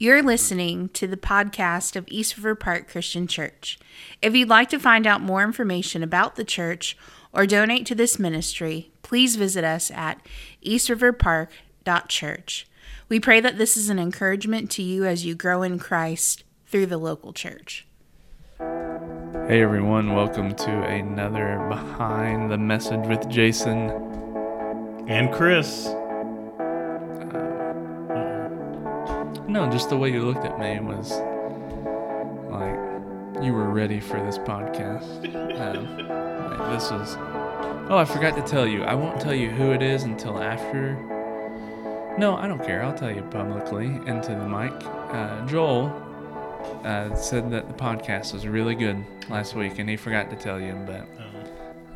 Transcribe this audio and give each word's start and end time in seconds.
You're 0.00 0.22
listening 0.22 0.90
to 0.90 1.08
the 1.08 1.16
podcast 1.16 1.96
of 1.96 2.04
East 2.06 2.36
River 2.36 2.54
Park 2.54 2.88
Christian 2.88 3.26
Church. 3.26 3.80
If 4.22 4.32
you'd 4.32 4.48
like 4.48 4.68
to 4.68 4.78
find 4.78 5.08
out 5.08 5.20
more 5.20 5.42
information 5.42 6.04
about 6.04 6.36
the 6.36 6.44
church 6.44 6.96
or 7.32 7.46
donate 7.46 7.84
to 7.86 7.96
this 7.96 8.16
ministry, 8.16 8.92
please 9.02 9.34
visit 9.34 9.64
us 9.64 9.90
at 9.90 10.24
eastriverpark.church. 10.64 12.68
We 13.08 13.18
pray 13.18 13.40
that 13.40 13.58
this 13.58 13.76
is 13.76 13.88
an 13.88 13.98
encouragement 13.98 14.70
to 14.70 14.84
you 14.84 15.04
as 15.04 15.26
you 15.26 15.34
grow 15.34 15.64
in 15.64 15.80
Christ 15.80 16.44
through 16.68 16.86
the 16.86 16.96
local 16.96 17.32
church. 17.32 17.84
Hey 18.58 19.62
everyone, 19.62 20.14
welcome 20.14 20.54
to 20.54 20.82
another 20.84 21.66
Behind 21.68 22.52
the 22.52 22.58
Message 22.58 23.04
with 23.08 23.28
Jason. 23.28 23.90
And 25.08 25.32
Chris. 25.32 25.92
No, 29.48 29.70
just 29.70 29.88
the 29.88 29.96
way 29.96 30.12
you 30.12 30.22
looked 30.22 30.44
at 30.44 30.58
me 30.58 30.78
was 30.78 31.10
like 32.50 33.42
you 33.42 33.54
were 33.54 33.70
ready 33.70 33.98
for 33.98 34.22
this 34.22 34.38
podcast. 34.38 35.34
Um, 35.58 36.06
like 36.06 36.70
this 36.72 36.90
was. 36.92 37.16
Oh, 37.90 37.96
I 37.98 38.04
forgot 38.04 38.36
to 38.36 38.42
tell 38.42 38.64
you. 38.64 38.84
I 38.84 38.94
won't 38.94 39.20
tell 39.20 39.34
you 39.34 39.50
who 39.50 39.72
it 39.72 39.82
is 39.82 40.04
until 40.04 40.40
after. 40.40 40.94
No, 42.16 42.36
I 42.36 42.46
don't 42.46 42.64
care. 42.64 42.84
I'll 42.84 42.94
tell 42.96 43.10
you 43.10 43.22
publicly 43.22 43.86
into 43.86 44.30
the 44.30 44.48
mic. 44.48 44.72
Uh, 45.12 45.44
Joel 45.46 45.86
uh, 46.84 47.12
said 47.16 47.50
that 47.50 47.66
the 47.66 47.74
podcast 47.74 48.32
was 48.32 48.46
really 48.46 48.76
good 48.76 49.04
last 49.28 49.56
week, 49.56 49.80
and 49.80 49.90
he 49.90 49.96
forgot 49.96 50.30
to 50.30 50.36
tell 50.36 50.60
you. 50.60 50.74
But 50.86 51.08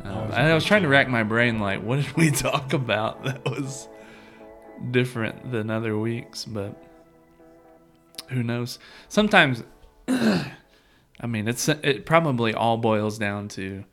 um, 0.03 0.31
I 0.33 0.53
was 0.53 0.65
trying 0.65 0.81
to 0.81 0.89
rack 0.89 1.07
my 1.07 1.23
brain, 1.23 1.59
like, 1.59 1.81
what 1.81 1.97
did 1.97 2.11
we 2.17 2.31
talk 2.31 2.73
about 2.73 3.23
that 3.23 3.45
was 3.45 3.87
different 4.91 5.51
than 5.51 5.69
other 5.69 5.97
weeks? 5.97 6.43
But 6.43 6.75
who 8.29 8.43
knows? 8.43 8.79
Sometimes, 9.09 9.63
I 10.07 10.51
mean, 11.27 11.47
it's 11.47 11.67
it 11.69 12.05
probably 12.05 12.53
all 12.53 12.77
boils 12.77 13.17
down 13.17 13.47
to 13.49 13.83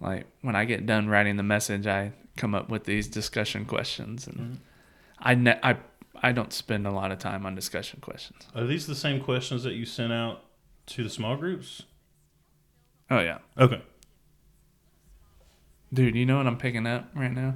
like 0.00 0.26
when 0.42 0.56
I 0.56 0.64
get 0.64 0.86
done 0.86 1.08
writing 1.08 1.36
the 1.36 1.42
message, 1.42 1.86
I 1.86 2.12
come 2.36 2.54
up 2.54 2.68
with 2.68 2.84
these 2.84 3.08
discussion 3.08 3.64
questions, 3.64 4.26
and 4.26 4.36
Mm-hmm. 4.38 4.54
I 5.24 5.34
ne- 5.36 5.60
I 5.62 5.76
I 6.20 6.32
don't 6.32 6.52
spend 6.52 6.86
a 6.86 6.90
lot 6.90 7.12
of 7.12 7.18
time 7.18 7.46
on 7.46 7.54
discussion 7.54 8.00
questions. 8.00 8.46
Are 8.54 8.64
these 8.66 8.86
the 8.86 8.94
same 8.94 9.20
questions 9.20 9.62
that 9.64 9.74
you 9.74 9.84
sent 9.86 10.12
out 10.12 10.42
to 10.86 11.02
the 11.04 11.10
small 11.10 11.36
groups? 11.36 11.82
Oh 13.10 13.20
yeah, 13.20 13.38
Okay. 13.58 13.82
dude, 15.92 16.16
you 16.16 16.24
know 16.26 16.38
what 16.38 16.46
I'm 16.46 16.56
picking 16.56 16.86
up 16.86 17.10
right 17.14 17.32
now? 17.32 17.54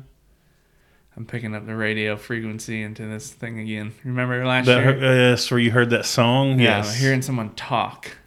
I'm 1.16 1.24
picking 1.24 1.54
up 1.54 1.66
the 1.66 1.74
radio 1.74 2.16
frequency 2.16 2.82
into 2.82 3.06
this 3.06 3.32
thing 3.32 3.58
again. 3.58 3.94
Remember 4.04 4.44
last 4.44 4.66
That, 4.66 4.78
year? 4.84 4.96
uh, 4.98 5.14
yes, 5.30 5.50
where 5.50 5.58
you 5.58 5.70
heard 5.70 5.90
that 5.90 6.04
song? 6.04 6.58
Yeah, 6.60 6.78
yes. 6.78 6.96
hearing 7.00 7.22
someone 7.22 7.54
talk. 7.54 8.18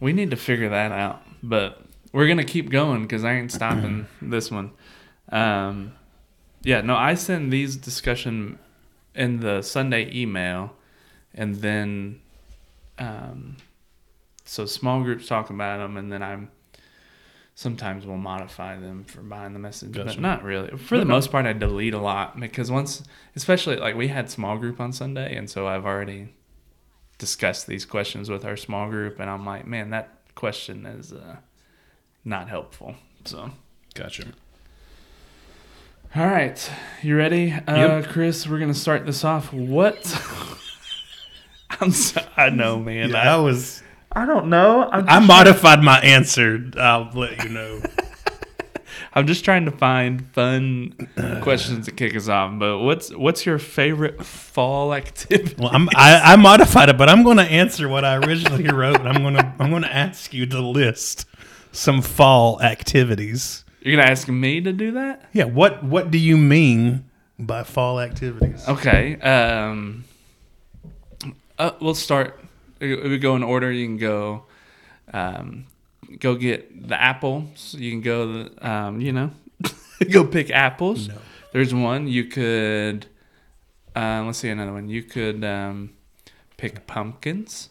We 0.00 0.12
need 0.12 0.30
to 0.30 0.36
figure 0.36 0.68
that 0.68 0.92
out, 0.92 1.22
but 1.42 1.82
we're 2.12 2.28
gonna 2.28 2.44
keep 2.44 2.70
going 2.70 3.02
because 3.02 3.24
I 3.24 3.32
ain't 3.32 3.50
stopping 3.50 4.06
this 4.22 4.50
one. 4.52 4.70
Um, 5.30 5.92
yeah, 6.62 6.80
no, 6.80 6.94
I 6.94 7.14
send 7.14 7.52
these 7.52 7.76
discussion 7.76 8.58
in 9.16 9.40
the 9.40 9.62
Sunday 9.62 10.08
email, 10.14 10.74
and 11.34 11.56
then, 11.56 12.20
um, 12.98 13.56
so 14.44 14.64
small 14.64 15.02
groups 15.02 15.26
talk 15.26 15.50
about 15.50 15.78
them, 15.78 15.96
and 15.96 16.12
then 16.12 16.22
I'm 16.22 16.50
sometimes 17.58 18.06
we'll 18.06 18.16
modify 18.16 18.78
them 18.78 19.02
for 19.02 19.20
Behind 19.20 19.52
the 19.52 19.58
Message, 19.58 19.90
but 19.90 20.20
not 20.20 20.44
really. 20.44 20.76
For 20.76 20.96
the 20.96 21.04
most 21.04 21.32
part, 21.32 21.44
I 21.44 21.52
delete 21.52 21.92
a 21.92 21.98
lot 21.98 22.38
because 22.38 22.70
once, 22.70 23.02
especially 23.34 23.74
like 23.74 23.96
we 23.96 24.06
had 24.06 24.30
small 24.30 24.58
group 24.58 24.78
on 24.78 24.92
Sunday, 24.92 25.34
and 25.34 25.50
so 25.50 25.66
I've 25.66 25.84
already 25.84 26.28
discussed 27.18 27.66
these 27.66 27.84
questions 27.84 28.30
with 28.30 28.44
our 28.44 28.56
small 28.56 28.88
group, 28.88 29.18
and 29.18 29.28
I'm 29.28 29.44
like, 29.44 29.66
man, 29.66 29.90
that 29.90 30.20
question 30.36 30.86
is 30.86 31.12
uh, 31.12 31.38
not 32.24 32.48
helpful. 32.48 32.94
So, 33.24 33.50
Gotcha. 33.92 34.26
all 36.14 36.26
right, 36.26 36.70
you 37.02 37.16
ready, 37.16 37.52
uh, 37.66 38.02
Chris? 38.02 38.46
We're 38.46 38.60
gonna 38.60 38.72
start 38.72 39.04
this 39.04 39.24
off. 39.24 39.52
What? 39.52 39.96
I'm 41.80 41.90
so, 41.90 42.24
I 42.36 42.50
know, 42.50 42.78
man. 42.78 43.10
Yeah, 43.10 43.32
I 43.32 43.34
I, 43.34 43.36
was. 43.38 43.82
I 44.12 44.26
don't 44.26 44.48
know. 44.48 44.88
I'm 44.90 45.08
I 45.08 45.18
modified 45.20 45.82
my 45.82 46.00
answer. 46.00 46.70
I'll 46.76 47.10
let 47.14 47.42
you 47.44 47.50
know. 47.50 47.82
I'm 49.14 49.26
just 49.26 49.44
trying 49.44 49.64
to 49.64 49.70
find 49.70 50.26
fun 50.32 50.94
questions 51.42 51.86
to 51.86 51.92
kick 51.92 52.14
us 52.14 52.28
off. 52.28 52.58
But 52.58 52.78
what's 52.78 53.14
what's 53.14 53.44
your 53.46 53.58
favorite 53.58 54.24
fall 54.24 54.94
activity? 54.94 55.56
Well, 55.58 55.70
I'm, 55.72 55.88
I, 55.94 56.32
I 56.32 56.36
modified 56.36 56.88
it, 56.88 56.98
but 56.98 57.08
I'm 57.08 57.22
going 57.22 57.38
to 57.38 57.44
answer 57.44 57.88
what 57.88 58.04
I 58.04 58.16
originally 58.16 58.68
wrote. 58.72 59.00
And 59.00 59.08
I'm 59.08 59.22
going 59.22 59.34
to 59.34 59.54
I'm 59.58 59.70
going 59.70 59.82
to 59.82 59.94
ask 59.94 60.32
you 60.32 60.46
to 60.46 60.60
list 60.60 61.26
some 61.72 62.02
fall 62.02 62.60
activities. 62.62 63.64
You're 63.80 63.96
gonna 63.96 64.10
ask 64.10 64.28
me 64.28 64.60
to 64.60 64.72
do 64.72 64.92
that? 64.92 65.28
Yeah. 65.32 65.44
What 65.44 65.84
What 65.84 66.10
do 66.10 66.18
you 66.18 66.36
mean 66.36 67.08
by 67.38 67.62
fall 67.62 68.00
activities? 68.00 68.66
Okay. 68.68 69.18
Um, 69.20 70.04
uh, 71.58 71.72
we'll 71.80 71.94
start. 71.94 72.40
We 72.80 72.94
we 72.96 73.18
go 73.18 73.34
in 73.36 73.42
order. 73.42 73.70
You 73.72 73.86
can 73.86 73.96
go, 73.96 74.44
um, 75.12 75.66
go 76.20 76.34
get 76.34 76.88
the 76.88 77.00
apples. 77.00 77.74
You 77.78 77.90
can 77.90 78.00
go, 78.00 78.32
the, 78.44 78.68
um, 78.70 79.00
you 79.00 79.12
know, 79.12 79.30
go 80.10 80.24
pick 80.24 80.50
apples. 80.50 81.08
No. 81.08 81.14
There's 81.52 81.74
one. 81.74 82.06
You 82.08 82.24
could, 82.24 83.06
uh, 83.96 84.22
let's 84.26 84.38
see 84.38 84.48
another 84.50 84.72
one. 84.72 84.88
You 84.88 85.02
could 85.02 85.42
um, 85.44 85.90
pick 86.56 86.86
pumpkins. 86.86 87.70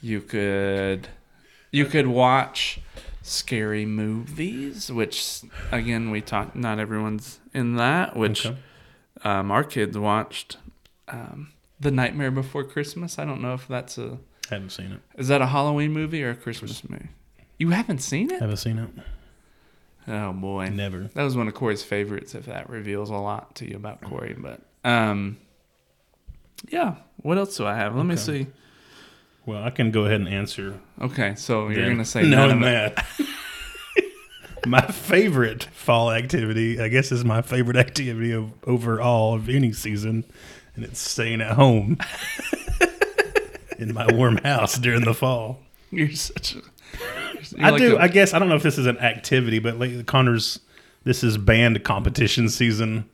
You 0.00 0.20
could, 0.20 1.08
you 1.70 1.84
could 1.86 2.06
watch 2.06 2.80
scary 3.22 3.84
movies, 3.86 4.90
which 4.90 5.42
again 5.70 6.10
we 6.10 6.20
talked. 6.20 6.56
Not 6.56 6.78
everyone's 6.78 7.38
in 7.52 7.76
that. 7.76 8.16
Which 8.16 8.46
Okay. 8.46 8.56
um, 9.24 9.50
our 9.50 9.62
kids 9.64 9.96
watched 9.98 10.56
um, 11.08 11.52
The 11.82 11.90
Nightmare 11.90 12.30
Before 12.30 12.64
Christmas. 12.64 13.18
I 13.18 13.24
don't 13.24 13.42
know 13.42 13.54
if 13.54 13.66
that's 13.68 13.98
a 13.98 14.18
Haven't 14.48 14.70
seen 14.70 14.92
it. 14.92 15.00
is 15.18 15.28
that 15.28 15.42
a 15.42 15.46
Halloween 15.46 15.92
movie 15.92 16.22
or 16.24 16.30
a 16.30 16.34
Christmas 16.36 16.88
movie. 16.88 17.08
You 17.58 17.70
haven't 17.70 17.98
seen 17.98 18.30
it? 18.30 18.40
Haven't 18.40 18.56
seen 18.56 18.78
it. 18.78 18.90
Oh 20.08 20.32
boy, 20.32 20.68
Never. 20.70 21.10
that 21.14 21.22
was 21.22 21.36
one 21.36 21.46
of 21.48 21.54
Corey's 21.54 21.82
favorites. 21.84 22.34
If 22.34 22.46
that 22.46 22.68
reveals 22.68 23.10
a 23.10 23.14
lot 23.14 23.54
to 23.56 23.68
you 23.68 23.76
about 23.76 24.00
Corey, 24.00 24.34
but 24.38 24.60
um, 24.84 25.36
yeah. 26.70 26.96
What 27.18 27.38
else 27.38 27.56
do 27.56 27.66
I 27.66 27.76
have? 27.76 27.94
Let 27.94 28.06
me 28.06 28.16
see. 28.16 28.48
Well, 29.46 29.62
I 29.62 29.70
can 29.70 29.90
go 29.92 30.04
ahead 30.06 30.20
and 30.20 30.28
answer. 30.28 30.80
Okay, 31.00 31.34
so 31.36 31.68
you're 31.68 31.88
gonna 31.88 32.04
say 32.04 32.22
none 32.28 32.50
of 32.50 32.58
knowing 32.58 32.62
that. 32.62 33.06
my 34.66 34.80
favorite 34.86 35.64
fall 35.64 36.12
activity, 36.12 36.80
I 36.80 36.88
guess, 36.88 37.10
is 37.12 37.24
my 37.24 37.42
favorite 37.42 37.76
activity 37.88 38.32
of 38.32 38.52
overall 38.64 39.34
of 39.34 39.48
any 39.48 39.72
season, 39.72 40.24
and 40.74 40.84
it's 40.84 41.00
staying 41.00 41.40
at 41.40 41.52
home 41.52 41.98
in 43.78 43.92
my 43.94 44.06
warm 44.12 44.36
house 44.38 44.78
during 44.78 45.04
the 45.04 45.14
fall. 45.14 45.60
You're 45.90 46.10
such 46.12 46.54
a. 46.54 46.62
you're 47.56 47.66
I 47.66 47.70
like 47.70 47.80
do. 47.80 47.96
a- 47.96 48.00
I 48.00 48.08
guess 48.08 48.34
I 48.34 48.38
don't 48.38 48.48
know 48.48 48.56
if 48.56 48.62
this 48.62 48.78
is 48.78 48.86
an 48.86 48.98
activity, 48.98 49.58
but 49.58 49.78
like 49.78 50.06
Connor's, 50.06 50.60
this 51.04 51.22
is 51.24 51.36
band 51.38 51.82
competition 51.84 52.48
season, 52.48 53.08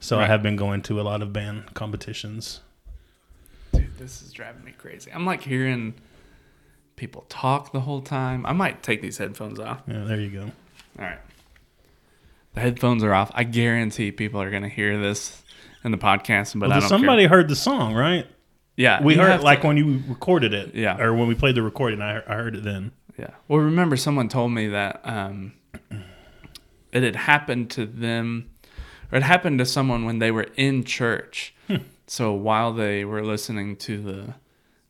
so 0.00 0.18
I 0.18 0.26
have 0.26 0.42
been 0.42 0.56
going 0.56 0.82
to 0.82 1.00
a 1.00 1.02
lot 1.02 1.22
of 1.22 1.32
band 1.32 1.74
competitions. 1.74 2.60
Dude, 3.72 3.96
this 3.98 4.22
is 4.22 4.32
driving 4.32 4.64
me 4.64 4.72
crazy. 4.76 5.10
I'm 5.12 5.24
like 5.26 5.42
hearing 5.42 5.94
people 6.96 7.24
talk 7.28 7.72
the 7.72 7.80
whole 7.80 8.00
time. 8.00 8.44
I 8.46 8.52
might 8.52 8.82
take 8.82 9.02
these 9.02 9.18
headphones 9.18 9.58
off. 9.58 9.82
Yeah, 9.86 10.04
there 10.04 10.20
you 10.20 10.30
go. 10.30 10.42
All 10.98 11.04
right. 11.04 11.18
The 12.54 12.60
headphones 12.60 13.04
are 13.04 13.12
off. 13.12 13.30
I 13.34 13.44
guarantee 13.44 14.10
people 14.12 14.40
are 14.40 14.50
going 14.50 14.62
to 14.62 14.68
hear 14.70 14.98
this 14.98 15.42
in 15.86 15.92
the 15.92 15.98
podcast, 15.98 16.52
but 16.58 16.68
Well, 16.68 16.76
I 16.76 16.80
don't 16.80 16.88
somebody 16.90 17.22
care. 17.22 17.30
heard 17.30 17.48
the 17.48 17.56
song, 17.56 17.94
right? 17.94 18.26
Yeah, 18.76 19.02
We 19.02 19.14
heard 19.14 19.38
to- 19.38 19.42
like 19.42 19.64
when 19.64 19.78
you 19.78 20.02
recorded 20.06 20.52
it, 20.52 20.74
Yeah. 20.74 21.00
or 21.00 21.14
when 21.14 21.28
we 21.28 21.34
played 21.34 21.54
the 21.54 21.62
recording. 21.62 22.02
I, 22.02 22.18
I 22.26 22.34
heard 22.34 22.56
it 22.56 22.64
then. 22.64 22.90
Yeah. 23.18 23.30
Well, 23.48 23.60
remember 23.60 23.96
someone 23.96 24.28
told 24.28 24.52
me 24.52 24.68
that 24.68 25.00
um, 25.04 25.54
it 26.92 27.02
had 27.02 27.16
happened 27.16 27.70
to 27.70 27.86
them, 27.86 28.50
or 29.10 29.16
it 29.16 29.22
happened 29.22 29.58
to 29.60 29.64
someone 29.64 30.04
when 30.04 30.18
they 30.18 30.30
were 30.30 30.48
in 30.56 30.84
church. 30.84 31.54
So 32.06 32.32
while 32.32 32.72
they 32.72 33.04
were 33.04 33.24
listening 33.24 33.76
to 33.78 34.00
the 34.02 34.34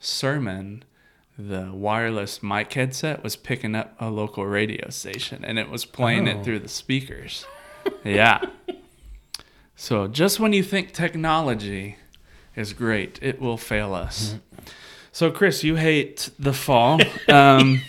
sermon, 0.01 0.85
the 1.39 1.71
wireless 1.73 2.43
mic 2.43 2.73
headset 2.73 3.23
was 3.23 3.37
picking 3.37 3.75
up 3.75 3.95
a 4.01 4.11
local 4.11 4.45
radio 4.47 4.89
station 4.91 5.45
and 5.45 5.59
it 5.59 5.71
was 5.71 5.85
playing 5.85 6.29
Oh. 6.29 6.33
it 6.33 6.45
through 6.45 6.59
the 6.61 6.69
speakers. 6.69 7.47
yeah. 8.05 8.41
So 9.77 10.09
just 10.09 10.41
when 10.41 10.53
you 10.55 10.63
think 10.63 10.93
technology 10.93 11.97
is 12.57 12.73
great, 12.73 13.19
it 13.23 13.41
will 13.41 13.59
fail 13.59 13.95
us. 13.95 14.37
So, 15.13 15.31
Chris, 15.31 15.63
you 15.63 15.77
hate 15.77 16.31
the 16.39 16.53
fall. 16.53 17.01
Um, 17.29 17.83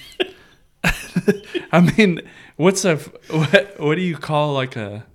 I 1.72 1.80
mean, 1.98 2.22
what's 2.58 2.86
a 2.86 2.98
what? 2.98 3.80
What 3.80 3.96
do 3.96 4.02
you 4.02 4.18
call 4.18 4.54
like 4.54 4.76
a 4.76 5.06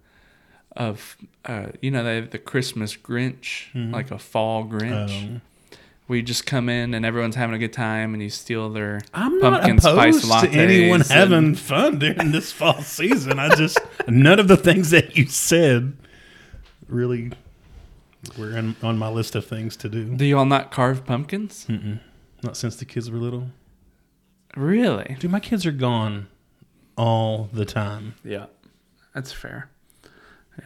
of 0.75 1.17
uh, 1.45 1.67
you 1.81 1.91
know 1.91 2.03
they 2.03 2.17
have 2.17 2.31
the 2.31 2.39
Christmas 2.39 2.97
Grinch, 2.97 3.67
like 3.93 4.11
a 4.11 4.19
fall 4.19 4.65
Grinch. 4.65 5.23
Um, 5.23 5.43
where 6.09 6.17
you 6.17 6.23
just 6.23 6.45
come 6.45 6.69
in 6.69 6.95
and 6.95 7.07
everyone's 7.07 7.37
having 7.37 7.55
a 7.55 7.59
good 7.59 7.73
time 7.73 8.13
and 8.13 8.23
you 8.23 8.29
steal 8.29 8.69
their 8.71 9.01
I'm 9.15 9.41
pumpkin 9.41 9.77
not 9.77 9.83
spice 9.83 10.25
opposed 10.25 10.45
to 10.45 10.51
anyone 10.51 11.01
lattes 11.01 11.11
having 11.11 11.55
fun 11.55 12.01
during 12.01 12.33
this 12.33 12.51
fall 12.53 12.83
season. 12.83 13.39
I 13.39 13.55
just 13.55 13.79
none 14.09 14.39
of 14.41 14.49
the 14.49 14.57
things 14.57 14.91
that 14.91 15.17
you 15.17 15.27
said 15.29 15.97
really 16.93 17.33
were 18.39 18.57
in, 18.57 18.77
on 18.83 18.99
my 18.99 19.09
list 19.09 19.35
of 19.35 19.47
things 19.47 19.77
to 19.79 19.89
do. 19.89 20.05
Do 20.17 20.25
y'all 20.25 20.45
not 20.45 20.71
carve 20.71 21.05
pumpkins? 21.05 21.67
Not 22.43 22.57
since 22.57 22.77
the 22.77 22.85
kids 22.85 23.11
were 23.11 23.19
little. 23.19 23.49
Really? 24.57 25.17
Dude, 25.19 25.31
my 25.31 25.41
kids 25.41 25.65
are 25.67 25.73
gone 25.73 26.29
all 26.97 27.49
the 27.53 27.65
time. 27.65 28.15
Yeah, 28.25 28.47
that's 29.15 29.33
fair. 29.33 29.71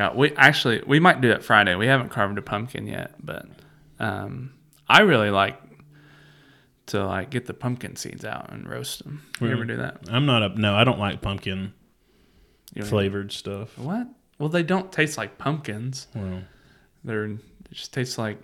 Yeah, 0.00 0.12
we 0.14 0.32
actually 0.36 0.82
we 0.86 0.98
might 0.98 1.20
do 1.20 1.30
it 1.30 1.44
Friday. 1.44 1.74
We 1.76 1.86
haven't 1.86 2.08
carved 2.08 2.36
a 2.38 2.42
pumpkin 2.42 2.86
yet, 2.88 3.14
but 3.24 3.46
um, 4.00 4.52
I 4.88 5.02
really 5.02 5.30
like 5.30 5.56
to 6.86 7.04
like 7.06 7.30
get 7.30 7.46
the 7.46 7.54
pumpkin 7.54 7.94
seeds 7.96 8.24
out 8.24 8.50
and 8.52 8.68
roast 8.68 9.04
them. 9.04 9.22
You 9.40 9.48
ever 9.50 9.64
do 9.64 9.76
that? 9.76 9.98
I'm 10.10 10.26
not 10.26 10.42
a 10.42 10.48
no. 10.60 10.74
I 10.74 10.82
don't 10.84 10.98
like 10.98 11.22
pumpkin 11.22 11.72
You 12.74 12.82
don't- 12.82 12.88
flavored 12.90 13.30
stuff. 13.32 13.78
What? 13.78 14.08
Well, 14.38 14.48
they 14.48 14.62
don't 14.62 14.92
taste 14.92 15.16
like 15.16 15.38
pumpkins. 15.38 16.08
Well, 16.14 16.42
They're 17.04 17.28
they 17.28 17.38
just 17.72 17.92
taste 17.92 18.18
like 18.18 18.38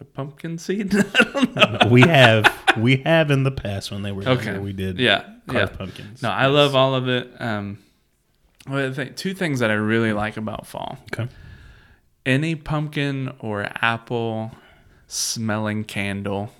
a 0.00 0.04
pumpkin 0.04 0.58
seed. 0.58 0.94
I 0.96 1.02
don't 1.32 1.54
know. 1.54 1.88
we 1.90 2.02
have 2.02 2.46
we 2.78 2.96
have 2.98 3.30
in 3.30 3.42
the 3.42 3.50
past 3.50 3.90
when 3.90 4.02
they 4.02 4.12
were 4.12 4.22
Okay. 4.28 4.44
younger, 4.46 4.60
we 4.62 4.72
did 4.72 4.98
Yeah, 4.98 5.24
yeah. 5.46 5.52
carve 5.52 5.78
pumpkins. 5.78 6.22
No, 6.22 6.30
I 6.30 6.46
love 6.46 6.74
all 6.74 6.94
of 6.94 7.08
it. 7.08 7.30
Um, 7.40 7.78
well, 8.68 8.90
I 8.90 8.92
think 8.94 9.16
two 9.16 9.34
things 9.34 9.60
that 9.60 9.70
I 9.70 9.74
really 9.74 10.12
like 10.12 10.36
about 10.36 10.66
fall. 10.66 10.98
Okay. 11.12 11.28
any 12.24 12.54
pumpkin 12.54 13.32
or 13.40 13.68
apple 13.82 14.52
smelling 15.08 15.84
candle. 15.84 16.52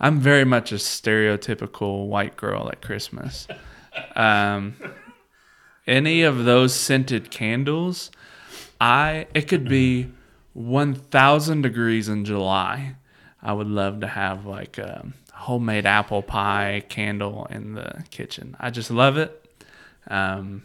I'm 0.00 0.18
very 0.20 0.44
much 0.44 0.72
a 0.72 0.76
stereotypical 0.76 2.08
white 2.08 2.36
girl 2.36 2.68
at 2.68 2.82
Christmas. 2.82 3.46
Um, 4.16 4.74
any 5.86 6.22
of 6.22 6.44
those 6.44 6.74
scented 6.74 7.30
candles, 7.30 8.10
I 8.80 9.26
it 9.34 9.42
could 9.48 9.68
be 9.68 10.08
1,000 10.54 11.62
degrees 11.62 12.08
in 12.08 12.24
July. 12.24 12.94
I 13.42 13.52
would 13.52 13.66
love 13.68 14.00
to 14.00 14.06
have 14.06 14.46
like 14.46 14.78
a 14.78 15.06
homemade 15.32 15.84
apple 15.86 16.22
pie 16.22 16.82
candle 16.88 17.46
in 17.50 17.74
the 17.74 18.04
kitchen. 18.10 18.56
I 18.58 18.70
just 18.70 18.90
love 18.90 19.16
it. 19.18 19.40
Um, 20.08 20.62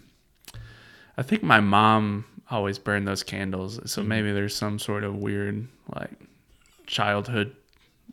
I 1.17 1.23
think 1.23 1.43
my 1.43 1.59
mom 1.59 2.25
always 2.51 2.79
burned 2.79 3.07
those 3.07 3.23
candles, 3.23 3.79
so 3.91 4.01
maybe 4.03 4.31
there's 4.31 4.55
some 4.55 4.79
sort 4.79 5.03
of 5.03 5.15
weird 5.15 5.67
like 5.93 6.11
childhood 6.87 7.55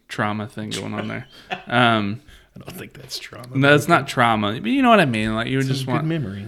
trauma 0.08 0.46
thing 0.48 0.70
going 0.70 0.94
on 0.94 1.08
there. 1.08 1.26
Um, 1.68 2.20
I 2.54 2.58
don't 2.60 2.76
think 2.76 2.94
that's 2.94 3.18
trauma. 3.18 3.54
no, 3.54 3.74
it's 3.74 3.86
not 3.88 4.08
trauma, 4.08 4.58
but 4.60 4.70
you 4.70 4.80
know 4.80 4.88
what 4.88 5.00
I 5.00 5.04
mean. 5.04 5.34
Like 5.34 5.48
you 5.48 5.58
would 5.58 5.66
It's 5.68 5.74
just 5.76 5.86
good 5.86 5.92
want. 5.92 6.06
memory. 6.06 6.46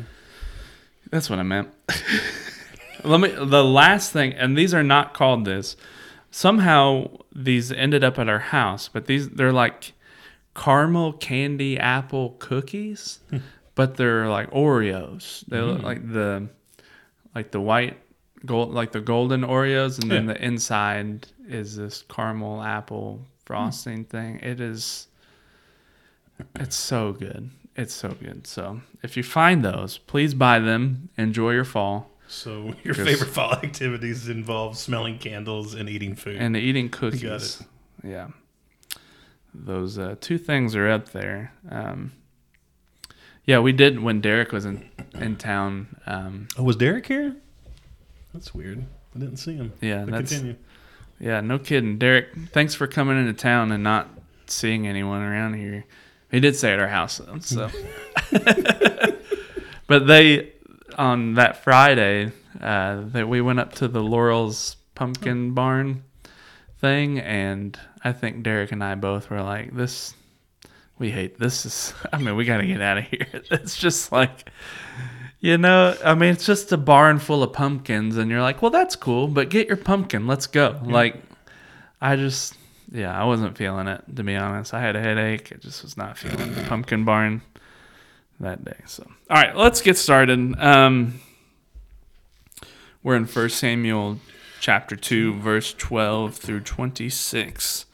That's 1.10 1.30
what 1.30 1.38
I 1.38 1.42
meant. 1.42 1.68
Let 3.04 3.20
me. 3.20 3.28
The 3.28 3.64
last 3.64 4.12
thing, 4.12 4.32
and 4.34 4.56
these 4.56 4.74
are 4.74 4.82
not 4.82 5.14
called 5.14 5.44
this. 5.44 5.76
Somehow 6.30 7.10
these 7.34 7.72
ended 7.72 8.04
up 8.04 8.18
at 8.18 8.28
our 8.28 8.38
house, 8.38 8.88
but 8.88 9.06
these 9.06 9.28
they're 9.30 9.52
like 9.52 9.92
caramel 10.54 11.12
candy 11.14 11.78
apple 11.78 12.36
cookies, 12.38 13.20
hmm. 13.30 13.38
but 13.74 13.96
they're 13.96 14.28
like 14.28 14.50
Oreos. 14.50 15.44
They 15.46 15.60
look 15.60 15.80
hmm. 15.80 15.86
like 15.86 16.12
the 16.12 16.48
like 17.34 17.50
the 17.52 17.60
white 17.60 17.98
gold, 18.44 18.74
like 18.74 18.92
the 18.92 19.00
golden 19.00 19.42
Oreos, 19.42 20.02
and 20.02 20.10
then 20.10 20.26
Yeah. 20.26 20.34
the 20.34 20.44
inside 20.44 21.28
is 21.46 21.76
this 21.76 22.02
caramel 22.08 22.62
apple 22.62 23.18
hmm. 23.18 23.24
frosting 23.46 24.04
thing. 24.04 24.40
It 24.42 24.60
is. 24.60 25.06
It's 26.56 26.76
so 26.76 27.12
good. 27.12 27.50
It's 27.78 27.94
so 27.94 28.08
good. 28.10 28.46
So 28.46 28.80
if 29.02 29.16
you 29.16 29.22
find 29.22 29.64
those, 29.64 29.96
please 29.98 30.34
buy 30.34 30.58
them. 30.58 31.08
Enjoy 31.16 31.52
your 31.52 31.64
fall 31.64 32.10
So 32.26 32.74
your 32.84 32.94
Yes. 32.96 33.06
favorite 33.06 33.30
fall 33.30 33.52
activities 33.54 34.28
involve 34.28 34.76
smelling 34.76 35.18
candles 35.18 35.74
and 35.74 35.88
eating 35.88 36.14
food. 36.14 36.36
and 36.36 36.56
eating 36.56 36.88
Got 36.88 36.98
cookies. 37.00 37.60
it. 37.60 37.66
Yeah, 38.06 38.28
those 39.54 39.98
uh, 39.98 40.16
two 40.20 40.38
things 40.38 40.76
are 40.76 40.88
up 40.88 41.08
there. 41.10 41.52
Um, 41.70 42.12
yeah, 43.44 43.58
we 43.60 43.72
did 43.72 44.00
when 44.00 44.20
Derek 44.20 44.52
was 44.52 44.64
in 44.66 44.88
in 45.14 45.36
town. 45.36 45.96
Um, 46.06 46.48
oh, 46.58 46.62
was 46.64 46.76
Derek 46.76 47.06
here? 47.06 47.34
That's 48.34 48.54
weird. 48.54 48.84
I 49.16 49.18
didn't 49.18 49.38
see 49.38 49.54
him. 49.54 49.72
yeah, 49.80 50.04
But 50.04 50.10
that's 50.12 50.30
continue. 50.32 50.56
yeah, 51.18 51.40
no 51.40 51.58
kidding. 51.58 51.98
Derek, 51.98 52.28
thanks 52.52 52.74
for 52.74 52.86
coming 52.86 53.18
into 53.18 53.32
town 53.32 53.72
and 53.72 53.82
not 53.82 54.08
seeing 54.46 54.86
anyone 54.86 55.22
around 55.22 55.54
here. 55.54 55.84
He 56.30 56.40
did 56.40 56.56
stay 56.56 56.72
at 56.72 56.78
our 56.78 56.88
house 56.88 57.18
though, 57.18 57.38
so. 57.38 57.70
but 59.86 60.06
they 60.06 60.52
on 60.98 61.34
that 61.34 61.62
Friday, 61.62 62.32
uh, 62.60 63.02
that 63.06 63.28
we 63.28 63.40
went 63.40 63.60
up 63.60 63.72
to 63.74 63.88
the 63.88 64.02
Laurel's 64.02 64.76
pumpkin 64.94 65.54
barn 65.54 66.02
thing, 66.80 67.20
and 67.20 67.78
I 68.04 68.12
think 68.12 68.42
Derek 68.42 68.72
and 68.72 68.82
I 68.82 68.96
both 68.96 69.30
were 69.30 69.42
like, 69.42 69.74
"This, 69.74 70.14
we 70.98 71.10
hate 71.10 71.38
this. 71.38 71.64
Is 71.64 71.94
I 72.12 72.18
mean, 72.18 72.36
we 72.36 72.44
got 72.44 72.58
to 72.58 72.66
get 72.66 72.82
out 72.82 72.98
of 72.98 73.04
here. 73.04 73.26
It's 73.50 73.76
just 73.76 74.12
like." 74.12 74.50
You 75.40 75.56
know, 75.56 75.96
I 76.04 76.16
mean, 76.16 76.30
it's 76.30 76.44
just 76.44 76.72
a 76.72 76.76
barn 76.76 77.20
full 77.20 77.44
of 77.44 77.52
pumpkins, 77.52 78.16
and 78.16 78.28
you're 78.28 78.42
like, 78.42 78.60
well, 78.60 78.72
that's 78.72 78.96
cool, 78.96 79.28
but 79.28 79.50
get 79.50 79.68
your 79.68 79.76
pumpkin. 79.76 80.26
Let's 80.26 80.48
go. 80.48 80.80
Like, 80.82 81.22
I 82.00 82.16
just, 82.16 82.56
yeah, 82.90 83.18
I 83.18 83.24
wasn't 83.24 83.56
feeling 83.56 83.86
it, 83.86 84.02
to 84.16 84.22
be 84.22 84.36
honest. 84.36 84.72
I 84.72 84.80
had 84.80 84.96
a 84.96 85.00
headache. 85.00 85.52
I 85.52 85.56
just 85.56 85.82
was 85.82 85.96
not 85.96 86.16
feeling 86.16 86.54
the 86.54 86.62
pumpkin 86.62 87.04
barn 87.04 87.42
that 88.40 88.64
day. 88.64 88.76
So, 88.86 89.04
all 89.28 89.36
right, 89.36 89.54
let's 89.54 89.80
get 89.82 89.98
started. 89.98 90.54
Um, 90.58 91.20
we're 93.02 93.16
in 93.16 93.26
1 93.26 93.48
Samuel 93.50 94.18
chapter 94.60 94.96
2, 94.96 95.34
verse 95.34 95.74
12 95.74 96.36
through 96.36 96.60
26. 96.60 97.86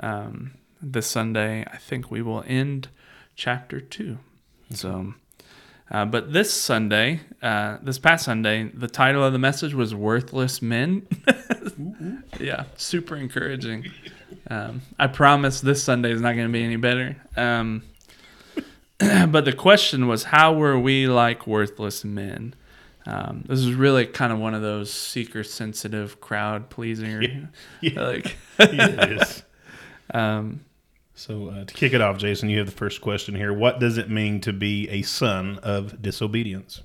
Um, 0.00 0.52
this 0.80 1.06
Sunday, 1.06 1.64
I 1.70 1.76
think 1.76 2.10
we 2.10 2.22
will 2.22 2.42
end 2.46 2.88
chapter 3.36 3.80
2. 3.80 4.18
So, 4.72 5.14
uh, 5.90 6.04
but 6.06 6.32
this 6.32 6.52
Sunday, 6.52 7.20
uh, 7.42 7.78
this 7.82 7.98
past 7.98 8.24
Sunday, 8.24 8.70
the 8.72 8.88
title 8.88 9.24
of 9.24 9.32
the 9.32 9.38
message 9.38 9.74
was 9.74 9.94
Worthless 9.94 10.62
Men. 10.62 11.06
yeah, 12.40 12.64
super 12.76 13.16
encouraging. 13.16 13.90
Um, 14.48 14.82
I 14.98 15.06
promise 15.06 15.60
this 15.60 15.82
Sunday 15.82 16.12
is 16.12 16.20
not 16.20 16.34
going 16.34 16.46
to 16.46 16.52
be 16.52 16.62
any 16.64 16.76
better. 16.76 17.16
Um, 17.36 17.82
but 18.98 19.44
the 19.44 19.52
question 19.52 20.06
was, 20.08 20.24
how 20.24 20.52
were 20.54 20.78
we 20.78 21.06
like 21.06 21.46
worthless 21.46 22.04
men? 22.04 22.54
Um, 23.06 23.44
this 23.48 23.60
is 23.60 23.72
really 23.72 24.06
kind 24.06 24.32
of 24.32 24.38
one 24.38 24.54
of 24.54 24.62
those 24.62 24.92
seeker 24.92 25.42
sensitive 25.42 26.20
crowd 26.20 26.70
pleaser. 26.70 27.22
Yeah. 27.22 27.46
Like, 28.00 28.36
yes. 28.58 29.42
um, 30.14 30.60
So 31.14 31.48
uh, 31.48 31.64
to 31.64 31.74
kick 31.74 31.92
it 31.94 32.00
off, 32.00 32.18
Jason, 32.18 32.50
you 32.50 32.58
have 32.58 32.66
the 32.66 32.76
first 32.76 33.00
question 33.00 33.34
here. 33.34 33.52
What 33.52 33.80
does 33.80 33.96
it 33.96 34.10
mean 34.10 34.40
to 34.42 34.52
be 34.52 34.88
a 34.90 35.02
son 35.02 35.58
of 35.62 36.02
disobedience? 36.02 36.82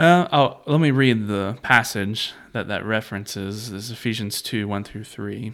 Uh, 0.00 0.26
oh, 0.32 0.60
let 0.64 0.80
me 0.80 0.90
read 0.90 1.26
the 1.26 1.58
passage 1.60 2.32
that 2.54 2.68
that 2.68 2.86
references. 2.86 3.70
This 3.70 3.84
is 3.84 3.90
Ephesians 3.90 4.40
2 4.40 4.66
1 4.66 4.82
through 4.82 5.04
3. 5.04 5.52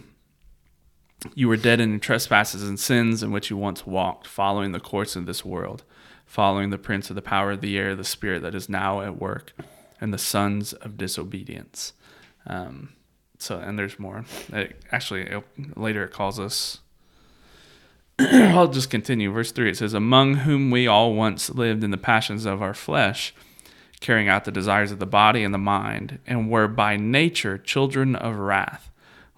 You 1.35 1.49
were 1.49 1.57
dead 1.57 1.81
in 1.81 1.99
trespasses 1.99 2.63
and 2.63 2.79
sins 2.79 3.21
in 3.21 3.33
which 3.33 3.49
you 3.49 3.57
once 3.57 3.85
walked, 3.85 4.25
following 4.25 4.71
the 4.71 4.79
course 4.79 5.17
of 5.17 5.25
this 5.25 5.43
world, 5.43 5.83
following 6.25 6.69
the 6.69 6.77
prince 6.77 7.09
of 7.09 7.17
the 7.17 7.21
power 7.21 7.51
of 7.51 7.59
the 7.59 7.77
air, 7.77 7.93
the 7.93 8.05
spirit 8.05 8.41
that 8.41 8.55
is 8.55 8.69
now 8.69 9.01
at 9.01 9.19
work, 9.19 9.51
and 9.99 10.13
the 10.13 10.17
sons 10.17 10.71
of 10.71 10.95
disobedience. 10.95 11.91
Um, 12.45 12.93
so, 13.37 13.59
and 13.59 13.77
there's 13.77 13.99
more. 13.99 14.23
It, 14.53 14.81
actually, 14.93 15.23
it, 15.23 15.43
later 15.75 16.05
it 16.05 16.13
calls 16.13 16.39
us. 16.39 16.79
I'll 18.19 18.69
just 18.69 18.89
continue. 18.89 19.29
Verse 19.29 19.51
3 19.51 19.71
it 19.71 19.77
says, 19.77 19.93
Among 19.93 20.35
whom 20.35 20.71
we 20.71 20.87
all 20.87 21.13
once 21.15 21.49
lived 21.49 21.83
in 21.83 21.91
the 21.91 21.97
passions 21.97 22.45
of 22.45 22.61
our 22.61 22.73
flesh 22.73 23.33
carrying 23.99 24.29
out 24.29 24.45
the 24.45 24.51
desires 24.51 24.91
of 24.91 24.99
the 24.99 25.05
body 25.05 25.43
and 25.43 25.53
the 25.53 25.59
mind, 25.59 26.19
and 26.27 26.49
were 26.49 26.67
by 26.67 26.97
nature 26.97 27.57
children 27.57 28.15
of 28.15 28.37
wrath, 28.37 28.91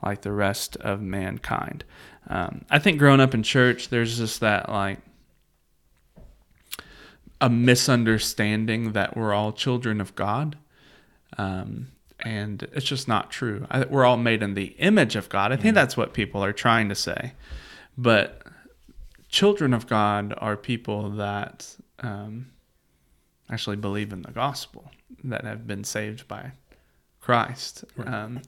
like 0.04 0.22
the 0.22 0.32
rest 0.32 0.75
of 0.78 1.01
mankind. 1.01 1.84
Um, 2.28 2.66
I 2.70 2.80
think 2.80 3.00
growing 3.00 3.22
up 3.22 3.34
in 3.34 3.44
church, 3.44 3.89
there's 3.89 4.18
just 4.18 4.39
that 4.42 4.70
like 4.70 5.00
a 7.42 7.50
misunderstanding 7.50 8.92
that 8.92 9.16
we're 9.16 9.34
all 9.34 9.51
children 9.51 10.01
of 10.01 10.16
God. 10.16 10.58
Um, 11.38 11.88
and 12.20 12.63
it's 12.74 12.86
just 12.86 13.08
not 13.08 13.32
true. 13.32 13.66
I, 13.72 13.86
we're 13.86 14.04
all 14.04 14.18
made 14.18 14.44
in 14.44 14.54
the 14.54 14.75
image 14.78 15.16
of 15.16 15.30
God. 15.30 15.54
I 15.54 15.56
think 15.56 15.74
that's 15.74 15.96
what 15.96 16.13
people 16.13 16.44
are 16.44 16.51
trying 16.51 16.89
to 16.89 16.96
say. 16.96 17.34
But 17.98 18.44
children 19.30 19.74
of 19.74 19.88
God 19.88 20.34
are 20.38 20.58
people 20.58 21.12
that 21.12 21.75
um, 22.00 22.48
actually 23.50 23.77
believe 23.77 24.13
in 24.13 24.22
the 24.22 24.32
gospel, 24.32 24.91
that 25.24 25.44
have 25.44 25.65
been 25.68 25.84
saved 25.84 26.27
by 26.27 26.51
Christ. 27.22 27.84
Um, 28.06 28.41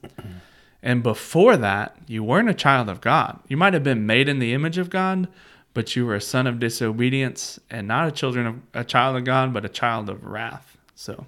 And 0.84 1.02
before 1.02 1.56
that, 1.58 1.96
you 2.08 2.24
weren't 2.24 2.48
a 2.50 2.54
child 2.54 2.88
of 2.88 3.00
God. 3.00 3.38
You 3.46 3.56
might 3.56 3.72
have 3.72 3.84
been 3.84 4.04
made 4.04 4.28
in 4.28 4.40
the 4.40 4.52
image 4.52 4.78
of 4.78 4.90
God, 4.90 5.28
but 5.74 5.94
you 5.94 6.04
were 6.04 6.16
a 6.16 6.20
son 6.20 6.48
of 6.48 6.58
disobedience 6.58 7.60
and 7.70 7.86
not 7.86 8.08
a 8.08 8.10
children 8.10 8.46
of 8.46 8.56
a 8.74 8.82
child 8.84 9.16
of 9.16 9.24
God, 9.24 9.52
but 9.52 9.64
a 9.64 9.68
child 9.68 10.10
of 10.10 10.24
wrath. 10.24 10.76
So 10.96 11.26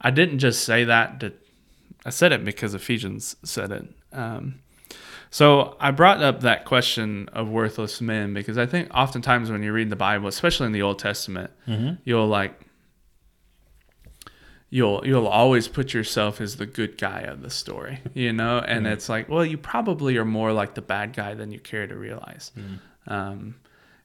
I 0.00 0.10
didn't 0.10 0.38
just 0.38 0.64
say 0.64 0.84
that 0.84 1.20
to 1.20 1.32
I 2.06 2.10
said 2.10 2.32
it 2.32 2.42
because 2.42 2.72
Ephesians 2.72 3.36
said 3.44 3.70
it. 3.70 3.84
Um, 4.14 4.60
so 5.30 5.76
I 5.78 5.90
brought 5.90 6.22
up 6.22 6.40
that 6.40 6.64
question 6.64 7.28
of 7.34 7.50
worthless 7.50 8.00
men 8.00 8.32
because 8.32 8.56
I 8.56 8.64
think 8.64 8.88
oftentimes 8.94 9.50
when 9.50 9.62
you 9.62 9.74
read 9.74 9.90
the 9.90 9.96
Bible, 9.96 10.26
especially 10.26 10.66
in 10.66 10.72
the 10.72 10.80
Old 10.80 10.98
Testament, 10.98 11.50
you'll 12.04 12.26
like 12.26 12.58
you'll 14.70 15.04
you'll 15.04 15.26
always 15.26 15.68
put 15.68 15.92
yourself 15.92 16.40
as 16.40 16.56
the 16.56 16.66
good 16.66 16.96
guy 16.96 17.20
of 17.22 17.42
the 17.42 17.50
story, 17.50 18.00
you 18.14 18.32
know, 18.32 18.58
and 18.66 18.86
it's 18.86 19.08
like, 19.08 19.28
well, 19.28 19.44
you 19.44 19.58
probably 19.58 20.16
are 20.16 20.24
more 20.24 20.52
like 20.52 20.74
the 20.74 20.82
bad 20.82 21.12
guy 21.12 21.34
than 21.34 21.50
you 21.50 21.58
care 21.58 21.86
to 21.86 21.96
realize. 21.96 22.52
Um, 23.06 23.56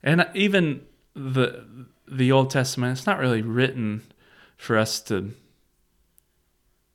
and 0.04 0.28
even 0.34 0.82
the 1.16 1.88
the 2.08 2.32
Old 2.32 2.50
Testament, 2.50 2.98
it's 2.98 3.08
not 3.08 3.20
really 3.20 3.42
written 3.42 4.02
for 4.58 4.78
us 4.78 5.00
to 5.02 5.34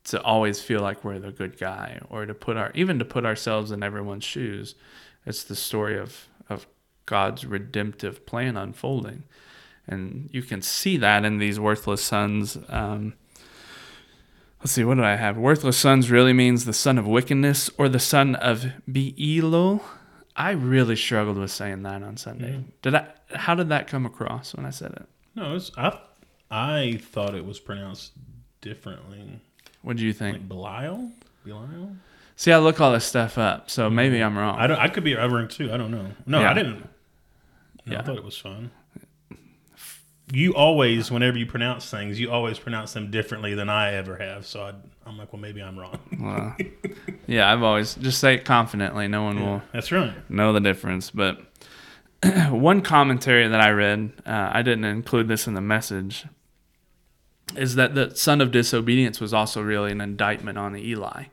to 0.02 0.20
always 0.22 0.60
feel 0.60 0.80
like 0.80 1.04
we're 1.04 1.18
the 1.18 1.30
good 1.30 1.58
guy 1.58 2.00
or 2.08 2.26
to 2.26 2.34
put 2.34 2.56
our 2.56 2.72
even 2.74 2.98
to 2.98 3.04
put 3.04 3.24
ourselves 3.24 3.70
in 3.70 3.82
everyone's 3.82 4.24
shoes. 4.24 4.74
It's 5.24 5.44
the 5.44 5.56
story 5.56 5.98
of 5.98 6.26
of 6.48 6.66
God's 7.06 7.46
redemptive 7.46 8.26
plan 8.26 8.56
unfolding, 8.56 9.24
and 9.86 10.28
you 10.32 10.42
can 10.42 10.62
see 10.62 10.96
that 10.96 11.24
in 11.24 11.38
these 11.38 11.60
worthless 11.60 12.02
sons. 12.02 12.58
Um, 12.68 13.14
let's 14.60 14.72
see, 14.72 14.84
what 14.84 14.96
do 14.96 15.04
I 15.04 15.16
have? 15.16 15.36
Worthless 15.36 15.76
sons 15.76 16.10
really 16.10 16.32
means 16.32 16.64
the 16.64 16.72
son 16.72 16.98
of 16.98 17.06
wickedness 17.06 17.70
or 17.78 17.88
the 17.88 17.98
son 17.98 18.34
of 18.36 18.66
Beelo. 18.88 19.82
I 20.36 20.52
really 20.52 20.96
struggled 20.96 21.36
with 21.36 21.50
saying 21.50 21.82
that 21.82 22.02
on 22.02 22.16
Sunday. 22.16 22.52
Mm-hmm. 22.52 22.70
Did 22.82 22.94
I? 22.94 23.06
How 23.34 23.54
did 23.54 23.68
that 23.68 23.88
come 23.88 24.06
across 24.06 24.54
when 24.54 24.64
I 24.64 24.70
said 24.70 24.92
it? 24.92 25.06
No, 25.34 25.54
it's, 25.54 25.70
I 25.76 25.98
I 26.50 27.00
thought 27.02 27.34
it 27.34 27.44
was 27.44 27.60
pronounced 27.60 28.12
differently. 28.60 29.40
What 29.82 29.96
do 29.96 30.04
you 30.04 30.12
think? 30.12 30.38
Like 30.38 30.48
Belial? 30.48 31.10
Belial? 31.44 31.96
See, 32.36 32.52
I 32.52 32.58
look 32.58 32.80
all 32.80 32.92
this 32.92 33.04
stuff 33.04 33.36
up, 33.36 33.68
so 33.70 33.90
maybe 33.90 34.16
mm-hmm. 34.16 34.24
I'm 34.26 34.38
wrong. 34.38 34.58
I 34.58 34.66
don't. 34.66 34.78
I 34.78 34.88
could 34.88 35.04
be 35.04 35.14
wrong 35.14 35.48
too. 35.48 35.72
I 35.72 35.76
don't 35.76 35.90
know. 35.90 36.06
No, 36.26 36.40
Yeah. 36.40 36.50
I 36.50 36.54
didn't. 36.54 36.88
No, 37.86 37.92
Yeah. 37.92 37.98
I 38.00 38.02
thought 38.02 38.16
it 38.16 38.24
was 38.24 38.38
fun. 38.38 38.70
You 40.32 40.54
always, 40.54 41.10
whenever 41.10 41.36
you 41.36 41.46
pronounce 41.46 41.90
things, 41.90 42.20
you 42.20 42.30
always 42.30 42.58
pronounce 42.58 42.92
them 42.92 43.10
differently 43.10 43.54
than 43.54 43.68
I 43.68 43.94
ever 43.94 44.16
have. 44.16 44.46
So 44.46 44.62
I, 44.62 44.74
I'm 45.04 45.18
like, 45.18 45.32
well, 45.32 45.42
maybe 45.42 45.60
I'm 45.60 45.78
wrong. 45.78 45.98
Well, 46.20 46.56
yeah, 47.26 47.52
I've 47.52 47.62
always 47.62 47.94
just 47.96 48.20
say 48.20 48.34
it 48.34 48.44
confidently. 48.44 49.08
No 49.08 49.24
one 49.24 49.44
will 49.44 49.62
That's 49.72 49.90
right. 49.90 50.12
know 50.30 50.52
the 50.52 50.60
difference. 50.60 51.10
But 51.10 51.40
one 52.50 52.80
commentary 52.82 53.48
that 53.48 53.60
I 53.60 53.70
read, 53.70 54.12
uh, 54.24 54.50
I 54.52 54.62
didn't 54.62 54.84
include 54.84 55.26
this 55.26 55.46
in 55.46 55.54
the 55.54 55.60
message, 55.60 56.26
is 57.56 57.74
that 57.74 57.94
the 57.96 58.14
son 58.14 58.40
of 58.40 58.52
disobedience 58.52 59.20
was 59.20 59.34
also 59.34 59.60
really 59.62 59.90
an 59.90 60.00
indictment 60.00 60.58
on 60.58 60.76
Eli. 60.76 61.24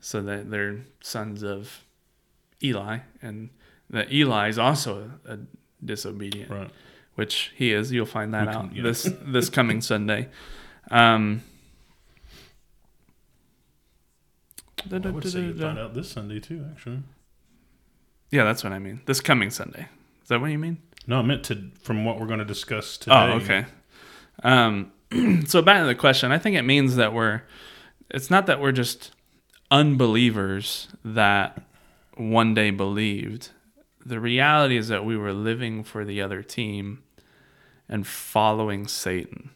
So 0.00 0.20
that 0.22 0.50
they're 0.50 0.80
sons 1.00 1.42
of 1.42 1.84
Eli, 2.62 2.98
and 3.22 3.48
that 3.90 4.12
Eli 4.12 4.48
is 4.48 4.58
also 4.58 5.12
a, 5.26 5.34
a 5.34 5.38
disobedient, 5.82 6.50
Right. 6.50 6.70
Which 7.14 7.52
he 7.54 7.72
is. 7.72 7.92
You'll 7.92 8.06
find 8.06 8.34
that 8.34 8.46
can- 8.48 8.56
out 8.56 8.76
yeah. 8.76 8.82
this 8.82 9.10
this 9.22 9.48
coming 9.48 9.80
Sunday. 9.80 10.28
Um, 10.90 11.42
I 14.92 14.98
would 14.98 15.26
say 15.26 15.40
you 15.40 15.54
find 15.54 15.78
out 15.78 15.94
this 15.94 16.10
Sunday 16.10 16.40
too. 16.40 16.64
Actually, 16.70 17.02
Yeah, 18.30 18.44
that's 18.44 18.62
what 18.62 18.72
I 18.72 18.78
mean. 18.78 19.00
This 19.06 19.20
coming 19.20 19.50
Sunday. 19.50 19.88
Is 20.22 20.28
that 20.28 20.40
what 20.40 20.50
you 20.50 20.58
mean? 20.58 20.78
no, 21.06 21.18
I 21.18 21.22
meant 21.22 21.44
to 21.44 21.70
from 21.82 22.04
what 22.04 22.18
we're 22.18 22.26
going 22.26 22.38
to 22.38 22.44
discuss 22.44 22.96
today. 22.96 23.14
Oh, 23.14 23.32
okay. 23.36 23.66
Um, 24.42 24.92
so 25.46 25.62
back 25.62 25.80
to 25.80 25.86
the 25.86 25.94
question, 25.94 26.32
I 26.32 26.38
think 26.38 26.56
it 26.56 26.62
means 26.62 26.96
that 26.96 27.12
we're. 27.12 27.42
It's 28.10 28.30
not 28.30 28.46
that 28.46 28.60
we're 28.60 28.72
just 28.72 29.12
unbelievers 29.70 30.88
that 31.04 31.62
one 32.16 32.54
day 32.54 32.70
believed. 32.70 33.50
The 34.04 34.20
reality 34.20 34.76
is 34.76 34.88
that 34.88 35.04
we 35.04 35.16
were 35.16 35.32
living 35.32 35.82
for 35.82 36.04
the 36.04 36.20
other 36.20 36.42
team 36.42 37.02
and 37.88 38.06
following 38.06 38.86
Satan. 38.86 39.50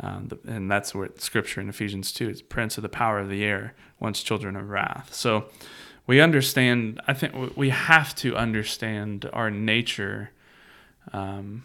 Um, 0.00 0.28
the, 0.28 0.38
and 0.50 0.70
that's 0.70 0.94
what 0.94 1.20
scripture 1.20 1.60
in 1.60 1.68
Ephesians 1.68 2.12
2 2.12 2.30
is 2.30 2.42
prince 2.42 2.78
of 2.78 2.82
the 2.82 2.88
power 2.88 3.18
of 3.18 3.28
the 3.28 3.44
air, 3.44 3.74
once 3.98 4.22
children 4.22 4.56
of 4.56 4.70
wrath. 4.70 5.12
So 5.12 5.46
we 6.06 6.20
understand, 6.20 7.00
I 7.06 7.12
think 7.12 7.56
we- 7.56 7.68
have 7.68 8.14
to 8.16 8.34
understand 8.36 9.28
our 9.32 9.50
nature 9.50 10.30
um, 11.12 11.64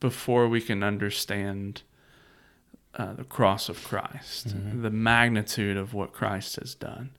before 0.00 0.48
we 0.48 0.60
can 0.60 0.82
understand 0.82 1.82
uh, 2.94 3.12
the 3.14 3.24
cross 3.24 3.68
of 3.68 3.82
Christ, 3.84 4.54
the 4.82 4.90
magnitude 4.90 5.76
of 5.76 5.94
what 5.94 6.12
Christ 6.12 6.56
has 6.56 6.74
done. 6.74 7.10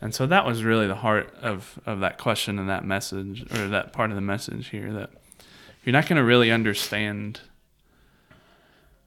And 0.00 0.14
so 0.14 0.26
that 0.26 0.46
was 0.46 0.62
really 0.62 0.86
the 0.86 0.94
heart 0.96 1.34
of, 1.42 1.80
of 1.84 2.00
that 2.00 2.18
question 2.18 2.58
and 2.58 2.68
that 2.68 2.84
message, 2.84 3.42
or 3.52 3.68
that 3.68 3.92
part 3.92 4.10
of 4.10 4.14
the 4.14 4.22
message 4.22 4.68
here 4.68 4.92
that 4.92 5.10
you're 5.88 5.94
not 5.94 6.06
going 6.06 6.18
to 6.18 6.22
really 6.22 6.52
understand 6.52 7.40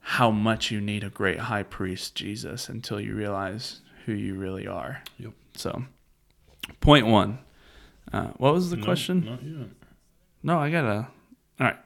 how 0.00 0.32
much 0.32 0.72
you 0.72 0.80
need 0.80 1.04
a 1.04 1.10
great 1.10 1.38
high 1.38 1.62
priest, 1.62 2.16
Jesus, 2.16 2.68
until 2.68 3.00
you 3.00 3.14
realize 3.14 3.82
who 4.04 4.12
you 4.12 4.34
really 4.34 4.66
are. 4.66 5.00
Yep. 5.20 5.30
So, 5.54 5.84
point 6.80 7.06
one. 7.06 7.38
Uh, 8.12 8.30
what 8.36 8.52
was 8.52 8.70
the 8.70 8.78
No, 8.78 8.84
question? 8.84 9.24
Not 9.24 9.44
yet. 9.44 9.68
No, 10.42 10.58
I 10.58 10.72
gotta. 10.72 11.06
All 11.60 11.66
right. 11.68 11.76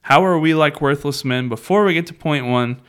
How 0.00 0.24
are 0.24 0.38
we 0.38 0.54
like 0.54 0.80
worthless 0.80 1.22
men? 1.22 1.50
Before 1.50 1.84
we 1.84 1.92
get 1.92 2.06
to 2.06 2.14
point 2.14 2.46
one, 2.46 2.80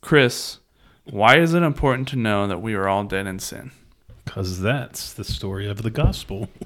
Chris, 0.00 0.58
why 1.04 1.38
is 1.38 1.54
it 1.54 1.62
important 1.62 2.08
to 2.08 2.16
know 2.16 2.48
that 2.48 2.60
we 2.60 2.74
are 2.74 2.88
all 2.88 3.04
dead 3.04 3.28
in 3.28 3.38
sin? 3.38 3.70
Because 4.24 4.60
that's 4.60 5.12
the 5.12 5.22
story 5.22 5.68
of 5.68 5.82
the 5.82 5.90
gospel. 5.90 6.48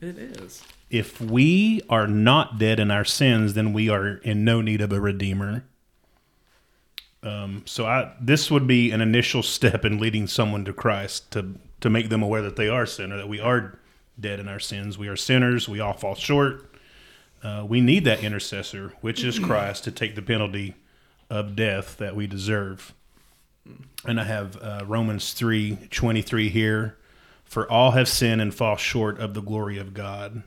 It 0.00 0.18
is. 0.18 0.62
If 0.90 1.20
we 1.20 1.82
are 1.90 2.06
not 2.06 2.58
dead 2.58 2.80
in 2.80 2.90
our 2.90 3.04
sins, 3.04 3.54
then 3.54 3.72
we 3.72 3.88
are 3.88 4.16
in 4.18 4.44
no 4.44 4.60
need 4.60 4.80
of 4.80 4.92
a 4.92 5.00
redeemer. 5.00 5.64
Um, 7.22 7.62
so 7.66 7.84
I 7.86 8.14
this 8.20 8.50
would 8.50 8.66
be 8.66 8.92
an 8.92 9.00
initial 9.00 9.42
step 9.42 9.84
in 9.84 9.98
leading 9.98 10.26
someone 10.28 10.64
to 10.66 10.72
Christ 10.72 11.32
to 11.32 11.56
to 11.80 11.90
make 11.90 12.08
them 12.08 12.22
aware 12.22 12.42
that 12.42 12.56
they 12.56 12.68
are 12.68 12.86
sinner, 12.86 13.16
that 13.16 13.28
we 13.28 13.40
are 13.40 13.78
dead 14.18 14.40
in 14.40 14.48
our 14.48 14.60
sins. 14.60 14.98
We 14.98 15.08
are 15.08 15.16
sinners. 15.16 15.68
We 15.68 15.80
all 15.80 15.92
fall 15.92 16.14
short. 16.14 16.64
Uh, 17.42 17.64
we 17.68 17.80
need 17.80 18.04
that 18.04 18.22
intercessor, 18.22 18.92
which 19.00 19.22
is 19.24 19.38
Christ, 19.40 19.84
to 19.84 19.90
take 19.90 20.14
the 20.14 20.22
penalty 20.22 20.74
of 21.28 21.56
death 21.56 21.96
that 21.98 22.14
we 22.16 22.26
deserve. 22.26 22.94
And 24.04 24.20
I 24.20 24.24
have 24.24 24.56
uh, 24.62 24.84
Romans 24.86 25.32
three 25.32 25.76
twenty 25.90 26.22
three 26.22 26.50
here. 26.50 26.97
For 27.48 27.70
all 27.70 27.92
have 27.92 28.08
sinned 28.08 28.40
and 28.40 28.54
fall 28.54 28.76
short 28.76 29.18
of 29.18 29.34
the 29.34 29.40
glory 29.40 29.78
of 29.78 29.94
God. 29.94 30.42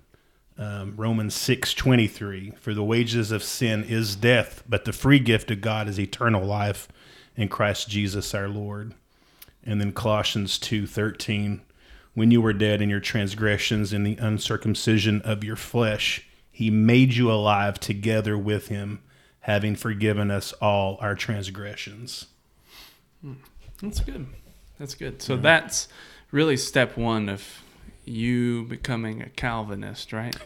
Um, 0.58 0.94
Romans 0.96 1.34
six 1.34 1.74
twenty 1.74 2.08
three. 2.08 2.52
For 2.60 2.74
the 2.74 2.84
wages 2.84 3.32
of 3.32 3.44
sin 3.44 3.84
is 3.84 4.16
death, 4.16 4.64
but 4.70 4.86
the 4.86 4.94
free 4.94 5.20
gift 5.20 5.50
of 5.50 5.62
God 5.62 5.88
is 5.88 6.00
eternal 6.00 6.46
life 6.46 6.88
in 7.36 7.48
Christ 7.48 7.90
Jesus 7.90 8.36
our 8.36 8.48
Lord. 8.48 8.94
And 9.64 9.82
then 9.82 9.92
Colossians 9.92 10.60
two 10.60 10.86
thirteen. 10.86 11.62
When 12.14 12.30
you 12.30 12.42
were 12.42 12.54
dead 12.54 12.82
in 12.82 12.90
your 12.90 13.00
transgressions 13.00 13.94
and 13.94 14.06
the 14.06 14.18
uncircumcision 14.18 15.22
of 15.22 15.44
your 15.44 15.56
flesh, 15.56 16.28
he 16.52 16.70
made 16.70 17.14
you 17.14 17.32
alive 17.32 17.80
together 17.80 18.38
with 18.38 18.68
him, 18.68 19.02
having 19.40 19.76
forgiven 19.76 20.30
us 20.30 20.52
all 20.54 20.98
our 21.00 21.16
transgressions. 21.16 22.28
That's 23.82 24.02
good. 24.02 24.28
That's 24.78 24.94
good. 24.94 25.22
So 25.22 25.38
that's 25.38 25.88
really 26.32 26.58
step 26.58 26.98
one 26.98 27.30
of 27.30 27.64
you 28.06 28.64
becoming 28.64 29.22
a 29.22 29.30
Calvinist, 29.30 30.14
right? 30.14 30.36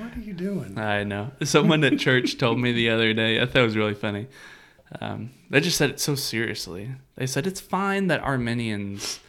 What 0.00 0.16
are 0.16 0.20
you 0.20 0.32
doing? 0.32 0.78
I 0.78 1.04
know. 1.04 1.32
Someone 1.44 1.84
at 1.84 1.98
church 1.98 2.38
told 2.38 2.58
me 2.58 2.72
the 2.72 2.88
other 2.88 3.12
day. 3.12 3.40
I 3.40 3.44
thought 3.44 3.60
it 3.62 3.66
was 3.66 3.76
really 3.76 3.94
funny. 3.94 4.28
Um, 4.98 5.30
they 5.50 5.60
just 5.60 5.76
said 5.76 5.90
it 5.90 6.00
so 6.00 6.14
seriously. 6.14 6.92
They 7.16 7.26
said 7.26 7.46
it's 7.46 7.60
fine 7.60 8.06
that 8.06 8.20
Arminians 8.20 9.20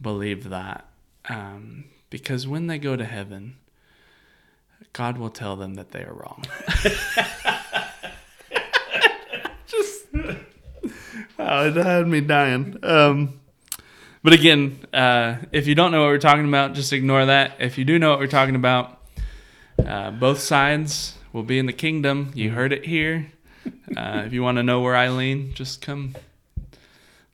believe 0.00 0.48
that 0.50 0.88
um, 1.28 1.84
because 2.10 2.46
when 2.46 2.66
they 2.66 2.78
go 2.78 2.96
to 2.96 3.04
heaven, 3.04 3.56
God 4.92 5.16
will 5.16 5.30
tell 5.30 5.54
them 5.54 5.74
that 5.74 5.92
they 5.92 6.02
are 6.02 6.12
wrong. 6.12 6.44
oh, 11.40 11.68
it 11.68 11.76
had 11.76 12.06
me 12.06 12.20
dying. 12.20 12.76
Um, 12.82 13.40
but 14.22 14.32
again, 14.32 14.84
uh, 14.92 15.36
if 15.50 15.66
you 15.66 15.74
don't 15.74 15.92
know 15.92 16.02
what 16.02 16.08
we're 16.08 16.18
talking 16.18 16.46
about, 16.46 16.74
just 16.74 16.92
ignore 16.92 17.26
that. 17.26 17.56
If 17.58 17.78
you 17.78 17.84
do 17.84 17.98
know 17.98 18.10
what 18.10 18.18
we're 18.18 18.26
talking 18.26 18.54
about, 18.54 19.00
uh, 19.84 20.10
both 20.10 20.40
sides 20.40 21.16
will 21.32 21.42
be 21.42 21.58
in 21.58 21.66
the 21.66 21.72
kingdom. 21.72 22.32
You 22.34 22.50
heard 22.50 22.72
it 22.72 22.84
here. 22.84 23.32
Uh, 23.96 24.22
if 24.26 24.32
you 24.32 24.42
want 24.42 24.56
to 24.56 24.62
know 24.62 24.80
where 24.80 24.94
I 24.94 25.08
lean, 25.08 25.54
just 25.54 25.80
come. 25.80 26.14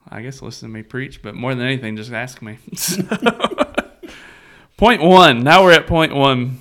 I 0.08 0.22
guess 0.22 0.40
listen 0.40 0.68
to 0.68 0.72
me 0.72 0.82
preach, 0.82 1.22
but 1.22 1.34
more 1.34 1.54
than 1.54 1.66
anything, 1.66 1.96
just 1.96 2.12
ask 2.12 2.40
me. 2.40 2.58
point 4.76 5.02
one. 5.02 5.42
Now 5.42 5.64
we're 5.64 5.72
at 5.72 5.86
point 5.86 6.14
one. 6.14 6.60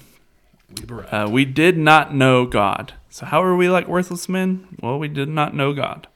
Uh, 1.11 1.27
we 1.29 1.45
did 1.45 1.77
not 1.77 2.13
know 2.13 2.45
God. 2.45 2.93
So 3.09 3.25
how 3.25 3.43
are 3.43 3.55
we 3.55 3.69
like 3.69 3.87
worthless 3.87 4.27
men? 4.27 4.67
Well, 4.81 4.99
we 4.99 5.07
did 5.07 5.29
not 5.29 5.55
know 5.55 5.73
God. 5.73 6.07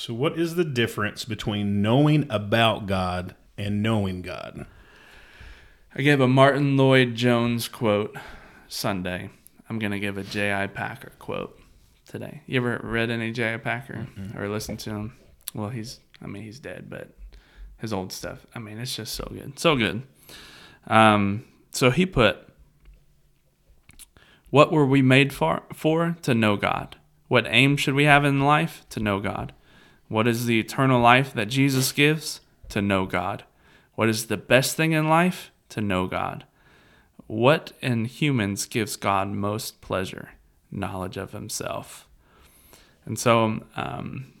So, 0.00 0.14
what 0.14 0.38
is 0.38 0.54
the 0.54 0.64
difference 0.64 1.24
between 1.24 1.82
knowing 1.82 2.28
about 2.30 2.86
God 2.86 3.34
and 3.56 3.82
knowing 3.82 4.22
God? 4.22 4.64
I 5.92 6.02
gave 6.02 6.20
a 6.20 6.28
Martyn 6.28 6.76
Lloyd-Jones 6.76 7.66
quote 7.66 8.16
Sunday. 8.68 9.30
I'm 9.68 9.80
going 9.80 9.90
to 9.90 9.98
give 9.98 10.16
a 10.16 10.22
J.I. 10.22 10.68
Packer 10.68 11.10
quote 11.18 11.60
today. 12.06 12.42
You 12.46 12.58
ever 12.60 12.80
read 12.84 13.10
any 13.10 13.32
J.I. 13.32 13.56
Packer 13.56 14.06
or 14.36 14.48
listened 14.48 14.78
to 14.80 14.90
him? 14.90 15.14
Well, 15.52 15.70
he's, 15.70 15.98
I 16.22 16.28
mean, 16.28 16.44
he's 16.44 16.60
dead, 16.60 16.88
but 16.88 17.10
his 17.78 17.92
old 17.92 18.12
stuff, 18.12 18.46
I 18.54 18.60
mean, 18.60 18.78
it's 18.78 18.94
just 18.94 19.16
so 19.16 19.28
good. 19.32 19.58
So 19.58 19.74
good. 19.74 20.04
Um, 20.86 21.44
so 21.72 21.90
he 21.90 22.06
put, 22.06 22.48
What 24.50 24.70
were 24.70 24.86
we 24.86 25.02
made 25.02 25.32
for? 25.32 25.64
For? 25.72 26.16
To 26.22 26.34
know 26.34 26.54
God. 26.56 26.94
What 27.26 27.46
aim 27.48 27.76
should 27.76 27.94
we 27.94 28.04
have 28.04 28.24
in 28.24 28.42
life? 28.42 28.86
To 28.90 29.00
know 29.00 29.18
God. 29.18 29.54
What 30.08 30.26
is 30.26 30.46
the 30.46 30.58
eternal 30.58 31.00
life 31.00 31.32
that 31.34 31.46
Jesus 31.46 31.92
gives? 31.92 32.40
To 32.70 32.82
know 32.82 33.06
God. 33.06 33.44
What 33.94 34.08
is 34.08 34.26
the 34.26 34.36
best 34.36 34.76
thing 34.76 34.92
in 34.92 35.08
life? 35.08 35.50
To 35.70 35.80
know 35.80 36.06
God. 36.06 36.44
What 37.26 37.72
in 37.80 38.06
humans 38.06 38.66
gives 38.66 38.96
God 38.96 39.28
most 39.28 39.80
pleasure? 39.80 40.30
Knowledge 40.70 41.16
of 41.16 41.32
Himself. 41.32 42.06
And 43.04 43.18
so, 43.18 43.64
um, 43.76 44.32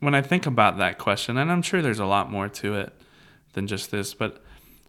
when 0.00 0.14
I 0.14 0.22
think 0.22 0.46
about 0.46 0.78
that 0.78 0.98
question, 0.98 1.36
and 1.36 1.50
I'm 1.50 1.62
sure 1.62 1.82
there's 1.82 1.98
a 1.98 2.06
lot 2.06 2.30
more 2.30 2.48
to 2.48 2.74
it 2.74 2.92
than 3.54 3.66
just 3.66 3.90
this, 3.90 4.14
but 4.14 4.42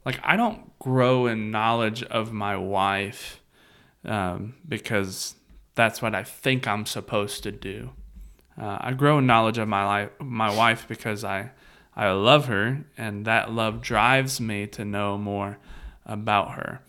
like 0.05 0.19
I 0.24 0.36
don't 0.36 0.77
grow 0.79 1.27
in 1.27 1.51
knowledge 1.51 2.03
of 2.03 2.31
my 2.31 2.55
wife 2.55 3.41
um, 4.05 4.55
because 4.67 5.36
that's 5.75 6.01
what 6.01 6.15
I 6.15 6.24
think 6.24 6.67
I'm 6.67 6.86
supposed 6.86 7.43
to 7.43 7.51
do. 7.51 7.91
Uh, 8.59 8.77
I 8.81 8.93
grow 8.93 9.19
in 9.19 9.27
knowledge 9.27 9.57
of 9.57 9.67
my 9.67 9.85
life, 9.85 10.09
my 10.19 10.53
wife, 10.55 10.87
because 10.87 11.23
I, 11.23 11.51
I 11.95 12.11
love 12.11 12.47
her, 12.47 12.85
and 12.97 13.25
that 13.25 13.51
love 13.51 13.81
drives 13.81 14.41
me 14.41 14.65
to 14.67 14.83
know 14.83 15.17
more 15.17 15.57
about 16.05 16.51
her. 16.53 16.81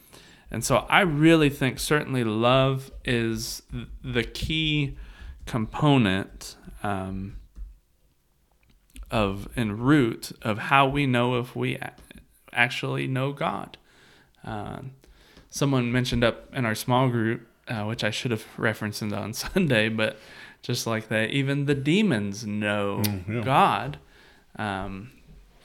And 0.50 0.64
so 0.64 0.86
I 0.88 1.00
really 1.00 1.50
think 1.50 1.78
certainly 1.78 2.24
love 2.24 2.90
is 3.04 3.62
the 4.02 4.24
key 4.24 4.96
component 5.44 6.56
um, 6.82 7.36
of 9.10 9.48
and 9.56 9.78
root 9.80 10.32
of 10.42 10.58
how 10.58 10.88
we 10.88 11.06
know 11.06 11.38
if 11.38 11.54
we 11.54 11.78
actually 12.52 13.06
know 13.06 13.32
God. 13.32 13.76
Uh, 14.44 14.80
someone 15.50 15.92
mentioned 15.92 16.24
up 16.24 16.54
in 16.54 16.64
our 16.64 16.74
small 16.74 17.08
group, 17.08 17.46
uh, 17.66 17.84
which 17.84 18.04
I 18.04 18.10
should 18.10 18.30
have 18.30 18.44
referenced 18.56 19.02
on 19.02 19.32
Sunday, 19.34 19.88
but 19.88 20.18
just 20.68 20.86
like 20.86 21.08
that, 21.08 21.30
even 21.30 21.64
the 21.64 21.74
demons 21.74 22.46
know 22.46 23.02
Mm, 23.04 23.26
yeah. 23.36 23.40
God, 23.42 23.98
um, 24.56 25.10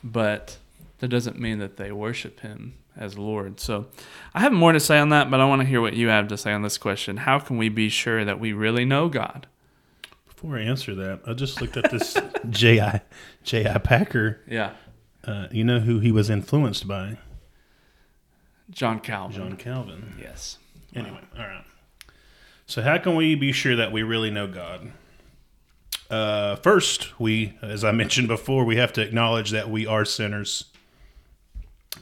but 0.03 0.57
that 1.00 1.10
doesn't 1.10 1.38
mean 1.38 1.60
that 1.60 1.77
they 1.77 1.91
worship 1.91 2.39
Him 2.39 2.74
as 2.98 3.17
Lord. 3.17 3.60
So 3.60 3.88
I 4.33 4.39
have 4.39 4.53
more 4.53 4.72
to 4.72 4.79
say 4.79 4.98
on 5.00 5.10
that, 5.10 5.29
but 5.29 5.39
I 5.41 5.45
want 5.45 5.62
to 5.62 5.67
hear 5.67 5.81
what 5.81 5.93
you 5.93 6.07
have 6.07 6.27
to 6.29 6.38
say 6.38 6.53
on 6.53 6.62
this 6.62 6.77
question. 6.77 7.17
How 7.17 7.38
can 7.39 7.57
we 7.57 7.67
be 7.69 7.89
sure 7.89 8.24
that 8.24 8.39
we 8.39 8.53
really 8.53 8.86
know 8.86 9.10
God? 9.10 9.45
Before 10.27 10.57
I 10.57 10.62
answer 10.62 10.95
that, 10.95 11.19
I 11.27 11.33
just 11.33 11.60
looked 11.62 11.75
at 11.77 11.91
this 11.91 12.15
J.I. 12.50 13.01
J.I. 13.43 13.77
Packer. 13.79 14.39
Yeah, 14.48 14.72
Uh, 15.25 15.48
you 15.51 15.63
know 15.65 15.79
who 15.81 16.00
he 16.00 16.12
was 16.12 16.29
influenced 16.29 16.88
by? 16.88 17.17
John 18.69 19.00
Calvin. 19.01 19.38
John 19.50 19.57
Calvin. 19.57 20.15
Yes. 20.19 20.58
Anyway, 20.95 21.19
all 21.38 21.45
right. 21.45 21.65
So, 22.65 22.82
how 22.82 22.97
can 22.97 23.15
we 23.15 23.36
be 23.36 23.52
sure 23.52 23.76
that 23.76 23.91
we 23.91 24.04
really 24.04 24.32
know 24.32 24.47
God? 24.47 24.91
Uh, 26.10 26.56
first, 26.58 27.19
we, 27.19 27.58
as 27.62 27.84
I 27.84 27.91
mentioned 27.93 28.28
before, 28.28 28.63
we 28.63 28.78
have 28.78 28.93
to 28.93 29.02
acknowledge 29.02 29.52
that 29.52 29.69
we 29.69 29.86
are 29.86 30.06
sinners 30.06 30.65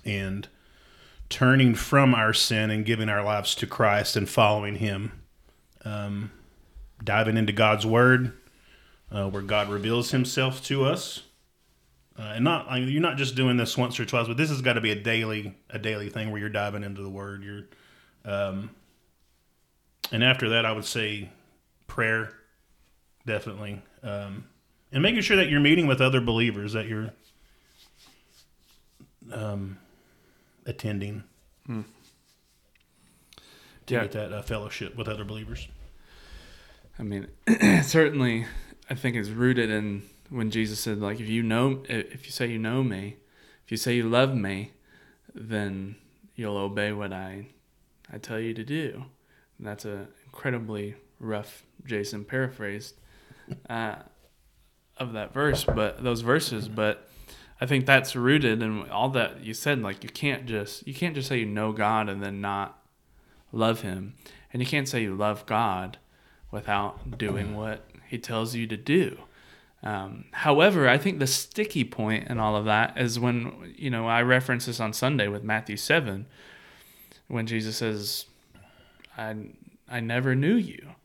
and 0.05 0.47
turning 1.29 1.75
from 1.75 2.13
our 2.13 2.33
sin 2.33 2.69
and 2.69 2.85
giving 2.85 3.09
our 3.09 3.23
lives 3.23 3.55
to 3.55 3.67
Christ 3.67 4.15
and 4.15 4.29
following 4.29 4.75
Him. 4.75 5.11
Um, 5.83 6.31
diving 7.03 7.37
into 7.37 7.53
God's 7.53 7.85
Word, 7.85 8.33
uh, 9.11 9.29
where 9.29 9.41
God 9.41 9.69
reveals 9.69 10.11
Himself 10.11 10.63
to 10.65 10.85
us. 10.85 11.23
Uh, 12.19 12.33
and 12.35 12.43
not 12.43 12.67
I 12.69 12.79
mean, 12.79 12.89
you're 12.89 13.01
not 13.01 13.17
just 13.17 13.35
doing 13.35 13.57
this 13.57 13.77
once 13.77 13.99
or 13.99 14.05
twice, 14.05 14.27
but 14.27 14.37
this 14.37 14.49
has 14.49 14.61
got 14.61 14.73
to 14.73 14.81
be 14.81 14.91
a 14.91 14.95
daily 14.95 15.55
a 15.69 15.79
daily 15.79 16.09
thing 16.09 16.29
where 16.29 16.39
you're 16.39 16.49
diving 16.49 16.83
into 16.83 17.01
the 17.01 17.09
Word. 17.09 17.43
You're 17.43 17.63
um, 18.25 18.69
and 20.11 20.23
after 20.23 20.49
that, 20.49 20.65
I 20.65 20.71
would 20.71 20.85
say 20.85 21.29
prayer, 21.87 22.33
definitely, 23.25 23.81
um, 24.03 24.45
and 24.91 25.01
making 25.01 25.21
sure 25.21 25.37
that 25.37 25.49
you're 25.49 25.59
meeting 25.59 25.87
with 25.87 26.01
other 26.01 26.19
believers 26.21 26.73
that 26.73 26.85
you're 26.87 27.11
um, 29.31 29.77
attending 30.65 31.23
to 31.67 31.83
Yeah. 33.87 34.01
get 34.01 34.11
that 34.13 34.33
uh, 34.33 34.41
fellowship 34.41 34.95
with 34.95 35.07
other 35.07 35.23
believers. 35.23 35.67
I 36.99 37.03
mean, 37.03 37.27
certainly, 37.83 38.45
I 38.89 38.95
think 38.95 39.15
it's 39.15 39.29
rooted 39.29 39.69
in 39.69 40.03
when 40.29 40.51
Jesus 40.51 40.79
said, 40.79 40.99
like, 40.99 41.19
if 41.19 41.27
you 41.27 41.43
know, 41.43 41.83
if 41.89 42.25
you 42.25 42.31
say 42.31 42.47
you 42.47 42.59
know 42.59 42.83
me, 42.83 43.17
if 43.65 43.71
you 43.71 43.77
say 43.77 43.95
you 43.95 44.03
love 44.09 44.35
me, 44.35 44.71
then 45.33 45.95
you'll 46.35 46.57
obey 46.57 46.91
what 46.91 47.11
I, 47.13 47.47
I 48.11 48.17
tell 48.17 48.39
you 48.39 48.53
to 48.53 48.63
do. 48.63 49.05
And 49.61 49.67
that's 49.67 49.85
a 49.85 50.07
incredibly 50.25 50.95
rough 51.19 51.63
Jason 51.85 52.25
paraphrased 52.25 52.95
uh, 53.69 53.97
of 54.97 55.13
that 55.13 55.33
verse, 55.33 55.63
but 55.63 56.03
those 56.03 56.21
verses. 56.21 56.67
But 56.67 57.07
I 57.61 57.67
think 57.67 57.85
that's 57.85 58.15
rooted 58.15 58.61
in 58.61 58.89
all 58.89 59.09
that 59.09 59.43
you 59.43 59.53
said. 59.53 59.81
Like, 59.81 60.03
you 60.03 60.09
can't 60.09 60.47
just 60.47 60.85
you 60.87 60.93
can't 60.95 61.13
just 61.13 61.29
say 61.29 61.39
you 61.39 61.45
know 61.45 61.71
God 61.71 62.09
and 62.09 62.23
then 62.23 62.41
not 62.41 62.83
love 63.51 63.81
Him, 63.81 64.15
and 64.51 64.61
you 64.61 64.67
can't 64.67 64.89
say 64.89 65.03
you 65.03 65.15
love 65.15 65.45
God 65.45 65.99
without 66.51 67.17
doing 67.17 67.55
what 67.55 67.85
he 68.11 68.17
tells 68.17 68.55
you 68.55 68.67
to 68.67 68.75
do. 68.75 69.17
Um, 69.83 70.25
however, 70.31 70.87
I 70.87 70.97
think 70.97 71.19
the 71.19 71.27
sticky 71.27 71.85
point 71.85 72.27
in 72.27 72.39
all 72.39 72.57
of 72.57 72.65
that 72.65 72.97
is 72.97 73.19
when, 73.19 73.73
you 73.77 73.89
know, 73.89 74.05
I 74.05 74.21
reference 74.21 74.65
this 74.65 74.81
on 74.81 74.91
Sunday 74.91 75.29
with 75.29 75.43
Matthew 75.43 75.77
7, 75.77 76.27
when 77.29 77.47
Jesus 77.47 77.77
says, 77.77 78.25
I, 79.17 79.35
I 79.89 79.99
never 79.99 80.35
knew 80.35 80.55
you, 80.55 80.95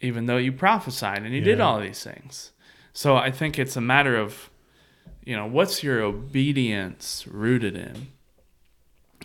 even 0.00 0.26
though 0.26 0.36
you 0.36 0.52
prophesied 0.52 1.22
and 1.22 1.34
you 1.34 1.40
did 1.40 1.60
all 1.60 1.80
these 1.80 2.02
things. 2.02 2.52
So 2.92 3.16
I 3.16 3.30
think 3.30 3.58
it's 3.58 3.76
a 3.76 3.80
matter 3.80 4.16
of, 4.16 4.50
you 5.24 5.36
know, 5.36 5.46
what's 5.46 5.82
your 5.82 6.00
obedience 6.02 7.26
rooted 7.26 7.76
in? 7.76 8.08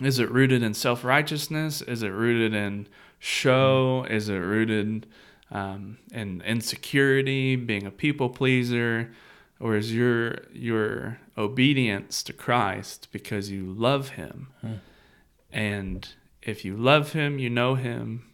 Is 0.02 0.18
it 0.18 0.30
rooted 0.30 0.62
in 0.62 0.74
self 0.74 1.04
righteousness? 1.04 1.82
Is 1.82 2.02
it 2.02 2.08
rooted 2.08 2.54
in 2.54 2.88
show? 3.18 4.06
Is 4.08 4.28
it 4.28 4.38
rooted 4.38 5.06
um, 5.50 5.98
in 6.12 6.40
insecurity, 6.42 7.54
being 7.56 7.86
a 7.86 7.90
people 7.90 8.30
pleaser, 8.30 9.12
or 9.60 9.76
is 9.76 9.94
your 9.94 10.38
your 10.52 11.18
obedience 11.36 12.22
to 12.24 12.32
Christ 12.32 13.08
because 13.12 13.50
you 13.50 13.66
love 13.72 14.10
Him? 14.10 14.48
And 15.52 16.08
if 16.42 16.64
you 16.64 16.76
love 16.76 17.12
Him, 17.12 17.38
you 17.38 17.50
know 17.50 17.74
Him. 17.74 18.24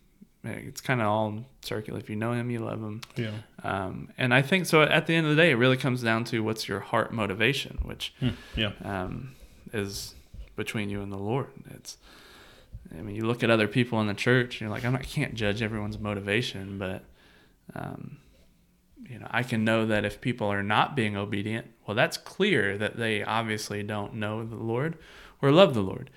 It's 0.45 0.81
kind 0.81 1.01
of 1.01 1.09
all 1.09 1.45
circular. 1.63 1.99
If 1.99 2.09
you 2.09 2.15
know 2.17 2.33
Him, 2.33 2.51
you 2.51 2.61
love 2.61 2.79
Him. 2.81 3.01
Yeah. 3.17 3.33
Um, 3.65 4.11
and 4.17 4.33
I 4.33 4.43
think 4.43 4.67
so. 4.67 4.83
At 4.83 5.07
the 5.07 5.15
end 5.15 5.27
of 5.27 5.35
the 5.35 5.43
day, 5.43 5.51
it 5.51 5.55
really 5.57 5.77
comes 5.77 6.03
down 6.03 6.25
to 6.27 6.41
what's 6.41 6.69
your 6.69 6.79
heart 6.81 7.13
motivation, 7.13 7.79
which 7.83 8.15
Yeah. 8.55 8.71
um, 8.85 9.35
is 9.73 10.15
between 10.55 10.89
you 10.89 11.03
and 11.03 11.11
the 11.11 11.19
Lord. 11.19 11.49
It's, 11.71 11.99
I 12.97 13.03
mean, 13.03 13.17
you 13.17 13.27
look 13.27 13.43
at 13.43 13.51
other 13.51 13.67
people 13.67 14.01
in 14.01 14.07
the 14.07 14.15
church, 14.15 14.55
and 14.55 14.61
you're 14.63 14.71
like, 14.71 14.85
I'm 14.85 14.93
not, 14.93 15.01
I 15.03 15.05
can't 15.05 15.35
judge 15.35 15.61
everyone's 15.61 15.99
motivation, 15.99 16.79
but, 16.79 17.03
um, 17.75 18.19
you 19.09 19.19
know, 19.19 19.27
I 19.31 19.43
can 19.43 19.65
know 19.65 19.85
that 19.87 20.05
if 20.05 20.21
people 20.21 20.47
are 20.47 20.63
not 20.63 20.95
being 20.95 21.17
obedient, 21.17 21.67
well, 21.87 21.97
that's 21.97 22.17
clear 22.17 22.79
that 22.79 22.97
they 22.97 23.23
obviously 23.25 23.83
don't 23.83 24.15
know 24.15 24.45
the 24.45 24.55
Lord 24.57 24.97
or 25.43 25.51
love 25.51 25.75
the 25.75 25.83
Lord. 25.83 26.11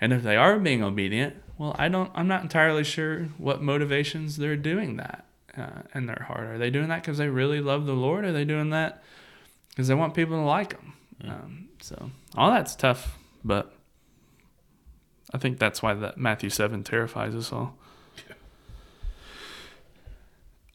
And 0.00 0.12
if 0.12 0.22
they 0.22 0.36
are 0.36 0.58
being 0.58 0.82
obedient, 0.82 1.36
well, 1.58 1.74
I 1.78 1.88
don't, 1.88 2.10
I'm 2.14 2.28
not 2.28 2.42
entirely 2.42 2.84
sure 2.84 3.24
what 3.38 3.62
motivations 3.62 4.36
they're 4.36 4.56
doing 4.56 4.96
that 4.96 5.24
uh, 5.56 5.82
in 5.94 6.06
their 6.06 6.24
heart. 6.28 6.46
Are 6.46 6.58
they 6.58 6.70
doing 6.70 6.88
that 6.88 7.02
because 7.02 7.18
they 7.18 7.28
really 7.28 7.60
love 7.60 7.86
the 7.86 7.94
Lord? 7.94 8.24
Are 8.24 8.32
they 8.32 8.44
doing 8.44 8.70
that 8.70 9.02
because 9.70 9.88
they 9.88 9.94
want 9.94 10.14
people 10.14 10.36
to 10.36 10.42
like 10.42 10.70
them? 10.70 10.92
Um, 11.24 11.68
so 11.80 12.10
all 12.36 12.50
that's 12.50 12.76
tough, 12.76 13.16
but 13.42 13.72
I 15.32 15.38
think 15.38 15.58
that's 15.58 15.82
why 15.82 15.94
that 15.94 16.18
Matthew 16.18 16.50
seven 16.50 16.84
terrifies 16.84 17.34
us 17.34 17.52
all. 17.52 17.76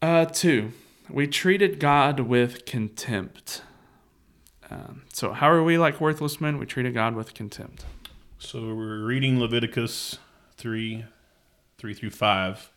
Uh, 0.01 0.25
two, 0.25 0.71
we 1.11 1.27
treated 1.27 1.79
God 1.79 2.21
with 2.21 2.65
contempt. 2.65 3.61
Um, 4.71 5.03
so, 5.13 5.31
how 5.31 5.51
are 5.51 5.61
we 5.61 5.77
like 5.77 6.01
worthless 6.01 6.41
men? 6.41 6.57
We 6.57 6.65
treated 6.65 6.95
God 6.95 7.13
with 7.13 7.35
contempt. 7.35 7.85
So 8.43 8.73
we're 8.73 9.05
reading 9.05 9.39
Leviticus 9.39 10.17
3 10.57 11.05
3 11.77 11.93
through 11.93 12.09
5. 12.09 12.71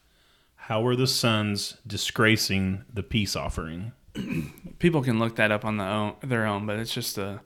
How 0.55 0.87
are 0.87 0.94
the 0.94 1.07
sons 1.07 1.79
disgracing 1.87 2.85
the 2.92 3.03
peace 3.03 3.35
offering? 3.35 3.92
People 4.79 5.03
can 5.03 5.18
look 5.18 5.37
that 5.37 5.50
up 5.50 5.64
on 5.64 5.79
the 5.79 5.85
own, 5.85 6.16
their 6.22 6.46
own, 6.46 6.66
but 6.66 6.79
it's 6.79 6.92
just 6.92 7.16
a 7.16 7.40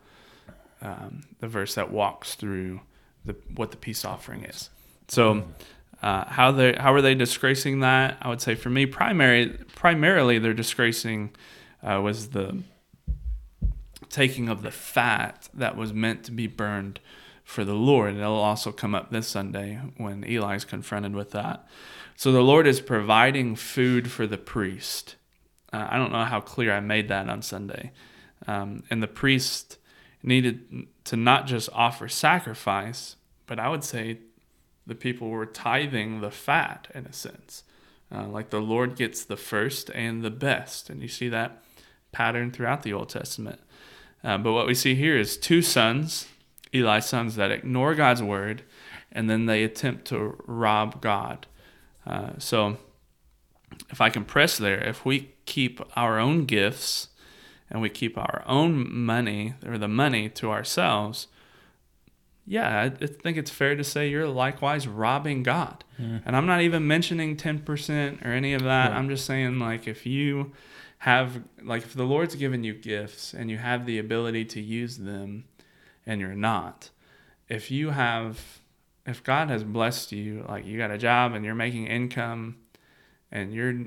um, 0.83 1.23
the 1.39 1.47
verse 1.47 1.77
that 1.77 1.93
walks 1.93 2.35
through 2.35 2.81
the 3.25 3.37
what 3.55 3.71
the 3.71 3.77
peace 3.77 4.05
offering 4.05 4.45
is. 4.45 4.69
So, 5.07 5.45
uh, 6.03 6.25
how 6.27 6.51
they 6.51 6.73
how 6.73 6.93
are 6.93 7.01
they 7.01 7.15
disgracing 7.15 7.81
that? 7.81 8.19
I 8.21 8.29
would 8.29 8.43
say 8.43 8.57
for 8.57 8.69
me, 8.69 8.85
primary 8.85 9.59
primarily 9.77 10.41
they're 10.41 10.53
disgracing 10.53 11.37
uh, 11.85 12.01
was 12.03 12.31
the 12.31 12.65
taking 14.11 14.49
of 14.49 14.63
the 14.63 14.73
fat 14.73 15.49
that 15.55 15.77
was 15.77 15.95
meant 15.95 16.25
to 16.25 16.33
be 16.33 16.49
burned 16.49 16.99
for 17.49 17.65
the 17.65 17.73
Lord. 17.73 18.15
It'll 18.15 18.35
also 18.35 18.73
come 18.73 18.95
up 18.95 19.11
this 19.11 19.27
Sunday 19.27 19.81
when 19.97 20.23
Eli 20.29 20.57
is 20.57 20.67
confronted 20.67 21.15
with 21.15 21.31
that. 21.31 21.67
So 22.15 22.31
the 22.31 22.43
Lord 22.43 22.67
is 22.67 22.83
providing 22.83 23.57
food 23.57 24.11
for 24.11 24.27
the 24.27 24.37
priest. 24.37 25.17
Uh, 25.73 25.89
I 25.89 25.97
don't 25.97 26.13
know 26.13 26.27
how 26.27 26.43
clear 26.43 26.75
I 26.75 26.81
made 26.81 27.09
that 27.09 27.27
on 27.31 27.41
Sunday. 27.41 27.93
Um, 28.47 28.83
and 28.91 29.03
the 29.03 29.09
priest 29.09 29.79
needed 30.23 30.89
to 31.05 31.17
not 31.17 31.47
just 31.47 31.71
offer 31.73 32.07
sacrifice, 32.07 33.17
but 33.47 33.59
I 33.59 33.71
would 33.71 33.83
say 33.83 34.19
the 34.87 34.95
people 34.95 35.31
were 35.31 35.47
tithing 35.47 36.21
the 36.21 36.31
fat 36.31 36.89
in 36.95 37.07
a 37.07 37.15
sense. 37.15 37.65
Uh, 38.15 38.27
like 38.29 38.51
the 38.51 38.61
Lord 38.61 38.95
gets 38.95 39.25
the 39.25 39.39
first 39.39 39.91
and 39.95 40.23
the 40.23 40.31
best. 40.31 40.91
And 40.91 41.01
you 41.01 41.09
see 41.09 41.31
that 41.31 41.63
pattern 42.13 42.51
throughout 42.51 42.83
the 42.83 42.93
Old 42.93 43.09
Testament. 43.09 43.61
Uh, 44.23 44.37
but 44.37 44.53
what 44.53 44.67
we 44.67 44.75
see 44.75 44.95
here 44.95 45.17
is 45.17 45.39
two 45.39 45.63
sons, 45.63 46.27
Eli's 46.73 47.07
sons, 47.07 47.37
that 47.37 47.51
ignore 47.51 47.95
God's 47.95 48.23
word 48.23 48.63
and 49.13 49.29
then 49.29 49.47
they 49.47 49.65
attempt 49.65 50.07
to 50.07 50.37
rob 50.47 51.01
God. 51.01 51.47
Uh, 52.07 52.31
so, 52.39 52.77
if 53.91 54.01
I 54.01 54.11
can 54.11 54.25
press 54.25 54.59
there, 54.59 54.79
if 54.79 55.05
we 55.05 55.31
keep 55.45 55.81
our 55.97 56.19
own 56.19 56.45
gifts 56.45 57.09
and 57.71 57.81
we 57.81 57.91
keep 57.91 58.17
our 58.17 58.43
own 58.47 58.91
money 58.93 59.55
or 59.67 59.79
the 59.79 59.89
money 59.89 60.29
to 60.31 60.51
ourselves, 60.51 61.29
yeah, 62.47 62.83
I 62.83 63.07
think 63.07 63.37
it's 63.37 63.51
fair 63.51 63.77
to 63.77 63.85
say 63.85 64.09
you're 64.09 64.27
likewise 64.27 64.89
robbing 64.89 65.43
God. 65.43 65.85
Mm. 66.01 66.23
And 66.25 66.35
I'm 66.35 66.47
not 66.47 66.63
even 66.63 66.87
mentioning 66.87 67.37
10% 67.37 68.25
or 68.25 68.31
any 68.31 68.55
of 68.55 68.63
that. 68.63 68.93
I'm 68.93 69.11
just 69.11 69.27
saying, 69.27 69.59
like, 69.59 69.87
if 69.87 70.07
you 70.07 70.53
have, 70.99 71.43
like, 71.63 71.83
if 71.83 71.93
the 71.93 72.05
Lord's 72.05 72.37
given 72.37 72.65
you 72.65 72.73
gifts 72.73 73.35
and 73.35 73.51
you 73.51 73.59
have 73.59 73.85
the 73.85 73.99
ability 73.99 74.47
to 74.47 74.63
use 74.63 74.97
them 74.97 75.45
and 76.09 76.21
you're 76.23 76.35
not, 76.35 76.91
if 77.49 77.71
you 77.71 77.91
have, 77.91 78.61
if 79.07 79.23
God 79.23 79.51
has 79.51 79.63
blessed 79.63 80.11
you, 80.11 80.45
like, 80.49 80.67
you 80.67 80.79
got 80.79 80.91
a 80.91 80.99
job 80.99 81.35
and 81.35 81.45
you're 81.45 81.55
making 81.55 81.87
income 81.87 82.57
and 83.31 83.53
you're 83.53 83.85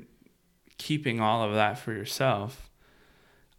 keeping 0.78 1.20
all 1.20 1.42
of 1.42 1.52
that 1.54 1.78
for 1.78 1.92
yourself, 1.92 2.70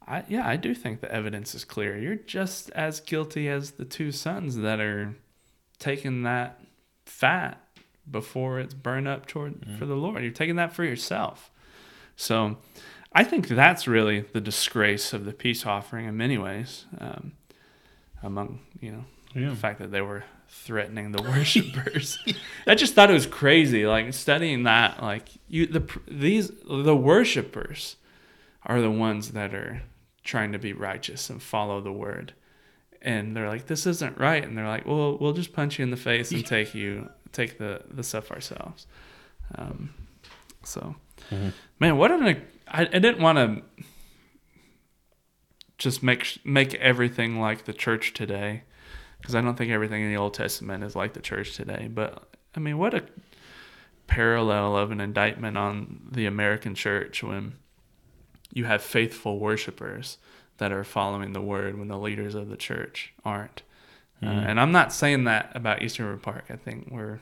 I, 0.08 0.24
yeah, 0.30 0.48
I 0.48 0.56
do 0.56 0.74
think 0.74 1.02
the 1.02 1.12
evidence 1.12 1.54
is 1.54 1.66
clear. 1.66 1.98
You're 1.98 2.16
just 2.16 2.70
as 2.72 3.02
guilty 3.02 3.50
as 3.50 3.72
the 3.72 3.86
two 3.86 4.14
sons 4.14 4.56
that 4.58 4.80
are 4.80 5.14
taking 5.78 6.24
that 6.24 6.62
fat 7.06 7.60
before 8.10 8.60
it's 8.60 8.74
burned 8.74 9.08
up 9.10 9.26
toward 9.26 9.62
mm. 9.62 9.78
for 9.78 9.86
the 9.86 9.96
Lord. 9.96 10.24
You're 10.24 10.32
taking 10.32 10.56
that 10.56 10.74
for 10.74 10.86
yourself. 10.86 11.52
So, 12.16 12.58
I 13.16 13.24
think 13.24 13.48
that's 13.48 13.88
really 13.88 14.22
the 14.22 14.42
disgrace 14.42 15.14
of 15.14 15.26
the 15.26 15.34
peace 15.34 15.68
offering 15.68 16.08
in 16.08 16.18
many 16.18 16.38
ways. 16.38 16.86
Um, 17.00 17.34
among 18.24 18.60
you 18.80 18.92
know 18.92 19.06
yeah. 19.36 19.50
the 19.50 19.56
fact 19.56 19.80
that 19.80 19.92
they 19.92 20.02
were 20.02 20.24
threatening 20.48 21.12
the 21.12 21.22
worshipers. 21.30 22.18
I 22.68 22.76
just 22.76 22.94
thought 22.94 23.10
it 23.10 23.14
was 23.14 23.28
crazy. 23.28 23.86
Like 23.86 24.14
studying 24.14 24.64
that, 24.64 25.02
like 25.02 25.30
you 25.48 25.68
the 25.68 25.88
these 26.08 26.52
the 26.68 26.96
worshipers 26.96 27.98
are 28.66 28.82
the 28.82 28.92
ones 28.92 29.32
that 29.32 29.54
are 29.54 29.84
trying 30.24 30.54
to 30.54 30.60
be 30.60 30.74
righteous 30.74 31.30
and 31.30 31.42
follow 31.42 31.82
the 31.82 31.92
word. 31.92 32.34
And 33.02 33.36
they're 33.36 33.50
like, 33.50 33.68
this 33.68 33.86
isn't 33.86 34.18
right. 34.18 34.44
And 34.44 34.58
they're 34.58 34.68
like, 34.68 34.86
well, 34.86 35.18
we'll 35.18 35.34
just 35.34 35.52
punch 35.52 35.78
you 35.78 35.84
in 35.84 35.92
the 35.92 35.98
face 35.98 36.32
and 36.32 36.46
take 36.46 36.74
you, 36.74 37.10
take 37.34 37.58
the, 37.58 37.82
the 37.92 38.04
stuff 38.04 38.32
ourselves. 38.32 38.88
Um, 39.56 39.94
so, 40.64 40.96
mm-hmm. 41.30 41.50
man, 41.80 41.98
what 41.98 42.12
an, 42.12 42.42
I, 42.68 42.82
I 42.82 43.00
didn't 43.00 43.20
want 43.22 43.38
to 43.38 43.84
just 45.78 46.04
make, 46.04 46.40
make 46.46 46.76
everything 46.76 47.40
like 47.40 47.66
the 47.66 47.74
church 47.74 48.14
today. 48.14 48.64
Cause 49.24 49.36
I 49.36 49.42
don't 49.42 49.56
think 49.56 49.72
everything 49.72 50.04
in 50.04 50.10
the 50.10 50.18
Old 50.18 50.34
Testament 50.34 50.84
is 50.84 50.96
like 50.96 51.14
the 51.14 51.22
church 51.22 51.56
today, 51.56 51.90
but 51.90 52.28
I 52.56 52.60
mean, 52.60 52.78
what 52.78 52.94
a 52.94 53.04
parallel 54.08 54.76
of 54.76 54.92
an 54.92 55.00
indictment 55.00 55.58
on 55.58 56.08
the 56.12 56.26
American 56.26 56.76
church 56.76 57.24
when 57.24 57.54
you 58.52 58.66
have 58.66 58.84
faithful 58.84 59.40
worshipers 59.40 60.18
that 60.58 60.72
are 60.72 60.84
following 60.84 61.34
the 61.34 61.42
word 61.42 61.78
when 61.78 61.88
the 61.88 61.98
leaders 61.98 62.36
of 62.36 62.50
the 62.50 62.58
church 62.58 63.14
aren't. 63.26 63.64
Mm. 64.22 64.28
Uh, 64.28 64.32
mm-hmm. 64.32 64.50
and 64.50 64.60
I'm 64.60 64.72
not 64.72 64.94
saying 64.94 65.24
that 65.24 65.52
about 65.56 65.82
Eastern 65.82 66.06
River 66.06 66.20
Park. 66.20 66.46
I 66.50 66.56
think 66.56 66.90
we're 66.92 67.22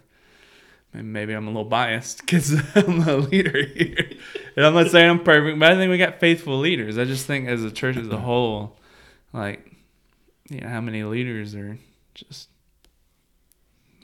maybe 0.93 1.33
I'm 1.33 1.47
a 1.47 1.49
little 1.49 1.65
biased 1.65 2.19
because 2.19 2.53
I'm 2.75 3.07
a 3.07 3.17
leader 3.17 3.65
here. 3.65 4.11
and 4.55 4.65
I'm 4.65 4.73
not 4.73 4.91
saying 4.91 5.09
I'm 5.09 5.23
perfect, 5.23 5.59
but 5.59 5.71
I 5.71 5.75
think 5.75 5.89
we 5.89 5.97
got 5.97 6.19
faithful 6.19 6.59
leaders. 6.59 6.97
I 6.97 7.05
just 7.05 7.25
think 7.25 7.47
as 7.47 7.63
a 7.63 7.71
church 7.71 7.97
as 7.97 8.07
a 8.09 8.17
whole, 8.19 8.77
like, 9.33 9.71
you 10.49 10.61
know, 10.61 10.67
how 10.67 10.81
many 10.81 11.03
leaders 11.03 11.55
are 11.55 11.77
just, 12.13 12.49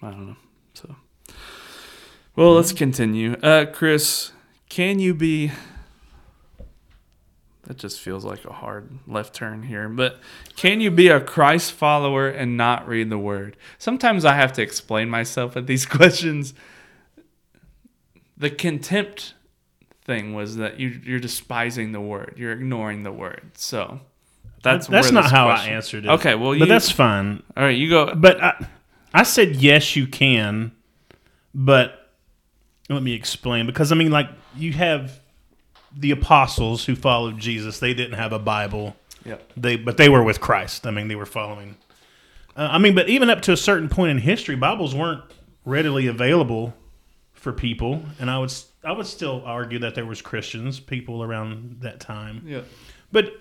I 0.02 0.12
don't 0.12 0.28
know. 0.28 0.38
So, 0.74 0.96
well, 2.36 2.54
let's 2.54 2.72
continue. 2.72 3.34
Uh, 3.44 3.66
Chris, 3.66 4.32
can 4.70 5.00
you 5.00 5.14
be 5.14 5.52
that 7.68 7.78
just 7.78 8.00
feels 8.00 8.24
like 8.24 8.46
a 8.46 8.54
hard 8.54 8.90
left 9.06 9.34
turn 9.34 9.64
here. 9.64 9.90
But 9.90 10.22
can 10.56 10.80
you 10.80 10.90
be 10.90 11.10
a 11.10 11.20
Christ 11.20 11.74
follower 11.74 12.30
and 12.30 12.56
not 12.56 12.88
read 12.88 13.10
the 13.10 13.18
word? 13.18 13.58
Sometimes 13.78 14.24
I 14.24 14.36
have 14.36 14.54
to 14.54 14.62
explain 14.62 15.10
myself 15.10 15.56
with 15.56 15.68
these 15.68 15.86
questions. 15.98 16.54
The 18.38 18.50
contempt 18.50 19.34
thing 20.06 20.34
was 20.34 20.56
that 20.58 20.80
you, 20.80 21.02
you're 21.04 21.20
despising 21.20 21.92
the 21.92 22.02
word, 22.02 22.36
you're 22.38 22.54
ignoring 22.54 23.04
the 23.04 23.12
word. 23.12 23.52
So 23.56 24.00
that's 24.64 24.88
that's 24.88 25.12
not 25.12 25.30
how 25.30 25.48
question. 25.48 25.72
I 25.72 25.76
answered 25.76 26.06
it. 26.06 26.10
Okay, 26.10 26.36
well, 26.36 26.54
you, 26.54 26.60
but 26.62 26.70
that's 26.70 26.90
fine. 26.90 27.44
All 27.56 27.64
right, 27.64 27.78
you 27.78 27.90
go. 27.90 28.14
But 28.16 28.44
I, 28.44 28.68
I 29.14 29.24
said 29.24 29.56
yes, 29.58 29.96
you 29.96 30.08
can, 30.08 30.72
but 31.54 32.12
let 32.90 33.04
me 33.04 33.14
explain 33.14 33.66
because 33.66 33.92
I 33.92 33.96
mean, 33.96 34.12
like 34.12 34.30
you 34.56 34.74
have 34.74 35.20
the 35.96 36.12
apostles 36.12 36.86
who 36.86 36.96
followed 36.96 37.38
Jesus, 37.38 37.80
they 37.80 37.94
didn't 37.94 38.18
have 38.18 38.34
a 38.34 38.40
Bible. 38.40 38.96
Yep. 39.26 39.52
They 39.58 39.76
but 39.76 39.98
they 39.98 40.10
were 40.10 40.24
with 40.24 40.40
Christ. 40.40 40.88
I 40.88 40.92
mean, 40.92 41.08
they 41.08 41.16
were 41.16 41.26
following. 41.26 41.76
Uh, 42.56 42.70
I 42.72 42.78
mean, 42.78 42.96
but 42.96 43.10
even 43.10 43.30
up 43.30 43.42
to 43.44 43.52
a 43.52 43.58
certain 43.58 43.90
point 43.90 44.12
in 44.12 44.18
history, 44.20 44.56
Bibles 44.56 44.96
weren't 44.96 45.24
readily 45.66 46.08
available 46.08 46.74
for 47.48 47.54
people, 47.54 48.04
and 48.20 48.30
I 48.30 48.40
would 48.40 48.54
I 48.84 48.92
would 48.92 49.08
still 49.08 49.42
argue 49.46 49.80
that 49.80 49.96
there 49.96 50.06
was 50.06 50.22
Christians 50.22 50.82
people 50.82 51.24
around 51.24 51.78
that 51.80 52.02
time. 52.02 52.44
Yeah. 52.46 52.64
But 53.10 53.36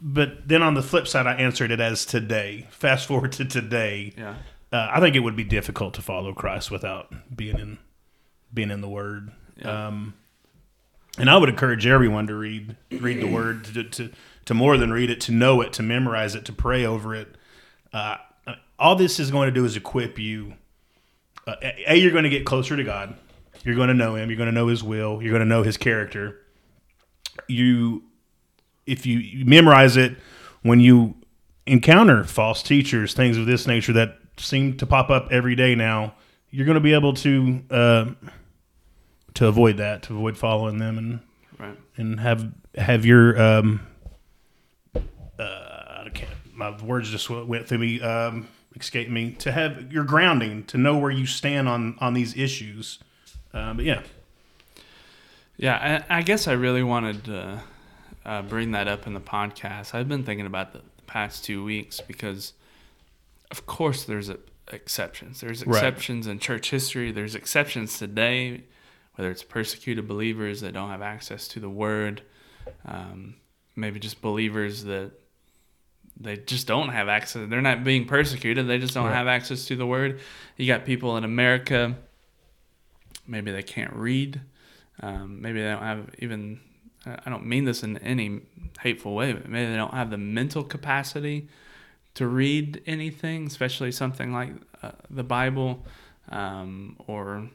but 0.00 0.46
then 0.46 0.62
on 0.62 0.74
the 0.74 0.84
flip 0.84 1.08
side, 1.08 1.26
I 1.26 1.34
answered 1.34 1.72
it 1.72 1.80
as 1.80 2.06
today. 2.06 2.68
Fast 2.70 3.08
forward 3.08 3.32
to 3.32 3.44
today. 3.44 4.12
Yeah. 4.16 4.36
Uh, 4.70 4.88
I 4.92 5.00
think 5.00 5.16
it 5.16 5.20
would 5.20 5.34
be 5.34 5.42
difficult 5.42 5.94
to 5.94 6.02
follow 6.02 6.32
Christ 6.32 6.70
without 6.70 7.12
being 7.34 7.58
in 7.58 7.78
being 8.54 8.70
in 8.70 8.82
the 8.82 8.88
Word. 8.88 9.32
Yeah. 9.56 9.88
Um, 9.88 10.14
and 11.18 11.28
I 11.28 11.36
would 11.36 11.48
encourage 11.48 11.84
everyone 11.84 12.28
to 12.28 12.36
read 12.36 12.76
read 12.92 13.20
the 13.20 13.26
word 13.26 13.64
to, 13.64 13.82
to 13.82 14.10
to 14.44 14.54
more 14.54 14.76
than 14.76 14.92
read 14.92 15.10
it, 15.10 15.20
to 15.22 15.32
know 15.32 15.60
it, 15.60 15.72
to 15.72 15.82
memorize 15.82 16.36
it, 16.36 16.44
to 16.44 16.52
pray 16.52 16.86
over 16.86 17.16
it. 17.16 17.34
Uh, 17.92 18.18
all 18.78 18.94
this 18.94 19.18
is 19.18 19.32
going 19.32 19.48
to 19.48 19.52
do 19.52 19.64
is 19.64 19.76
equip 19.76 20.20
you. 20.20 20.54
Uh, 21.48 21.56
a, 21.88 21.96
you're 21.96 22.12
going 22.12 22.24
to 22.24 22.30
get 22.30 22.44
closer 22.44 22.76
to 22.76 22.84
God. 22.84 23.16
You're 23.64 23.74
going 23.74 23.88
to 23.88 23.94
know 23.94 24.14
Him. 24.14 24.28
You're 24.28 24.36
going 24.36 24.48
to 24.48 24.54
know 24.54 24.68
His 24.68 24.84
will. 24.84 25.22
You're 25.22 25.32
going 25.32 25.40
to 25.42 25.48
know 25.48 25.62
His 25.62 25.76
character. 25.76 26.40
You, 27.48 28.04
if 28.86 29.06
you, 29.06 29.18
you 29.18 29.44
memorize 29.44 29.96
it, 29.96 30.16
when 30.62 30.80
you 30.80 31.14
encounter 31.66 32.24
false 32.24 32.62
teachers, 32.62 33.14
things 33.14 33.36
of 33.36 33.46
this 33.46 33.66
nature 33.66 33.94
that 33.94 34.18
seem 34.36 34.76
to 34.76 34.86
pop 34.86 35.10
up 35.10 35.28
every 35.30 35.56
day 35.56 35.74
now, 35.74 36.14
you're 36.50 36.66
going 36.66 36.76
to 36.76 36.80
be 36.80 36.94
able 36.94 37.14
to. 37.14 37.62
Uh, 37.70 38.06
to 39.38 39.46
avoid 39.46 39.76
that, 39.76 40.02
to 40.02 40.14
avoid 40.14 40.36
following 40.36 40.78
them, 40.78 40.98
and 40.98 41.20
right. 41.58 41.78
and 41.96 42.18
have 42.18 42.52
have 42.76 43.06
your 43.06 43.40
um, 43.40 43.80
uh, 44.96 45.00
I 45.38 46.08
can't, 46.12 46.30
my 46.52 46.76
words 46.82 47.08
just 47.08 47.30
went 47.30 47.68
through 47.68 47.78
me, 47.78 48.00
um, 48.00 48.48
escaped 48.76 49.10
me. 49.10 49.32
To 49.32 49.52
have 49.52 49.92
your 49.92 50.04
grounding, 50.04 50.64
to 50.64 50.78
know 50.78 50.96
where 50.96 51.10
you 51.10 51.26
stand 51.26 51.68
on 51.68 51.96
on 52.00 52.14
these 52.14 52.36
issues. 52.36 52.98
Uh, 53.52 53.74
but 53.74 53.84
yeah, 53.84 54.02
yeah. 55.56 56.04
I, 56.10 56.18
I, 56.18 56.22
guess 56.22 56.46
I 56.46 56.52
really 56.52 56.82
wanted 56.82 57.24
to 57.24 57.62
uh, 58.24 58.42
bring 58.42 58.72
that 58.72 58.88
up 58.88 59.06
in 59.06 59.14
the 59.14 59.20
podcast. 59.20 59.94
I've 59.94 60.08
been 60.08 60.24
thinking 60.24 60.46
about 60.46 60.72
the 60.72 60.82
past 61.06 61.44
two 61.44 61.64
weeks 61.64 62.00
because, 62.00 62.52
of 63.50 63.64
course, 63.66 64.04
there's 64.04 64.28
a, 64.28 64.38
exceptions. 64.70 65.40
There's 65.40 65.64
Right. 65.64 65.76
exceptions 65.76 66.26
in 66.26 66.38
church 66.38 66.70
history. 66.70 67.10
There's 67.10 67.34
exceptions 67.34 67.98
today, 67.98 68.64
whether 69.14 69.30
it's 69.30 69.42
persecuted 69.42 70.06
believers 70.06 70.60
that 70.60 70.74
don't 70.74 70.90
have 70.90 71.02
access 71.02 71.48
to 71.48 71.60
the 71.60 71.70
word, 71.70 72.22
um, 72.84 73.36
maybe 73.74 73.98
just 73.98 74.20
believers 74.20 74.84
that 74.84 75.12
they 76.20 76.36
just 76.36 76.66
don't 76.66 76.88
have 76.88 77.08
access. 77.08 77.48
They're 77.48 77.62
not 77.62 77.84
being 77.84 78.04
persecuted. 78.06 78.66
They 78.66 78.78
just 78.78 78.94
don't 78.94 79.06
Right. 79.06 79.14
have 79.14 79.28
access 79.28 79.66
to 79.66 79.76
the 79.76 79.86
word. 79.86 80.20
You 80.56 80.66
got 80.66 80.84
people 80.84 81.16
in 81.16 81.24
America. 81.24 81.94
Maybe 83.26 83.50
they 83.52 83.62
can't 83.62 83.92
read. 83.92 84.40
Um, 85.00 85.40
maybe 85.42 85.60
they 85.60 85.68
don't 85.70 85.82
have 85.82 86.10
even. 86.18 86.60
I 87.06 87.30
don't 87.30 87.46
mean 87.46 87.64
this 87.64 87.82
in 87.84 87.96
any 87.98 88.40
hateful 88.80 89.14
way, 89.14 89.32
but 89.32 89.48
maybe 89.48 89.70
they 89.70 89.76
don't 89.76 89.94
have 89.94 90.10
the 90.10 90.18
mental 90.18 90.62
capacity 90.64 91.48
to 92.14 92.26
read 92.26 92.82
anything, 92.86 93.46
especially 93.46 93.92
something 93.92 94.32
like 94.32 94.50
uh, 94.82 94.90
the 95.08 95.22
Bible, 95.22 95.86
um, 96.30 96.96
or 97.06 97.48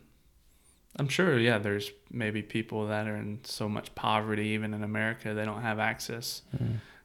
I'm 0.97 1.07
sure, 1.09 1.37
yeah, 1.37 1.57
there's 1.57 1.91
maybe 2.09 2.41
people 2.41 2.87
that 2.87 3.07
are 3.07 3.17
in 3.17 3.39
so 3.43 3.67
much 3.67 3.93
poverty, 3.93 4.47
even 4.49 4.73
in 4.73 4.83
America, 4.83 5.33
they 5.33 5.43
don't 5.43 5.61
have 5.61 5.77
access 5.79 6.41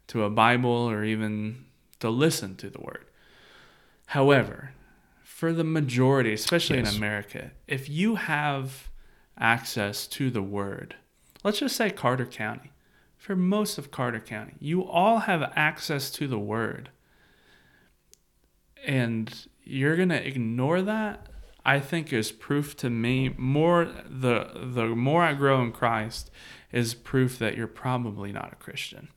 to 0.09 0.25
a 0.25 0.31
Bible 0.31 0.71
or 0.71 1.05
even 1.05 1.64
to 2.01 2.11
listen 2.11 2.57
to 2.57 2.68
the 2.71 2.81
Word. 2.81 3.05
However, 4.07 4.73
for 5.23 5.53
the 5.53 5.64
majority, 5.64 6.33
especially 6.33 6.79
Yes. 6.79 6.92
in 6.92 6.97
America, 6.99 7.51
if 7.66 7.88
you 7.88 8.16
have 8.16 8.88
access 9.38 10.07
to 10.09 10.31
the 10.31 10.42
Word, 10.42 10.97
let's 11.44 11.61
just 11.61 11.77
say 11.77 11.90
Carter 11.90 12.27
County, 12.27 12.73
for 13.16 13.37
most 13.37 13.79
of 13.79 13.90
Carter 13.90 14.21
County, 14.21 14.55
you 14.61 14.85
all 14.85 15.18
have 15.21 15.53
access 15.55 16.11
to 16.12 16.27
the 16.27 16.38
Word, 16.38 16.90
and 18.85 19.47
you're 19.64 19.97
gonna 19.97 20.16
ignore 20.16 20.83
that. 20.83 21.29
I 21.64 21.81
think 21.81 22.12
is 22.12 22.33
proof 22.33 22.77
to 22.79 22.88
me 22.88 23.35
more 23.37 23.85
the 24.09 24.51
the 24.73 24.87
more 24.87 25.23
I 25.23 25.35
grow 25.35 25.61
in 25.62 25.73
Christ 25.73 26.31
is 26.73 26.94
proof 26.94 27.38
that 27.40 27.57
you're 27.57 27.66
probably 27.66 28.33
not 28.33 28.53
a 28.53 28.57
Christian. 28.57 29.09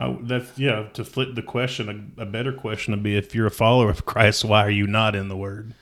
Oh, 0.00 0.18
that's 0.22 0.58
yeah. 0.58 0.86
To 0.94 1.04
flip 1.04 1.34
the 1.34 1.42
question, 1.42 2.12
a, 2.18 2.22
a 2.22 2.26
better 2.26 2.52
question 2.52 2.92
would 2.94 3.02
be: 3.02 3.16
If 3.16 3.34
you're 3.34 3.46
a 3.46 3.50
follower 3.50 3.90
of 3.90 4.06
Christ, 4.06 4.44
why 4.44 4.64
are 4.64 4.70
you 4.70 4.86
not 4.86 5.14
in 5.14 5.28
the 5.28 5.36
Word? 5.36 5.74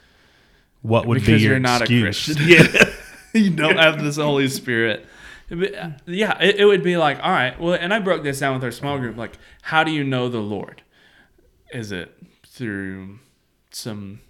What 0.83 1.07
would 1.07 1.17
be 1.17 1.21
because 1.27 1.43
your 1.43 1.53
you're 1.53 1.61
not 1.61 1.83
excuse? 1.83 2.29
a 2.29 2.35
Christian. 2.35 2.49
Yeah, 3.35 3.41
you 3.41 3.51
don't 3.51 3.77
have 3.77 4.03
this 4.03 4.17
Holy 4.17 4.49
Spirit. 4.49 5.07
Uh, 5.51 5.91
Yeah, 6.07 6.37
it, 6.43 6.57
it 6.57 6.65
would 6.65 6.83
be 6.83 6.97
like, 6.97 7.19
all 7.23 7.31
right, 7.31 7.59
well, 7.61 7.75
and 7.75 7.93
I 7.95 7.99
broke 8.01 8.23
this 8.23 8.41
down 8.41 8.55
with 8.55 8.65
our 8.65 8.71
small 8.71 8.99
group. 8.99 9.17
Like, 9.17 9.39
how 9.63 9.85
do 9.85 9.91
you 9.91 10.05
know 10.05 10.29
the 10.29 10.41
Lord? 10.41 10.83
Is 11.73 11.93
it 11.93 12.15
through 12.47 13.19
some 13.71 14.21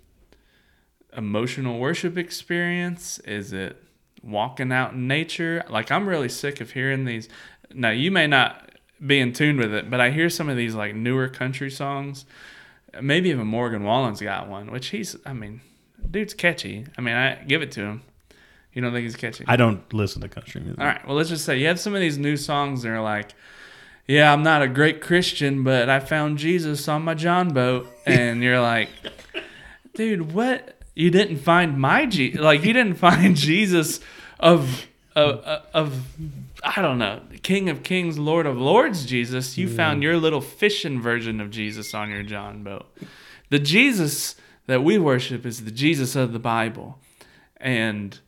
emotional 1.17 1.79
worship 1.79 2.17
experience? 2.19 3.19
Is 3.21 3.53
it 3.53 3.83
walking 4.23 4.73
out 4.73 4.93
in 4.93 5.07
nature? 5.09 5.65
Like, 5.69 5.91
I'm 5.91 6.09
really 6.09 6.29
sick 6.29 6.61
of 6.61 6.73
hearing 6.73 7.05
these. 7.05 7.29
Now, 7.73 7.91
you 7.91 8.11
may 8.11 8.27
not 8.27 8.68
be 9.05 9.21
in 9.21 9.33
tune 9.33 9.59
with 9.59 9.73
it, 9.73 9.91
but 9.91 10.01
I 10.01 10.11
hear 10.11 10.29
some 10.29 10.49
of 10.49 10.57
these 10.57 10.75
like 10.75 10.95
newer 10.95 11.29
country 11.29 11.71
songs. 11.71 12.25
Maybe 13.01 13.31
even 13.31 13.47
Morgan 13.47 13.85
Wallen's 13.85 14.21
got 14.21 14.49
one, 14.49 14.71
which 14.71 14.89
he's, 14.89 15.17
I 15.25 15.33
mean, 15.33 15.61
dude's 16.11 16.35
catchy. 16.35 16.87
I 16.97 17.01
mean, 17.01 17.15
I 17.15 17.37
give 17.47 17.63
it 17.63 17.71
to 17.73 17.83
him. 17.83 18.03
You 18.73 18.83
don't 18.83 18.93
think 18.93 19.05
he's 19.05 19.17
catchy? 19.17 19.45
I 19.47 19.57
don't 19.57 19.93
listen 19.93 20.23
to 20.23 20.29
country 20.29 20.61
music. 20.61 20.81
All 20.81 20.87
right. 20.87 21.07
Well, 21.07 21.17
let's 21.17 21.29
just 21.29 21.45
say 21.45 21.59
you 21.59 21.67
have 21.67 21.81
some 21.81 21.95
of 21.95 22.01
these 22.01 22.19
new 22.19 22.37
songs 22.37 22.83
that 22.83 22.91
are 22.91 23.01
like, 23.01 23.33
yeah, 24.07 24.33
I'm 24.33 24.43
not 24.43 24.63
a 24.63 24.69
great 24.69 25.01
Christian, 25.01 25.65
but 25.65 25.89
I 25.89 26.01
found 26.01 26.39
Jesus 26.39 26.89
on 26.89 27.03
my 27.03 27.15
John 27.15 27.53
boat. 27.53 27.89
And 28.07 28.43
you're 28.43 28.61
like, 28.61 28.89
dude, 29.95 30.33
what? 30.33 30.81
You 30.95 31.11
didn't 31.11 31.39
find 31.39 31.79
my 31.79 32.07
Je 32.07 32.33
Like, 32.33 32.65
you 32.65 32.73
didn't 32.73 32.95
find 32.95 33.37
Jesus 33.37 34.01
of, 34.41 34.87
of, 35.15 35.41
of, 35.75 36.07
I 36.63 36.83
don't 36.83 36.99
know, 36.99 37.23
King 37.43 37.69
of 37.69 37.83
Kings, 37.83 38.19
Lord 38.19 38.45
of 38.47 38.59
Lords 38.59 39.07
Jesus. 39.07 39.57
You 39.57 39.69
found 39.69 40.03
your 40.03 40.17
little 40.17 40.41
fishing 40.41 41.01
version 41.01 41.41
of 41.41 41.51
Jesus 41.51 41.95
on 41.95 42.11
your 42.11 42.23
John 42.25 42.63
boat. 42.65 42.87
The 43.51 43.59
Jesus 43.59 44.35
that 44.67 44.83
we 44.83 44.99
worship 44.99 45.47
is 45.47 45.65
the 45.65 45.71
Jesus 45.71 46.17
of 46.17 46.33
the 46.33 46.39
Bible. 46.39 46.99
And 47.59 48.19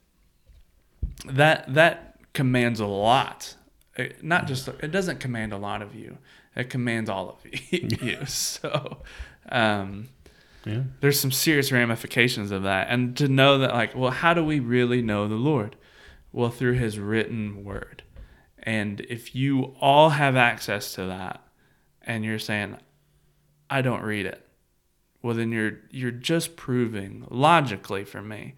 that 1.26 1.74
that 1.74 2.16
commands 2.32 2.80
a 2.80 2.86
lot. 2.86 3.56
It, 3.96 4.22
not 4.22 4.46
just 4.46 4.68
it 4.68 4.90
doesn't 4.90 5.20
command 5.20 5.52
a 5.52 5.58
lot 5.58 5.82
of 5.82 5.94
you. 5.94 6.18
It 6.56 6.70
commands 6.70 7.10
all 7.10 7.30
of 7.30 7.62
you. 7.72 8.24
so 8.26 8.98
um, 9.50 10.08
Yeah. 10.64 10.82
there's 11.00 11.18
some 11.20 11.32
serious 11.32 11.72
ramifications 11.72 12.50
of 12.50 12.62
that, 12.62 12.86
and 12.90 13.16
to 13.16 13.28
know 13.28 13.58
that 13.58 13.72
like, 13.74 13.94
well, 13.94 14.10
how 14.12 14.34
do 14.34 14.44
we 14.44 14.60
really 14.60 15.02
know 15.02 15.26
the 15.28 15.34
Lord? 15.34 15.76
Well, 16.32 16.50
through 16.50 16.74
His 16.74 16.98
written 16.98 17.64
Word, 17.64 18.02
and 18.62 19.00
if 19.08 19.34
you 19.34 19.74
all 19.80 20.10
have 20.10 20.36
access 20.36 20.94
to 20.94 21.06
that, 21.06 21.42
and 22.02 22.24
you're 22.24 22.38
saying, 22.38 22.76
I 23.68 23.82
don't 23.82 24.02
read 24.02 24.26
it, 24.26 24.46
well, 25.22 25.34
then 25.34 25.52
you're 25.52 25.78
you're 25.90 26.10
just 26.10 26.56
proving 26.56 27.26
logically 27.30 28.04
for 28.04 28.22
me, 28.22 28.54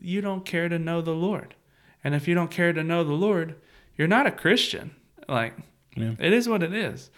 you 0.00 0.20
don't 0.20 0.44
care 0.44 0.68
to 0.68 0.78
know 0.78 1.00
the 1.00 1.12
Lord. 1.14 1.54
And 2.02 2.14
if 2.14 2.28
you 2.28 2.34
don't 2.34 2.50
care 2.50 2.72
to 2.72 2.84
know 2.84 3.02
the 3.04 3.12
Lord, 3.12 3.56
you're 3.96 4.08
not 4.08 4.26
a 4.26 4.30
Christian. 4.30 4.94
Like 5.28 5.54
Yeah. 5.96 6.14
it 6.18 6.32
is 6.32 6.48
what 6.48 6.62
it 6.62 6.74
is. 6.74 7.10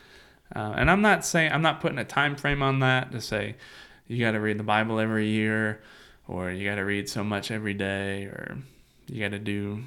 Uh, 0.55 0.75
and 0.77 0.89
I'm 0.91 1.03
not 1.03 1.25
saying 1.25 1.51
I'm 1.53 1.63
not 1.63 1.81
putting 1.81 1.99
a 1.99 2.05
time 2.05 2.37
frame 2.37 2.63
on 2.63 2.79
that 2.81 3.11
to 3.13 3.21
say 3.21 3.57
you 4.07 4.21
got 4.25 4.33
to 4.33 4.41
read 4.41 4.59
the 4.59 4.63
Bible 4.63 5.01
every 5.01 5.29
year, 5.29 5.83
or 6.29 6.51
you 6.53 6.69
got 6.69 6.77
to 6.77 6.85
read 6.85 7.09
so 7.09 7.25
much 7.25 7.51
every 7.51 7.75
day, 7.75 8.25
or 8.25 8.59
you 9.09 9.21
got 9.21 9.33
to 9.33 9.41
do 9.41 9.83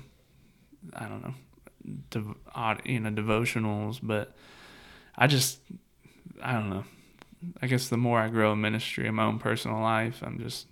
I 0.94 1.06
don't 1.08 1.24
know, 1.24 1.34
you 2.14 3.00
know, 3.00 3.10
devotionals. 3.10 4.00
But 4.02 4.36
I 5.18 5.28
just 5.28 5.60
I 6.42 6.54
don't 6.54 6.70
know. 6.70 6.84
I 7.62 7.68
guess 7.68 7.90
the 7.90 7.98
more 7.98 8.20
I 8.20 8.28
grow 8.28 8.52
in 8.54 8.62
ministry 8.62 9.08
in 9.08 9.16
my 9.16 9.24
own 9.24 9.40
personal 9.40 9.80
life, 9.80 10.22
I'm 10.22 10.40
just 10.40 10.68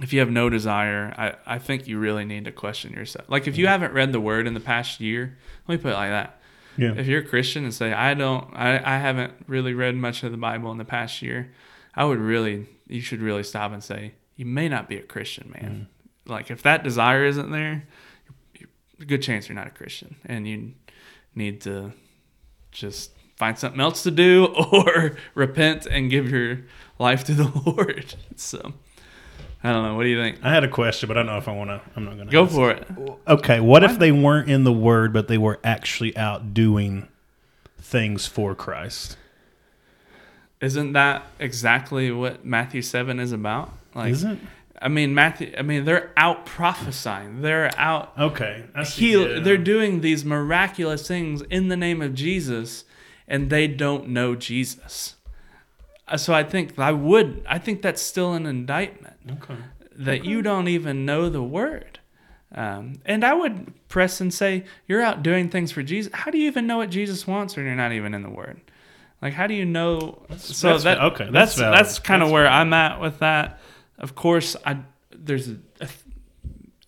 if 0.00 0.12
you 0.12 0.20
have 0.20 0.30
no 0.30 0.48
desire, 0.48 1.12
I, 1.16 1.54
I 1.54 1.58
think 1.58 1.88
you 1.88 1.98
really 1.98 2.24
need 2.24 2.44
to 2.44 2.52
question 2.52 2.92
yourself. 2.92 3.28
Like 3.28 3.46
if 3.46 3.56
you 3.56 3.64
mm-hmm. 3.64 3.72
haven't 3.72 3.92
read 3.92 4.12
the 4.12 4.20
word 4.20 4.46
in 4.46 4.54
the 4.54 4.60
past 4.60 5.00
year, 5.00 5.36
let 5.66 5.78
me 5.78 5.82
put 5.82 5.92
it 5.92 5.96
like 5.96 6.10
that. 6.10 6.40
Yeah. 6.76 6.94
If 6.96 7.08
you're 7.08 7.22
a 7.22 7.26
Christian 7.26 7.64
and 7.64 7.74
say, 7.74 7.92
I 7.92 8.14
don't 8.14 8.48
I, 8.54 8.76
I 8.76 8.98
haven't 8.98 9.32
really 9.46 9.74
read 9.74 9.96
much 9.96 10.22
of 10.22 10.30
the 10.30 10.38
Bible 10.38 10.70
in 10.70 10.78
the 10.78 10.84
past 10.84 11.22
year, 11.22 11.52
I 11.94 12.04
would 12.04 12.18
really 12.18 12.66
you 12.86 13.00
should 13.00 13.20
really 13.20 13.42
stop 13.42 13.72
and 13.72 13.82
say, 13.82 14.14
You 14.36 14.46
may 14.46 14.68
not 14.68 14.88
be 14.88 14.96
a 14.96 15.02
Christian, 15.02 15.52
man. 15.52 15.88
Mm-hmm. 16.26 16.32
Like 16.32 16.50
if 16.50 16.62
that 16.62 16.84
desire 16.84 17.24
isn't 17.24 17.50
there, 17.50 17.84
good 19.06 19.22
chance 19.22 19.48
you're 19.48 19.56
not 19.56 19.66
a 19.66 19.70
Christian. 19.70 20.16
And 20.24 20.46
you 20.46 20.72
need 21.34 21.60
to 21.62 21.92
just 22.72 23.12
find 23.36 23.58
something 23.58 23.80
else 23.80 24.02
to 24.02 24.10
do 24.10 24.46
or 24.72 25.16
repent 25.34 25.86
and 25.86 26.10
give 26.10 26.30
your 26.30 26.60
life 26.98 27.24
to 27.24 27.34
the 27.34 27.44
Lord. 27.66 28.14
So 28.36 28.74
I 29.62 29.72
don't 29.72 29.82
know. 29.82 29.94
What 29.94 30.04
do 30.04 30.08
you 30.08 30.20
think? 30.20 30.38
I 30.42 30.52
had 30.52 30.64
a 30.64 30.68
question, 30.68 31.08
but 31.08 31.16
I 31.16 31.20
don't 31.20 31.32
know 31.32 31.38
if 31.38 31.48
I 31.48 31.52
want 31.52 31.70
to. 31.70 31.80
I'm 31.96 32.04
not 32.04 32.14
going 32.14 32.26
to 32.26 32.32
Go 32.32 32.46
for 32.46 32.70
it. 32.70 32.86
Okay, 33.26 33.60
what 33.60 33.82
if 33.82 33.98
they 33.98 34.12
weren't 34.12 34.48
in 34.50 34.64
the 34.64 34.72
Word, 34.72 35.12
but 35.12 35.28
they 35.28 35.38
were 35.38 35.58
actually 35.64 36.16
out 36.16 36.54
doing 36.54 37.08
things 37.80 38.26
for 38.26 38.54
Christ? 38.54 39.16
Isn't 40.60 40.92
that 40.92 41.24
exactly 41.38 42.10
what 42.10 42.44
Matthew 42.44 42.82
7 42.82 43.20
is 43.20 43.32
about? 43.32 43.72
Like, 43.94 44.12
Is 44.12 44.24
it? 44.24 44.38
I 44.80 44.88
mean, 44.88 45.14
Matthew, 45.14 45.52
I 45.58 45.62
mean, 45.62 45.84
they're 45.84 46.12
out 46.16 46.46
prophesying. 46.46 47.42
They're 47.42 47.70
out 47.76 48.12
Okay, 48.18 48.64
heal. 48.86 49.28
yeah. 49.28 49.40
They're 49.40 49.56
doing 49.58 50.00
these 50.02 50.24
miraculous 50.24 51.06
things 51.06 51.42
in 51.42 51.68
the 51.68 51.76
name 51.76 52.00
of 52.00 52.14
Jesus, 52.14 52.84
and 53.26 53.50
they 53.50 53.66
don't 53.66 54.08
know 54.08 54.34
Jesus. 54.36 55.16
Uh, 56.06 56.16
So 56.16 56.32
I 56.32 56.44
think 56.44 56.78
I 56.78 56.92
would. 56.92 57.44
I 57.48 57.58
think 57.58 57.82
that's 57.82 58.00
still 58.00 58.34
an 58.34 58.46
indictment 58.46 59.16
Okay. 59.30 59.56
that 59.96 60.24
you 60.24 60.42
don't 60.42 60.68
even 60.68 61.04
know 61.04 61.28
the 61.28 61.42
word. 61.42 61.98
Um, 62.54 62.94
and 63.04 63.24
I 63.24 63.34
would 63.34 63.72
press 63.88 64.20
and 64.22 64.32
say, 64.32 64.64
you're 64.86 65.02
out 65.02 65.22
doing 65.22 65.50
things 65.50 65.70
for 65.70 65.82
Jesus. 65.82 66.10
How 66.14 66.30
do 66.30 66.38
you 66.38 66.46
even 66.46 66.66
know 66.66 66.78
what 66.78 66.88
Jesus 66.88 67.26
wants 67.26 67.56
when 67.56 67.66
you're 67.66 67.74
not 67.74 67.92
even 67.92 68.14
in 68.14 68.22
the 68.22 68.30
word? 68.30 68.60
Like, 69.20 69.34
how 69.34 69.46
do 69.48 69.54
you 69.54 69.64
know? 69.66 70.22
so 70.38 70.68
that's 70.70 70.84
that 70.84 71.00
okay, 71.00 71.28
that's 71.30 71.56
that's 71.56 71.76
that's, 71.78 71.98
kind 71.98 72.22
of 72.22 72.28
That's 72.28 72.32
where 72.32 72.46
I'm 72.48 72.72
at 72.72 73.00
with 73.00 73.18
that. 73.18 73.60
Of 73.98 74.14
course, 74.14 74.56
I 74.64 74.78
there's 75.10 75.48
a, 75.48 75.56
a 75.80 75.88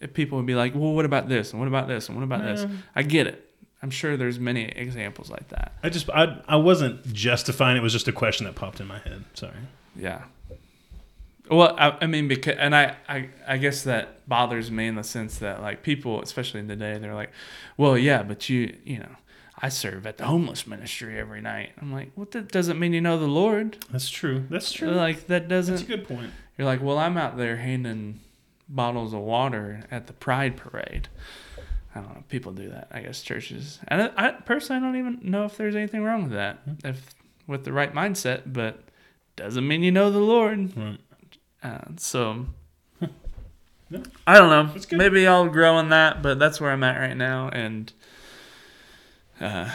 if 0.01 0.15
people 0.15 0.39
would 0.39 0.47
be 0.47 0.55
like, 0.55 0.75
well, 0.75 0.93
what 0.93 1.05
about 1.05 1.29
this 1.29 1.51
and 1.53 1.61
what 1.61 1.69
about 1.69 1.89
this 1.89 2.09
and 2.09 2.17
what 2.17 2.25
about 2.25 2.43
this? 2.43 2.65
Mm. 2.65 2.79
I 2.95 3.03
get 3.03 3.27
it. 3.27 3.47
I'm 3.83 3.91
sure 3.91 4.17
there's 4.17 4.39
many 4.39 4.65
examples 4.65 5.31
like 5.31 5.49
that. 5.49 5.73
I 5.83 5.89
just 5.89 6.09
I 6.11 6.41
I 6.47 6.57
wasn't 6.57 7.13
justifying. 7.13 7.77
It 7.77 7.83
was 7.83 7.93
just 7.93 8.09
a 8.09 8.13
question 8.13 8.47
that 8.47 8.55
popped 8.55 8.81
in 8.81 8.87
my 8.87 8.99
head. 8.99 9.25
Sorry. 9.35 9.53
Yeah. 9.97 10.25
Well, 11.51 11.75
I, 11.77 11.99
I 12.03 12.07
mean, 12.07 12.29
because 12.29 12.57
and 12.59 12.75
I, 12.77 12.97
I 13.09 13.29
I 13.47 13.57
guess 13.57 13.83
that 13.83 14.29
bothers 14.29 14.71
me 14.71 14.87
in 14.87 14.95
the 14.95 15.03
sense 15.03 15.39
that 15.39 15.61
like 15.61 15.83
people, 15.83 16.23
especially 16.23 16.61
in 16.61 16.69
today, 16.69 16.97
they're 16.99 17.15
like, 17.15 17.33
well, 17.77 17.99
yeah, 17.99 18.23
but 18.23 18.49
you 18.49 18.77
you 18.85 18.99
know, 18.99 19.17
I 19.59 19.69
serve 19.69 20.07
at 20.07 20.19
the 20.19 20.27
homeless 20.27 20.67
ministry 20.67 21.19
every 21.19 21.41
night. 21.41 21.73
I'm 21.81 21.93
like, 21.93 22.13
what? 22.15 22.31
That 22.33 22.53
doesn't 22.53 22.79
mean 22.79 22.93
you 22.93 23.01
know 23.01 23.19
the 23.19 23.27
Lord. 23.27 23.79
That's 23.91 24.09
true. 24.09 24.45
That's 24.49 24.73
true. 24.73 24.91
Like 24.91 25.27
that 25.27 25.49
doesn't. 25.49 25.77
That's 25.77 25.89
a 25.89 25.97
good 25.97 26.07
point. 26.07 26.31
You're 26.61 26.67
like, 26.67 26.83
well, 26.83 26.99
I'm 26.99 27.17
out 27.17 27.39
there 27.39 27.57
handing 27.57 28.21
bottles 28.69 29.15
of 29.15 29.21
water 29.21 29.81
at 29.91 30.09
the 30.09 30.13
Pride 30.13 30.59
Parade. 30.59 31.09
I 31.95 32.01
don't 32.01 32.15
know. 32.15 32.25
People 32.29 32.53
do 32.53 32.69
that. 32.69 32.89
I 32.93 33.01
guess 33.01 33.23
churches, 33.23 33.79
and 33.89 34.03
I, 34.03 34.11
I 34.15 34.31
personally 34.33 34.83
I 34.83 34.85
don't 34.85 34.99
even 34.99 35.21
know 35.23 35.47
if 35.47 35.57
there's 35.57 35.75
anything 35.75 36.03
wrong 36.03 36.25
with 36.25 36.33
that, 36.33 36.59
if 36.85 37.15
with 37.47 37.65
the 37.65 37.73
right 37.73 37.95
mindset. 37.95 38.43
But 38.45 38.85
doesn't 39.37 39.67
mean 39.67 39.83
you 39.83 39.91
know 39.91 40.11
the 40.11 40.19
Lord. 40.19 40.77
Right. 40.77 40.99
Uh, 41.63 41.93
so. 41.97 42.45
I 44.27 44.37
don't 44.39 44.51
know. 44.51 44.99
Maybe 44.99 45.27
I'll 45.27 45.49
grow 45.49 45.79
in 45.79 45.89
that, 45.89 46.21
but 46.21 46.39
that's 46.39 46.61
where 46.61 46.73
I'm 46.73 46.85
at 46.85 47.01
right 47.01 47.17
now, 47.17 47.49
and 47.49 47.91
uh, 49.41 49.75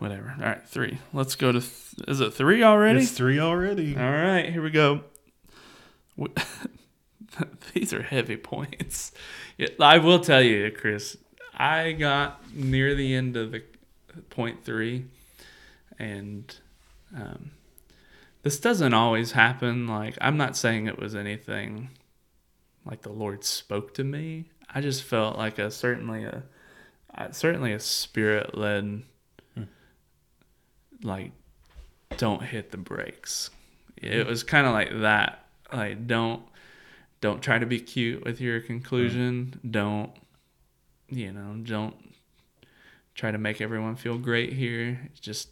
whatever. 0.00 0.34
All 0.40 0.44
right, 0.44 0.66
three. 0.66 0.98
Let's 1.12 1.36
go 1.36 1.52
to. 1.52 1.60
Th- 1.60 2.08
is 2.08 2.20
it 2.20 2.34
three 2.34 2.64
already? 2.64 3.02
It's 3.02 3.12
three 3.12 3.38
already. 3.38 3.96
All 3.96 4.10
right, 4.10 4.50
here 4.50 4.60
we 4.60 4.70
go. 4.70 5.04
These 7.74 7.92
are 7.92 8.02
heavy 8.02 8.36
points. 8.36 9.12
Yeah, 9.56 9.68
I 9.80 9.98
will 9.98 10.20
tell 10.20 10.42
you, 10.42 10.70
Chris. 10.70 11.16
I 11.54 11.92
got 11.92 12.54
near 12.54 12.94
the 12.94 13.14
end 13.14 13.36
of 13.36 13.52
the 13.52 13.62
point 14.30 14.64
three, 14.64 15.06
and 15.98 16.54
um, 17.14 17.52
this 18.42 18.58
doesn't 18.58 18.94
always 18.94 19.32
happen. 19.32 19.86
Like 19.86 20.16
I'm 20.20 20.36
not 20.36 20.56
saying 20.56 20.86
it 20.86 20.98
was 20.98 21.14
anything 21.14 21.90
like 22.84 23.02
the 23.02 23.12
Lord 23.12 23.44
spoke 23.44 23.94
to 23.94 24.04
me. 24.04 24.50
I 24.72 24.80
just 24.80 25.02
felt 25.02 25.36
like 25.36 25.58
a 25.58 25.70
certainly 25.70 26.24
a 26.24 26.42
certainly 27.32 27.72
a 27.72 27.80
spirit 27.80 28.56
led 28.56 29.02
like 31.02 31.32
don't 32.16 32.42
hit 32.42 32.70
the 32.70 32.78
brakes. 32.78 33.50
It 33.96 34.26
was 34.26 34.42
kind 34.42 34.66
of 34.66 34.72
like 34.72 35.00
that. 35.00 35.39
Like 35.72 36.06
don't 36.06 36.42
don't 37.20 37.42
try 37.42 37.58
to 37.58 37.66
be 37.66 37.80
cute 37.80 38.24
with 38.24 38.40
your 38.40 38.60
conclusion. 38.60 39.60
Don't 39.68 40.12
you 41.08 41.32
know, 41.32 41.56
don't 41.62 41.96
try 43.14 43.30
to 43.30 43.38
make 43.38 43.60
everyone 43.60 43.96
feel 43.96 44.18
great 44.18 44.52
here. 44.52 45.08
Just 45.20 45.48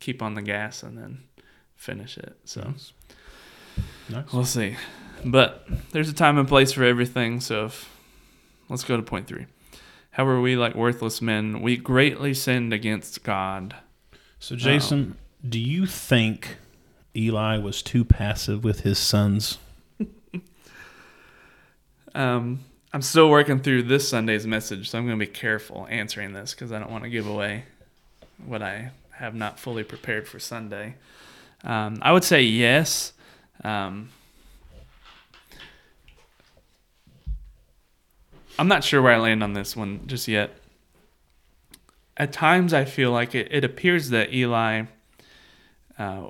keep 0.00 0.22
on 0.22 0.34
the 0.34 0.42
gas 0.42 0.82
and 0.82 0.96
then 0.98 1.24
finish 1.76 2.18
it. 2.18 2.36
So 2.44 2.60
Nice. 2.62 2.92
Nice. 4.08 4.32
we'll 4.32 4.44
see. 4.44 4.76
But 5.24 5.66
there's 5.92 6.08
a 6.08 6.14
time 6.14 6.38
and 6.38 6.48
place 6.48 6.72
for 6.72 6.84
everything. 6.84 7.40
So 7.40 7.66
if, 7.66 7.88
let's 8.68 8.84
go 8.84 8.96
to 8.96 9.02
point 9.02 9.26
three. 9.26 9.46
How 10.12 10.26
are 10.26 10.40
we 10.40 10.56
like 10.56 10.74
worthless 10.74 11.22
men? 11.22 11.62
We 11.62 11.76
greatly 11.76 12.34
sinned 12.34 12.72
against 12.72 13.22
God. 13.22 13.76
So, 14.38 14.56
Jason, 14.56 15.16
oh. 15.16 15.48
do 15.48 15.58
you 15.58 15.86
think 15.86 16.58
Eli 17.14 17.58
was 17.58 17.82
too 17.82 18.04
passive 18.04 18.64
with 18.64 18.80
his 18.80 18.98
sons? 18.98 19.58
Um, 22.14 22.60
I'm 22.92 23.00
still 23.00 23.30
working 23.30 23.60
through 23.60 23.84
this 23.84 24.06
Sunday's 24.06 24.46
message, 24.46 24.90
so 24.90 24.98
I'm 24.98 25.06
going 25.06 25.18
to 25.18 25.24
be 25.24 25.32
careful 25.32 25.86
answering 25.88 26.34
this 26.34 26.52
because 26.52 26.70
I 26.70 26.78
don't 26.78 26.90
want 26.90 27.04
to 27.04 27.10
give 27.10 27.26
away 27.26 27.64
what 28.44 28.62
I 28.62 28.90
have 29.12 29.34
not 29.34 29.58
fully 29.58 29.82
prepared 29.82 30.28
for 30.28 30.38
Sunday. 30.38 30.96
Um, 31.64 31.98
I 32.02 32.12
would 32.12 32.24
say 32.24 32.42
yes. 32.42 33.14
Um, 33.64 34.10
I'm 38.58 38.68
not 38.68 38.84
sure 38.84 39.00
where 39.00 39.14
I 39.14 39.18
land 39.18 39.42
on 39.42 39.54
this 39.54 39.74
one 39.74 40.06
just 40.06 40.28
yet. 40.28 40.50
At 42.16 42.32
times, 42.32 42.74
I 42.74 42.84
feel 42.84 43.10
like 43.10 43.34
it, 43.34 43.48
it 43.50 43.64
appears 43.64 44.10
that 44.10 44.34
Eli 44.34 44.84
uh, 45.98 46.26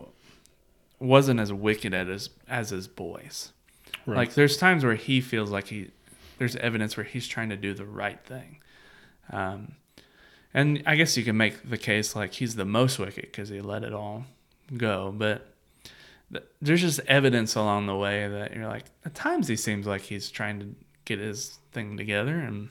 wasn't 1.02 1.40
as 1.40 1.52
wicked 1.52 1.92
as 1.94 2.30
as 2.48 2.70
his 2.70 2.88
boys. 2.88 3.52
Right. 4.06 4.16
Like 4.16 4.34
there's 4.34 4.56
times 4.56 4.84
where 4.84 4.94
he 4.94 5.20
feels 5.20 5.50
like 5.50 5.68
he 5.68 5.90
there's 6.38 6.56
evidence 6.56 6.96
where 6.96 7.04
he's 7.04 7.28
trying 7.28 7.50
to 7.50 7.56
do 7.56 7.74
the 7.74 7.84
right 7.84 8.20
thing. 8.24 8.58
Um, 9.30 9.76
and 10.54 10.82
I 10.86 10.96
guess 10.96 11.16
you 11.16 11.24
can 11.24 11.36
make 11.36 11.68
the 11.68 11.78
case 11.78 12.14
like 12.14 12.34
he's 12.34 12.56
the 12.56 12.64
most 12.64 12.98
wicked 12.98 13.22
because 13.22 13.48
he 13.48 13.60
let 13.60 13.84
it 13.84 13.92
all 13.92 14.24
go. 14.76 15.14
But 15.16 15.46
th- 16.30 16.44
there's 16.60 16.80
just 16.80 17.00
evidence 17.06 17.54
along 17.54 17.86
the 17.86 17.96
way 17.96 18.28
that 18.28 18.54
you're 18.54 18.66
like, 18.66 18.84
at 19.04 19.14
times 19.14 19.48
he 19.48 19.56
seems 19.56 19.86
like 19.86 20.02
he's 20.02 20.30
trying 20.30 20.60
to 20.60 20.74
get 21.04 21.18
his 21.18 21.58
thing 21.72 21.96
together, 21.96 22.38
and 22.38 22.68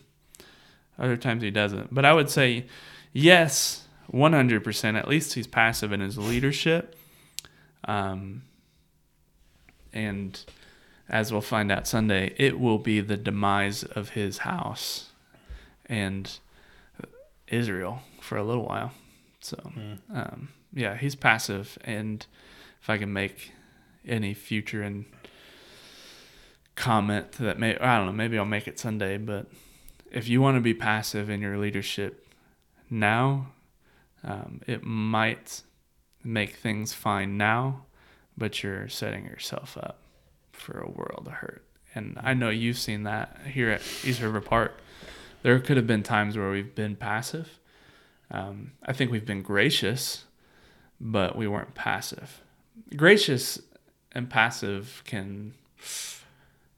other 1.00 1.18
times 1.18 1.42
he 1.42 1.52
doesn't. 1.52 1.94
But 1.94 2.06
I 2.06 2.14
would 2.14 2.30
say, 2.30 2.68
yes, 3.14 3.88
100%. 4.14 4.98
At 4.98 5.08
least 5.08 5.34
he's 5.34 5.48
passive 5.48 5.92
in 5.92 6.02
his 6.02 6.18
leadership. 6.18 6.96
Um, 7.86 8.44
and 9.94 10.44
as 11.10 11.32
we'll 11.32 11.42
find 11.42 11.72
out 11.72 11.88
Sunday, 11.88 12.34
it 12.38 12.60
will 12.60 12.78
be 12.78 13.02
the 13.02 13.18
demise 13.18 13.84
of 13.84 14.10
his 14.10 14.40
house 14.40 15.10
and 15.88 16.40
Israel 17.48 18.02
for 18.22 18.38
a 18.38 18.44
little 18.44 18.66
while. 18.66 18.94
So, 19.42 19.58
um, 20.14 20.50
yeah, 20.74 20.96
he's 20.96 21.16
passive. 21.16 21.78
And 21.84 22.26
if 22.82 22.90
I 22.90 22.98
can 22.98 23.12
make 23.12 23.52
any 24.08 24.34
future 24.34 24.82
and 24.82 25.06
comment 26.76 27.34
that 27.34 27.60
may, 27.60 27.78
I 27.78 27.98
don't 27.98 28.08
know, 28.08 28.14
maybe 28.14 28.38
I'll 28.38 28.46
make 28.46 28.68
it 28.68 28.80
Sunday, 28.80 29.18
but 29.18 29.48
if 30.12 30.28
you 30.28 30.42
want 30.42 30.56
to 30.56 30.62
be 30.62 30.74
passive 30.74 31.30
in 31.30 31.42
your 31.42 31.58
leadership 31.58 32.28
now, 32.90 33.48
um, 34.24 34.62
it 34.68 34.84
might 34.84 35.62
make 36.24 36.56
things 36.56 36.94
fine 36.94 37.38
now, 37.38 37.86
but 38.38 38.64
you're 38.64 38.88
setting 38.88 39.26
yourself 39.26 39.78
up 39.78 40.00
for 40.52 40.80
a 40.80 40.90
world 40.90 41.24
of 41.28 41.34
hurt. 41.34 41.64
And 41.94 42.18
I 42.22 42.34
know 42.34 42.50
you've 42.50 42.78
seen 42.78 43.04
that 43.04 43.38
here 43.52 43.70
at 43.70 43.82
East 44.04 44.22
River 44.22 44.42
Park. 44.42 44.80
There 45.42 45.60
could 45.60 45.78
have 45.78 45.88
been 45.88 46.04
times 46.04 46.38
where 46.38 46.52
we've 46.52 46.74
been 46.76 46.96
passive. 46.96 47.60
Um, 48.30 48.72
I 48.86 48.94
think 48.94 49.12
we've 49.12 49.26
been 49.26 49.42
gracious, 49.42 50.26
but 51.00 51.36
we 51.36 51.48
weren't 51.48 51.76
passive. 51.76 52.42
Gracious 52.96 53.60
and 54.14 54.30
passive 54.30 55.04
can, 55.06 55.54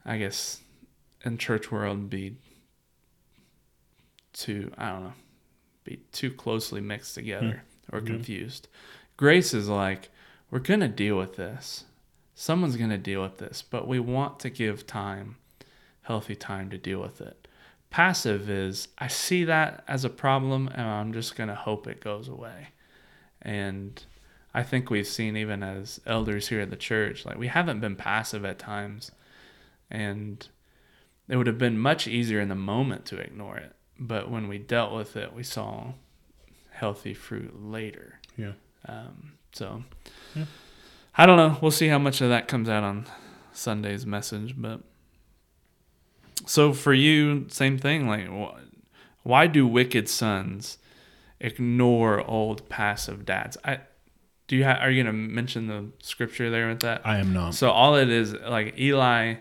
I 0.05 0.17
guess, 0.17 0.61
in 1.23 1.37
church 1.37 1.71
world 1.71 2.09
be 2.09 2.37
too, 4.33 4.71
I 4.77 4.89
don't 4.89 5.03
know, 5.03 5.13
be 5.83 5.97
too 6.11 6.31
closely 6.31 6.81
mixed 6.81 7.13
together 7.13 7.63
or 7.91 8.01
confused. 8.01 8.67
Grace 9.17 9.53
is 9.53 9.69
like, 9.69 10.09
we're 10.49 10.59
going 10.59 10.79
to 10.79 10.87
deal 10.87 11.17
with 11.17 11.35
this. 11.35 11.85
Someone's 12.35 12.77
going 12.77 12.89
to 12.89 12.97
deal 12.97 13.21
with 13.21 13.37
this, 13.37 13.61
but 13.61 13.87
we 13.87 13.99
want 13.99 14.39
to 14.39 14.49
give 14.49 14.87
time, 14.87 15.37
healthy 16.01 16.35
time 16.35 16.69
to 16.71 16.77
deal 16.77 16.99
with 16.99 17.21
it. 17.21 17.47
Passive 17.89 18.49
is, 18.49 18.87
I 18.97 19.07
see 19.07 19.43
that 19.43 19.83
as 19.87 20.03
a 20.03 20.09
problem 20.09 20.67
and 20.67 20.81
I'm 20.81 21.13
just 21.13 21.35
going 21.35 21.49
to 21.49 21.55
hope 21.55 21.87
it 21.87 22.01
goes 22.01 22.27
away. 22.27 22.69
And 23.41 24.03
I 24.53 24.63
think 24.63 24.89
we've 24.89 25.07
seen, 25.07 25.37
even 25.37 25.61
as 25.61 25.99
elders 26.07 26.47
here 26.47 26.61
at 26.61 26.71
the 26.71 26.75
church, 26.75 27.25
like 27.25 27.37
we 27.37 27.47
haven't 27.47 27.81
been 27.81 27.95
passive 27.95 28.45
at 28.45 28.57
times. 28.57 29.11
And 29.91 30.47
it 31.27 31.37
would 31.37 31.47
have 31.47 31.59
been 31.59 31.77
much 31.77 32.07
easier 32.07 32.39
in 32.39 32.49
the 32.49 32.55
moment 32.55 33.05
to 33.05 33.19
ignore 33.19 33.57
it. 33.57 33.75
But 33.99 34.29
when 34.29 34.47
we 34.47 34.57
dealt 34.57 34.93
with 34.93 35.15
it, 35.15 35.33
we 35.33 35.43
saw 35.43 35.93
healthy 36.71 37.13
fruit 37.13 37.63
later. 37.63 38.19
Yeah. 38.35 38.53
Um, 38.87 39.33
so 39.53 39.83
Yeah. 40.35 40.45
I 41.17 41.25
don't 41.25 41.37
know. 41.37 41.57
We'll 41.61 41.71
see 41.71 41.87
how 41.87 41.99
much 41.99 42.21
of 42.21 42.29
that 42.29 42.47
comes 42.47 42.67
out 42.67 42.83
on 42.83 43.05
Sunday's 43.51 44.05
message. 44.05 44.55
But 44.57 44.81
so 46.45 46.73
for 46.73 46.93
you, 46.93 47.45
same 47.49 47.77
thing. 47.77 48.07
Like, 48.07 48.27
wh- 48.27 48.57
why 49.25 49.47
do 49.47 49.65
wicked 49.67 50.09
sons 50.09 50.77
ignore 51.39 52.27
old 52.29 52.67
passive 52.69 53.25
dads? 53.25 53.57
I 53.63 53.79
do 54.47 54.57
you 54.57 54.65
ha- 54.65 54.79
are 54.81 54.89
you 54.91 55.03
gonna 55.03 55.13
mention 55.13 55.67
the 55.67 55.85
scripture 56.01 56.49
there 56.49 56.67
with 56.67 56.81
that? 56.81 57.01
I 57.05 57.17
am 57.17 57.31
not. 57.33 57.53
So 57.55 57.69
all 57.71 57.95
it 57.95 58.09
is 58.09 58.33
like 58.33 58.77
Eli 58.77 59.35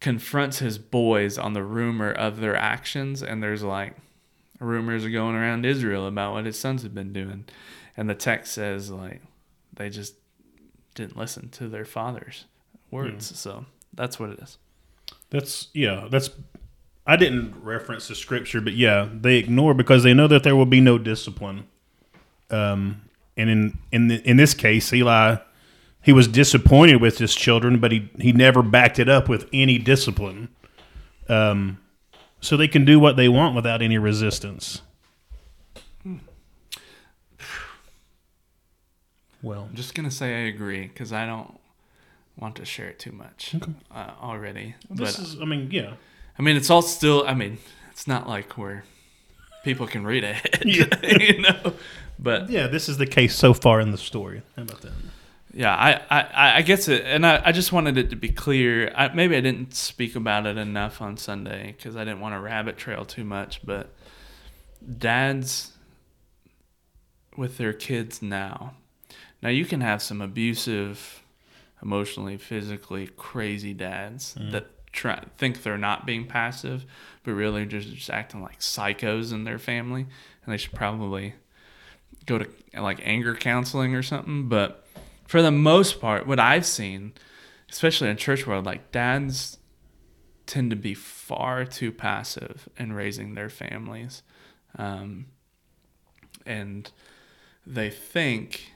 confronts 0.00 0.58
his 0.58 0.78
boys 0.78 1.38
on 1.38 1.52
the 1.52 1.62
rumor 1.62 2.10
of 2.10 2.40
their 2.40 2.56
actions, 2.56 3.22
and 3.22 3.42
there's 3.42 3.62
like 3.62 3.96
rumors 4.58 5.06
going 5.06 5.34
around 5.34 5.66
Israel 5.66 6.06
about 6.06 6.32
what 6.34 6.46
his 6.46 6.58
sons 6.58 6.82
have 6.84 6.94
been 6.94 7.12
doing, 7.12 7.44
and 7.96 8.08
the 8.08 8.14
text 8.14 8.52
says 8.52 8.90
like 8.90 9.22
they 9.74 9.90
just 9.90 10.14
didn't 10.94 11.16
listen 11.16 11.48
to 11.50 11.68
their 11.68 11.84
father's 11.84 12.44
words. 12.90 13.38
So 13.38 13.64
that's 13.94 14.18
what 14.20 14.30
it 14.30 14.38
is. 14.40 14.58
That's 15.30 15.68
yeah. 15.72 16.08
That's 16.10 16.30
I 17.06 17.16
didn't 17.16 17.54
reference 17.62 18.08
the 18.08 18.14
scripture, 18.14 18.60
but 18.60 18.74
yeah, 18.74 19.08
they 19.12 19.36
ignore 19.36 19.74
because 19.74 20.02
they 20.02 20.14
know 20.14 20.28
that 20.28 20.44
there 20.44 20.54
will 20.54 20.66
be 20.66 20.80
no 20.80 20.98
discipline. 20.98 21.66
Um, 22.50 23.02
and 23.36 23.50
in 23.50 23.78
in 23.90 24.08
the, 24.08 24.28
in 24.28 24.36
this 24.36 24.54
case, 24.54 24.92
Eli, 24.92 25.36
he 26.02 26.12
was 26.12 26.28
disappointed 26.28 27.00
with 27.00 27.18
his 27.18 27.34
children, 27.34 27.80
but 27.80 27.92
he 27.92 28.10
he 28.20 28.32
never 28.32 28.62
backed 28.62 28.98
it 28.98 29.08
up 29.08 29.28
with 29.28 29.48
any 29.52 29.78
discipline. 29.78 30.48
Um, 31.28 31.78
so 32.40 32.56
they 32.56 32.68
can 32.68 32.84
do 32.84 32.98
what 32.98 33.16
they 33.16 33.28
want 33.28 33.54
without 33.54 33.82
any 33.82 33.98
resistance. 33.98 34.82
Well, 39.42 39.66
I'm 39.68 39.74
just 39.76 39.94
gonna 39.94 40.10
say 40.10 40.44
I 40.44 40.46
agree 40.48 40.86
because 40.86 41.12
I 41.12 41.26
don't 41.26 41.58
want 42.36 42.56
to 42.56 42.64
share 42.64 42.88
it 42.88 42.98
too 42.98 43.12
much 43.12 43.54
Okay. 43.54 43.72
uh, 43.94 44.10
already. 44.20 44.74
this 44.90 45.16
but 45.16 45.22
is. 45.24 45.36
I 45.40 45.44
mean, 45.44 45.68
yeah. 45.70 45.94
I 46.38 46.42
mean, 46.42 46.56
it's 46.56 46.70
all 46.70 46.82
still. 46.82 47.24
I 47.26 47.34
mean, 47.34 47.58
it's 47.90 48.06
not 48.06 48.28
like 48.28 48.56
where 48.56 48.84
people 49.64 49.86
can 49.86 50.04
read 50.04 50.24
it, 50.24 50.38
Yeah. 50.64 50.86
you 51.18 51.40
know. 51.42 51.74
But 52.18 52.50
Yeah, 52.50 52.68
this 52.68 52.88
is 52.88 52.96
the 52.98 53.06
case 53.06 53.34
so 53.34 53.52
far 53.52 53.80
in 53.80 53.90
the 53.90 53.98
story. 53.98 54.42
How 54.56 54.62
about 54.62 54.80
that? 54.82 54.92
yeah, 55.54 55.74
I, 55.74 56.00
I, 56.20 56.56
I 56.58 56.62
guess 56.62 56.88
it, 56.88 57.02
and 57.04 57.26
I, 57.26 57.42
I 57.46 57.52
just 57.52 57.72
wanted 57.72 57.98
it 57.98 58.08
to 58.10 58.16
be 58.16 58.30
clear. 58.30 58.90
I, 58.96 59.08
maybe 59.12 59.36
I 59.36 59.40
didn't 59.40 59.74
speak 59.74 60.16
about 60.16 60.46
it 60.46 60.56
enough 60.56 61.02
on 61.02 61.16
Sunday 61.18 61.74
because 61.76 61.94
I 61.96 62.04
didn't 62.04 62.20
want 62.20 62.34
to 62.34 62.40
rabbit 62.40 62.78
trail 62.78 63.04
too 63.04 63.24
much. 63.24 63.60
But 63.64 63.90
dads 64.98 65.72
with 67.36 67.58
their 67.58 67.72
kids 67.74 68.22
now, 68.22 68.74
now 69.42 69.48
you 69.48 69.64
can 69.64 69.80
have 69.80 70.02
some 70.02 70.20
abusive, 70.20 71.22
emotionally, 71.82 72.36
physically 72.36 73.08
crazy 73.16 73.74
dads 73.74 74.34
that 74.52 74.66
try 74.92 75.22
think 75.38 75.62
they're 75.62 75.78
not 75.78 76.06
being 76.06 76.26
passive, 76.26 76.84
but 77.24 77.32
really 77.32 77.66
just 77.66 77.92
just 77.92 78.10
acting 78.10 78.42
like 78.42 78.60
psychos 78.60 79.32
in 79.32 79.44
their 79.44 79.58
family, 79.58 80.06
and 80.44 80.52
they 80.52 80.58
should 80.58 80.72
probably 80.72 81.34
go 82.26 82.38
to 82.38 82.48
like 82.74 83.00
anger 83.02 83.34
counseling 83.34 83.94
or 83.94 84.02
something. 84.02 84.48
But 84.48 84.86
for 85.26 85.42
the 85.42 85.50
most 85.50 86.00
part, 86.00 86.26
what 86.26 86.38
I've 86.38 86.66
seen, 86.66 87.12
especially 87.70 88.10
in 88.10 88.16
church 88.16 88.46
world, 88.46 88.66
like 88.66 88.92
dads 88.92 89.58
tend 90.46 90.70
to 90.70 90.76
be 90.76 90.94
far 90.94 91.64
too 91.64 91.90
passive 91.90 92.68
in 92.76 92.92
raising 92.92 93.34
their 93.34 93.48
families, 93.48 94.22
um, 94.76 95.26
and 96.44 96.90
they 97.66 97.90
think 97.90 98.72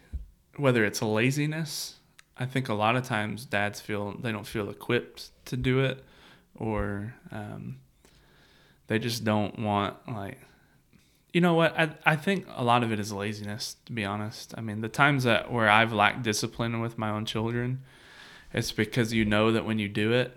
whether 0.56 0.84
it's 0.84 1.02
laziness. 1.02 1.94
I 2.38 2.44
think 2.44 2.68
a 2.68 2.74
lot 2.74 2.96
of 2.96 3.04
times 3.04 3.44
dads 3.46 3.80
feel 3.80 4.12
they 4.18 4.32
don't 4.32 4.46
feel 4.46 4.68
equipped 4.68 5.30
to 5.46 5.56
do 5.56 5.80
it, 5.80 6.04
or 6.54 7.14
um, 7.32 7.78
they 8.88 8.98
just 8.98 9.24
don't 9.24 9.58
want 9.58 9.96
like 10.08 10.38
you 11.32 11.42
know 11.42 11.52
what? 11.52 11.78
I, 11.78 11.90
I 12.06 12.16
think 12.16 12.46
a 12.54 12.64
lot 12.64 12.82
of 12.82 12.90
it 12.92 12.98
is 12.98 13.12
laziness 13.12 13.76
to 13.86 13.92
be 13.92 14.04
honest. 14.04 14.54
I 14.56 14.60
mean 14.62 14.80
the 14.80 14.88
times 14.88 15.24
that 15.24 15.52
where 15.52 15.68
i've 15.68 15.92
lacked 15.92 16.22
discipline 16.22 16.80
with 16.80 16.96
my 16.96 17.10
own 17.10 17.26
children 17.26 17.82
it's 18.52 18.72
because 18.72 19.12
you 19.12 19.24
know 19.24 19.52
that 19.52 19.66
when 19.66 19.78
you 19.78 19.88
do 19.88 20.12
it 20.12 20.36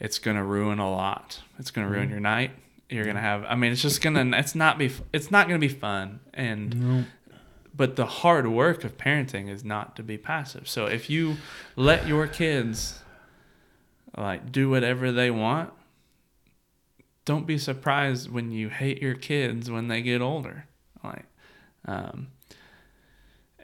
it's 0.00 0.20
going 0.20 0.36
to 0.36 0.44
ruin 0.44 0.78
a 0.78 0.88
lot. 0.88 1.40
It's 1.58 1.72
going 1.72 1.88
to 1.88 1.92
ruin 1.92 2.08
your 2.08 2.20
night. 2.20 2.52
You're 2.88 3.04
going 3.04 3.16
to 3.16 3.22
have 3.22 3.44
i 3.44 3.54
mean 3.54 3.72
it's 3.72 3.82
just 3.82 4.00
going 4.00 4.14
to 4.14 4.38
it's 4.38 4.54
not 4.54 4.78
be 4.78 4.90
it's 5.12 5.30
not 5.30 5.48
going 5.48 5.60
to 5.60 5.66
be 5.66 5.72
fun. 5.72 6.20
And 6.32 6.72
but 7.78 7.96
the 7.96 8.04
hard 8.04 8.48
work 8.48 8.84
of 8.84 8.98
parenting 8.98 9.48
is 9.48 9.64
not 9.64 9.96
to 9.96 10.02
be 10.02 10.18
passive. 10.18 10.68
So 10.68 10.84
if 10.86 11.08
you 11.08 11.36
let 11.76 12.06
your 12.06 12.26
kids 12.26 13.00
like 14.16 14.52
do 14.52 14.68
whatever 14.68 15.12
they 15.12 15.30
want 15.30 15.72
don't 17.24 17.46
be 17.46 17.58
surprised 17.58 18.30
when 18.30 18.50
you 18.50 18.68
hate 18.68 19.00
your 19.00 19.14
kids 19.14 19.70
when 19.70 19.88
they 19.88 20.02
get 20.02 20.20
older. 20.20 20.66
Like 21.04 21.24
um 21.86 22.28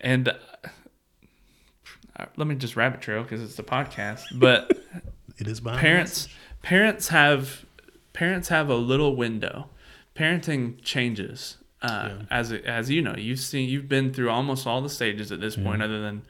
and 0.00 0.28
uh, 0.28 2.26
let 2.36 2.46
me 2.46 2.54
just 2.54 2.76
rabbit 2.76 3.00
trail 3.00 3.22
because 3.22 3.42
it's 3.42 3.56
the 3.56 3.62
podcast 3.62 4.22
but 4.38 4.70
It 5.38 5.48
is 5.48 5.60
my 5.62 5.76
parents 5.76 6.28
parents 6.62 7.08
have 7.08 7.64
parents 8.12 8.48
have 8.48 8.68
a 8.68 8.76
little 8.76 9.16
window. 9.16 9.68
Parenting 10.14 10.80
changes 10.80 11.56
uh, 11.84 12.08
Yeah. 12.08 12.26
as 12.30 12.52
as 12.52 12.90
you 12.90 13.00
know 13.02 13.14
you've 13.16 13.40
seen 13.40 13.68
you've 13.68 13.88
been 13.88 14.12
through 14.14 14.30
almost 14.30 14.66
all 14.66 14.80
the 14.82 14.88
stages 14.88 15.30
at 15.32 15.40
this 15.40 15.54
point 15.56 15.82
other 15.82 16.00
than 16.00 16.22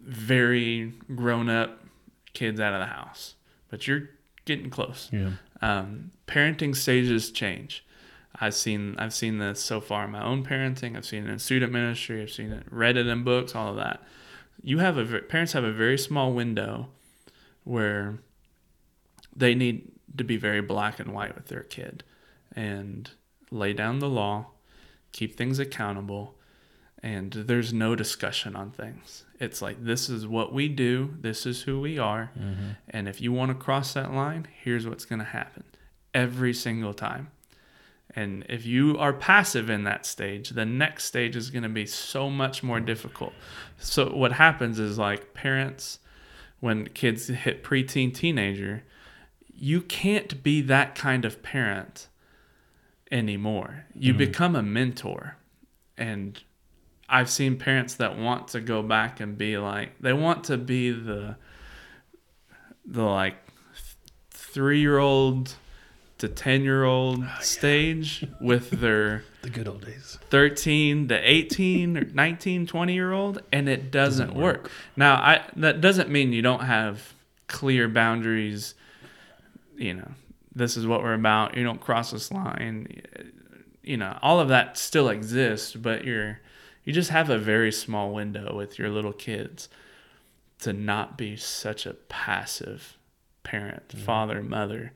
very 0.00 0.92
grown 1.14 1.48
up 1.48 1.80
kids 2.34 2.60
out 2.60 2.72
of 2.74 2.80
the 2.80 2.86
house 2.86 3.34
but 3.70 3.86
you're 3.86 4.08
getting 4.44 4.70
close 4.70 5.08
Yeah. 5.12 5.30
um, 5.60 6.10
parenting 6.26 6.74
stages 6.74 7.30
change. 7.30 7.84
I've 8.40 8.54
seen 8.54 8.96
I've 8.98 9.14
seen 9.14 9.38
this 9.38 9.60
so 9.60 9.80
far 9.80 10.04
in 10.06 10.10
my 10.10 10.22
own 10.24 10.44
parenting. 10.44 10.96
I've 10.96 11.04
seen 11.04 11.24
it 11.26 11.30
in 11.30 11.38
student 11.38 11.70
ministry. 11.72 12.22
I've 12.22 12.30
seen 12.30 12.50
it 12.50 12.64
read 12.70 12.96
it 12.96 13.06
in 13.06 13.22
books. 13.24 13.54
All 13.54 13.68
of 13.70 13.76
that. 13.76 14.02
You 14.62 14.78
have 14.78 14.96
a 14.98 15.20
parents 15.20 15.52
have 15.52 15.64
a 15.64 15.72
very 15.72 15.98
small 15.98 16.32
window 16.32 16.88
where 17.64 18.18
they 19.36 19.54
need 19.54 19.92
to 20.16 20.24
be 20.24 20.36
very 20.36 20.60
black 20.62 20.98
and 20.98 21.12
white 21.12 21.34
with 21.34 21.46
their 21.48 21.62
kid 21.62 22.02
and 22.56 23.10
lay 23.52 23.72
down 23.72 23.98
the 23.98 24.08
law, 24.08 24.46
keep 25.12 25.36
things 25.36 25.58
accountable, 25.58 26.34
and 27.02 27.32
there's 27.32 27.72
no 27.72 27.94
discussion 27.96 28.56
on 28.56 28.70
things. 28.70 29.24
It's 29.40 29.60
like 29.60 29.84
this 29.84 30.08
is 30.08 30.26
what 30.26 30.52
we 30.52 30.68
do, 30.68 31.14
this 31.20 31.46
is 31.46 31.62
who 31.62 31.80
we 31.80 31.98
are, 31.98 32.30
mm-hmm. 32.38 32.70
and 32.88 33.08
if 33.08 33.20
you 33.20 33.32
want 33.32 33.50
to 33.50 33.54
cross 33.54 33.92
that 33.94 34.12
line, 34.12 34.48
here's 34.62 34.86
what's 34.86 35.04
going 35.04 35.18
to 35.18 35.24
happen 35.24 35.64
every 36.14 36.54
single 36.54 36.94
time. 36.94 37.30
And 38.14 38.44
if 38.48 38.66
you 38.66 38.98
are 38.98 39.12
passive 39.12 39.70
in 39.70 39.84
that 39.84 40.04
stage, 40.04 40.50
the 40.50 40.66
next 40.66 41.04
stage 41.04 41.34
is 41.34 41.50
going 41.50 41.62
to 41.62 41.68
be 41.68 41.86
so 41.86 42.28
much 42.28 42.62
more 42.62 42.78
difficult. 42.78 43.32
So 43.78 44.14
what 44.14 44.32
happens 44.32 44.78
is 44.78 44.98
like 44.98 45.32
parents 45.32 45.98
when 46.60 46.88
kids 46.88 47.26
hit 47.26 47.64
preteen 47.64 48.14
teenager, 48.14 48.84
you 49.52 49.80
can't 49.80 50.42
be 50.42 50.60
that 50.62 50.94
kind 50.94 51.24
of 51.24 51.42
parent 51.42 52.08
anymore. 53.12 53.84
You 53.94 54.12
mm-hmm. 54.12 54.18
become 54.18 54.56
a 54.56 54.62
mentor. 54.62 55.36
And 55.96 56.42
I've 57.08 57.30
seen 57.30 57.58
parents 57.58 57.96
that 57.96 58.18
want 58.18 58.48
to 58.48 58.60
go 58.60 58.82
back 58.82 59.20
and 59.20 59.36
be 59.36 59.58
like 59.58 59.90
they 60.00 60.14
want 60.14 60.44
to 60.44 60.56
be 60.56 60.90
the 60.90 61.36
the 62.86 63.02
like 63.04 63.36
3-year-old 64.32 65.54
to 66.18 66.28
10-year-old 66.28 67.24
stage 67.40 68.26
with 68.40 68.70
their 68.70 69.24
The 69.42 69.50
good 69.50 69.68
old 69.68 69.84
days. 69.84 70.18
13 70.30 71.08
to 71.08 71.14
18 71.14 71.96
or 71.98 72.04
19 72.04 72.66
20 72.66 72.94
year 72.94 73.12
old 73.12 73.42
and 73.52 73.68
it 73.68 73.90
doesn't, 73.90 74.34
work. 74.34 74.70
now 74.96 75.14
i 75.16 75.42
that 75.56 75.80
doesn't 75.80 76.08
mean 76.08 76.32
you 76.32 76.42
don't 76.42 76.64
have 76.64 77.12
clear 77.46 77.88
boundaries 77.88 78.74
you 79.76 79.94
know 79.94 80.10
this 80.54 80.76
is 80.76 80.86
what 80.86 81.02
we're 81.02 81.14
about. 81.14 81.56
You 81.56 81.64
don't 81.64 81.80
cross 81.80 82.10
this 82.10 82.30
line. 82.30 83.02
You 83.82 83.96
know 83.96 84.18
all 84.22 84.38
of 84.38 84.48
that 84.48 84.78
still 84.78 85.08
exists 85.08 85.74
but 85.74 86.04
you're 86.04 86.40
you 86.84 86.92
just 86.92 87.10
have 87.10 87.30
a 87.30 87.38
very 87.38 87.72
small 87.72 88.12
window 88.12 88.54
with 88.54 88.78
your 88.78 88.88
little 88.88 89.12
kids 89.12 89.68
to 90.60 90.72
not 90.72 91.16
be 91.18 91.36
such 91.36 91.86
a 91.86 91.94
passive 91.94 92.96
parent 93.42 93.92
father 93.92 94.42
mother. 94.42 94.92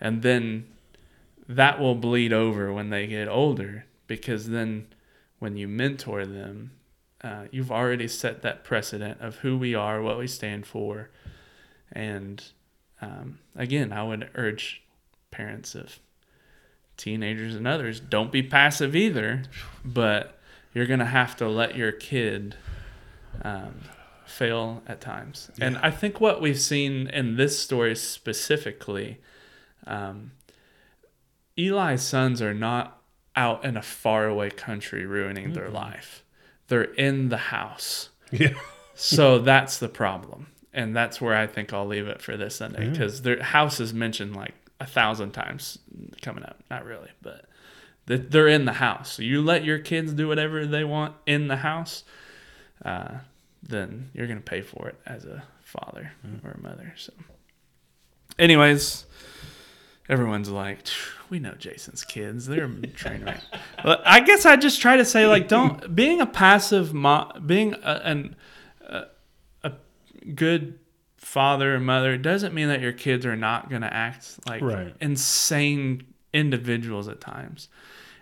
And 0.00 0.22
then 0.22 0.66
that 1.48 1.80
will 1.80 1.94
bleed 1.94 2.32
over 2.32 2.72
when 2.72 2.90
they 2.90 3.06
get 3.06 3.28
older 3.28 3.86
because 4.06 4.48
then 4.48 4.86
when 5.38 5.56
you 5.56 5.66
mentor 5.68 6.26
them 6.26 6.72
uh, 7.22 7.46
you've 7.50 7.72
already 7.72 8.06
set 8.06 8.42
that 8.42 8.62
precedent 8.62 9.20
of 9.20 9.36
who 9.36 9.58
we 9.58 9.74
are 9.74 10.00
what 10.00 10.18
we 10.18 10.28
stand 10.28 10.66
for. 10.66 11.10
And 11.90 12.44
um, 13.00 13.38
again 13.56 13.92
i 13.92 14.02
would 14.02 14.28
urge 14.34 14.82
parents 15.30 15.74
of 15.74 15.98
teenagers 16.96 17.54
and 17.54 17.66
others 17.66 18.00
don't 18.00 18.32
be 18.32 18.42
passive 18.42 18.96
either 18.96 19.42
but 19.84 20.38
you're 20.74 20.86
going 20.86 20.98
to 20.98 21.04
have 21.04 21.36
to 21.36 21.48
let 21.48 21.76
your 21.76 21.92
kid 21.92 22.56
um, 23.42 23.74
fail 24.26 24.82
at 24.86 25.00
times 25.00 25.50
and 25.60 25.78
i 25.78 25.90
think 25.90 26.20
what 26.20 26.40
we've 26.40 26.60
seen 26.60 27.06
in 27.08 27.36
this 27.36 27.58
story 27.58 27.94
specifically 27.94 29.18
um, 29.86 30.32
Eli's 31.58 32.02
sons 32.02 32.40
are 32.40 32.54
not 32.54 33.02
out 33.34 33.64
in 33.64 33.76
a 33.76 33.82
faraway 33.82 34.50
country 34.50 35.06
ruining 35.06 35.52
their 35.52 35.68
life. 35.68 36.24
They're 36.68 36.94
in 36.94 37.28
the 37.28 37.36
house. 37.36 38.10
Yeah. 38.30 38.52
So 38.94 39.38
that's 39.38 39.78
the 39.78 39.88
problem. 39.88 40.48
And 40.74 40.94
that's 40.94 41.18
where 41.18 41.34
I 41.34 41.46
think 41.46 41.72
I'll 41.72 41.86
leave 41.86 42.06
it 42.06 42.20
for 42.20 42.36
this 42.36 42.56
Sunday 42.56 42.90
because 42.90 43.22
their 43.22 43.42
house 43.42 43.80
is 43.80 43.94
mentioned 43.94 44.36
like 44.36 44.52
a 44.80 44.86
thousand 44.86 45.32
times 45.32 45.78
coming 46.22 46.44
up. 46.44 46.60
Not 46.70 46.84
really, 46.84 47.10
but 47.20 47.44
they're 48.08 48.48
in 48.48 48.64
the 48.64 48.74
house. 48.74 49.12
So 49.12 49.22
you 49.22 49.42
let 49.42 49.64
your 49.64 49.78
kids 49.78 50.12
do 50.12 50.28
whatever 50.28 50.66
they 50.66 50.84
want 50.84 51.14
in 51.26 51.48
the 51.48 51.56
house, 51.56 52.04
uh, 52.84 53.18
then 53.62 54.10
you're 54.14 54.26
going 54.26 54.38
to 54.38 54.44
pay 54.44 54.62
for 54.62 54.88
it 54.88 54.96
as 55.04 55.24
a 55.24 55.42
father 55.62 56.12
or 56.44 56.52
a 56.52 56.62
mother. 56.62 56.94
So, 56.96 57.12
anyways, 58.38 59.04
everyone's 60.08 60.48
like, 60.48 60.86
we 61.28 61.38
know 61.38 61.54
Jason's 61.54 62.04
kids. 62.04 62.46
They're 62.46 62.64
a 62.64 62.86
train 62.86 63.24
wreck. 63.24 63.42
Well, 63.84 64.00
I 64.04 64.20
guess 64.20 64.44
I 64.44 64.56
just 64.56 64.80
try 64.80 64.96
to 64.96 65.04
say 65.04 65.26
like, 65.26 65.46
don't 65.46 65.94
being 65.94 66.20
a 66.20 66.26
passive 66.26 66.92
mom, 66.92 67.44
being 67.46 67.74
a, 67.74 68.00
an 68.04 68.36
a, 68.80 69.04
a 69.62 69.72
good 70.34 70.80
father 71.18 71.74
and 71.74 71.84
mother 71.84 72.14
it 72.14 72.22
doesn't 72.22 72.54
mean 72.54 72.68
that 72.68 72.80
your 72.80 72.92
kids 72.92 73.26
are 73.26 73.36
not 73.36 73.68
going 73.68 73.82
to 73.82 73.92
act 73.92 74.38
like 74.48 74.62
Right. 74.62 74.94
insane 75.00 76.04
individuals 76.32 77.08
at 77.08 77.20
times. 77.20 77.68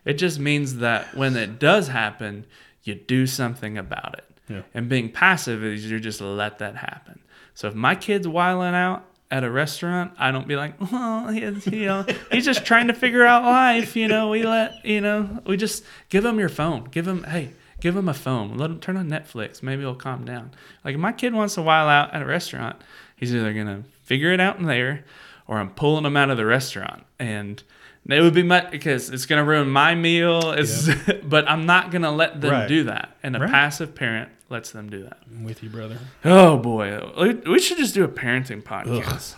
It 0.04 0.14
just 0.14 0.38
means 0.38 0.76
that 0.76 1.14
when 1.16 1.36
it 1.36 1.58
does 1.58 1.88
happen, 1.88 2.46
you 2.84 2.94
do 2.94 3.26
something 3.26 3.76
about 3.76 4.14
it. 4.18 4.24
Yeah. 4.48 4.62
And 4.74 4.88
being 4.88 5.10
passive 5.10 5.64
is 5.64 5.90
you 5.90 5.98
just 6.00 6.20
let 6.20 6.58
that 6.60 6.76
happen. 6.76 7.18
So 7.54 7.68
if 7.68 7.74
my 7.74 7.94
kid's 7.96 8.28
wiling 8.28 8.74
out 8.74 9.04
at 9.30 9.42
a 9.42 9.50
restaurant, 9.50 10.12
I 10.18 10.30
don't 10.30 10.46
be 10.46 10.54
like, 10.54 10.80
well, 10.92 11.28
he's, 11.28 11.66
you 11.66 11.86
know, 11.86 12.06
he's 12.30 12.44
just 12.44 12.64
trying 12.64 12.86
to 12.86 12.94
figure 12.94 13.24
out 13.26 13.42
life. 13.42 13.96
You 13.96 14.06
know, 14.06 14.28
we 14.30 14.44
let, 14.44 14.84
you 14.84 15.00
know, 15.00 15.40
we 15.46 15.56
just 15.56 15.84
give 16.08 16.24
him 16.24 16.38
your 16.38 16.48
phone. 16.48 16.84
Give 16.84 17.06
him, 17.08 17.24
hey, 17.24 17.50
give 17.80 17.96
him 17.96 18.08
a 18.08 18.14
phone. 18.14 18.56
Let 18.56 18.70
him 18.70 18.80
turn 18.80 18.96
on 18.96 19.08
Netflix. 19.08 19.62
Maybe 19.62 19.82
he'll 19.82 19.94
calm 19.94 20.24
down. 20.24 20.50
Like 20.84 20.94
if 20.94 21.00
my 21.00 21.12
kid 21.12 21.34
wants 21.34 21.54
to 21.54 21.62
while 21.62 21.88
out 21.88 22.14
at 22.14 22.22
a 22.22 22.26
restaurant, 22.26 22.76
he's 23.16 23.34
either 23.34 23.52
gonna 23.52 23.84
figure 24.04 24.32
it 24.32 24.40
out 24.40 24.58
in 24.58 24.66
there, 24.66 25.04
or 25.46 25.58
I'm 25.58 25.70
pulling 25.70 26.04
him 26.04 26.16
out 26.16 26.30
of 26.30 26.36
the 26.36 26.46
restaurant. 26.46 27.04
And 27.18 27.62
it 28.08 28.20
would 28.20 28.34
be 28.34 28.42
much 28.42 28.70
because 28.70 29.10
it's 29.10 29.26
gonna 29.26 29.44
ruin 29.44 29.68
my 29.68 29.94
meal. 29.94 30.52
It's, 30.52 30.88
but 31.24 31.48
I'm 31.50 31.66
not 31.66 31.90
gonna 31.90 32.12
let 32.12 32.40
them 32.40 32.50
Right. 32.52 32.68
do 32.68 32.84
that. 32.84 33.16
And 33.22 33.36
a 33.36 33.40
Right. 33.40 33.50
passive 33.50 33.94
parent 33.94 34.30
lets 34.48 34.70
them 34.70 34.88
do 34.88 35.02
that. 35.02 35.18
I'm 35.30 35.42
with 35.44 35.62
you, 35.62 35.68
brother. 35.68 35.98
Oh 36.24 36.56
boy, 36.56 37.00
we- 37.20 37.50
we 37.52 37.58
should 37.58 37.78
just 37.78 37.94
do 37.94 38.04
a 38.04 38.08
parenting 38.08 38.62
podcast. 38.62 39.34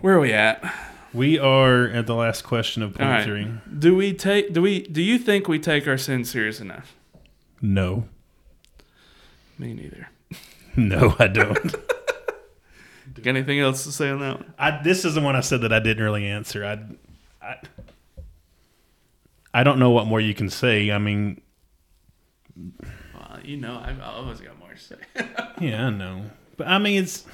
Where 0.00 0.14
are 0.16 0.20
we 0.20 0.32
at? 0.32 0.62
We 1.12 1.38
are 1.38 1.88
at 1.88 2.06
the 2.06 2.14
last 2.14 2.42
question 2.42 2.82
of 2.82 2.94
point 2.94 3.08
right. 3.08 3.24
three. 3.24 3.50
Do 3.76 3.96
we 3.96 4.12
take? 4.12 4.52
Do 4.52 4.62
we? 4.62 4.82
Do 4.82 5.02
you 5.02 5.18
think 5.18 5.48
we 5.48 5.58
take 5.58 5.88
our 5.88 5.98
sin 5.98 6.24
serious 6.24 6.60
enough? 6.60 6.94
No. 7.60 8.08
Me 9.58 9.74
neither. 9.74 10.08
No, 10.76 11.16
I 11.18 11.26
don't. 11.26 11.72
Got 13.16 13.26
anything 13.26 13.58
else 13.58 13.82
to 13.84 13.92
say 13.92 14.08
on 14.08 14.20
that 14.20 14.36
one? 14.36 14.54
I, 14.56 14.80
this 14.82 15.04
is 15.04 15.16
the 15.16 15.20
one 15.20 15.34
I 15.34 15.40
said 15.40 15.62
that 15.62 15.72
I 15.72 15.80
didn't 15.80 16.02
really 16.02 16.24
answer. 16.26 16.64
I, 16.64 16.78
I, 17.44 17.56
I 19.52 19.64
don't 19.64 19.80
know 19.80 19.90
what 19.90 20.06
more 20.06 20.20
you 20.20 20.32
can 20.32 20.48
say. 20.48 20.92
I 20.92 20.98
mean, 20.98 21.40
Well, 22.56 23.40
you 23.42 23.56
know, 23.56 23.82
I've 23.84 24.00
always 24.00 24.40
got 24.40 24.60
more 24.60 24.72
to 24.72 24.78
say. 24.78 24.96
yeah, 25.60 25.88
I 25.88 25.90
know, 25.90 26.26
but 26.56 26.68
I 26.68 26.78
mean, 26.78 27.02
it's 27.02 27.26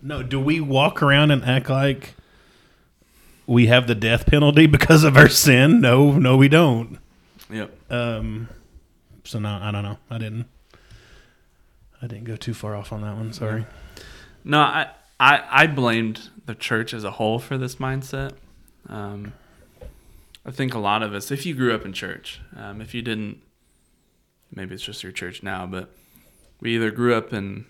no. 0.00 0.22
Do 0.22 0.40
we 0.40 0.60
walk 0.60 1.02
around 1.02 1.30
and 1.30 1.44
act 1.44 1.68
like 1.68 2.14
we 3.48 3.66
have 3.66 3.88
the 3.88 3.94
death 3.94 4.26
penalty 4.26 4.66
because 4.78 5.02
of 5.02 5.16
our 5.16 5.28
sin? 5.28 5.80
No, 5.80 6.12
no, 6.12 6.36
we 6.36 6.48
don't. 6.48 6.98
yep. 7.50 7.76
Um, 7.90 8.48
so 9.24 9.40
no, 9.40 9.58
I 9.60 9.72
don't 9.72 9.82
know. 9.82 9.98
I 10.10 10.18
didn't. 10.18 10.46
I 12.00 12.06
didn't 12.06 12.24
go 12.24 12.36
too 12.36 12.54
far 12.54 12.76
off 12.76 12.92
on 12.92 13.02
that 13.02 13.16
one. 13.16 13.32
Sorry. 13.32 13.66
No, 14.44 14.60
I, 14.60 14.90
I, 15.18 15.42
I 15.50 15.66
blamed 15.66 16.28
the 16.46 16.54
church 16.54 16.94
as 16.94 17.02
a 17.02 17.10
whole 17.10 17.40
for 17.40 17.58
this 17.58 17.76
mindset. 17.76 18.34
Um, 18.88 19.32
I 20.46 20.52
think 20.52 20.74
a 20.74 20.78
lot 20.78 21.02
of 21.02 21.12
us, 21.12 21.32
if 21.32 21.44
you 21.44 21.56
grew 21.56 21.74
up 21.74 21.84
in 21.84 21.92
church, 21.92 22.40
um, 22.56 22.80
if 22.80 22.94
you 22.94 23.02
didn't, 23.02 23.42
maybe 24.54 24.74
it's 24.76 24.84
just 24.84 25.02
your 25.02 25.10
church 25.10 25.42
now, 25.42 25.66
but 25.66 25.90
we 26.60 26.76
either 26.76 26.92
grew 26.92 27.14
up 27.14 27.32
in 27.32 27.66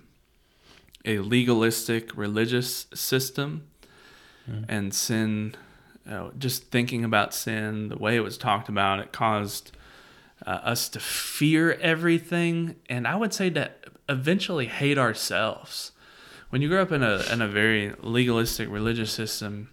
a 1.06 1.20
legalistic 1.20 2.14
religious 2.14 2.86
system 2.92 3.66
and 4.68 4.94
sin, 4.94 5.54
uh, 6.08 6.30
just 6.38 6.70
thinking 6.70 7.04
about 7.04 7.34
sin, 7.34 7.88
the 7.88 7.98
way 7.98 8.16
it 8.16 8.20
was 8.20 8.38
talked 8.38 8.68
about, 8.68 8.98
it 9.00 9.12
caused 9.12 9.72
uh, 10.46 10.50
us 10.50 10.88
to 10.90 11.00
fear 11.00 11.72
everything, 11.80 12.76
and 12.88 13.06
I 13.06 13.16
would 13.16 13.34
say 13.34 13.50
to 13.50 13.70
eventually 14.08 14.66
hate 14.66 14.98
ourselves. 14.98 15.92
When 16.50 16.62
you 16.62 16.68
grow 16.68 16.82
up 16.82 16.92
in 16.92 17.02
a 17.02 17.22
in 17.30 17.42
a 17.42 17.48
very 17.48 17.92
legalistic 18.00 18.70
religious 18.70 19.12
system, 19.12 19.70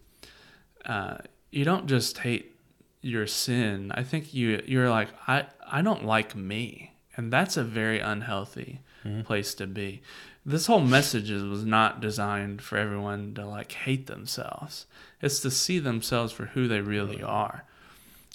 uh, 0.84 1.18
you 1.52 1.64
don't 1.64 1.88
just 1.88 2.18
hate 2.18 2.54
your 3.02 3.28
sin. 3.28 3.92
I 3.94 4.04
think 4.04 4.34
you 4.34 4.62
you're 4.66 4.90
like 4.90 5.10
I 5.28 5.46
I 5.66 5.82
don't 5.82 6.06
like 6.06 6.36
me, 6.36 6.96
and 7.16 7.32
that's 7.32 7.56
a 7.56 7.64
very 7.64 8.00
unhealthy 8.00 8.82
place 9.24 9.54
to 9.54 9.68
be. 9.68 10.02
This 10.46 10.68
whole 10.68 10.82
message 10.82 11.32
is, 11.32 11.43
was 11.43 11.66
not 11.66 12.02
designed 12.02 12.62
for 12.62 12.78
everyone 12.78 13.34
to 13.34 13.46
like 13.46 13.72
hate 13.72 14.08
themselves. 14.08 14.86
It's 15.22 15.39
to 15.39 15.50
see 15.50 15.80
themselves 15.80 16.32
for 16.32 16.46
who 16.48 16.68
they 16.68 16.82
really 16.82 17.24
are 17.24 17.66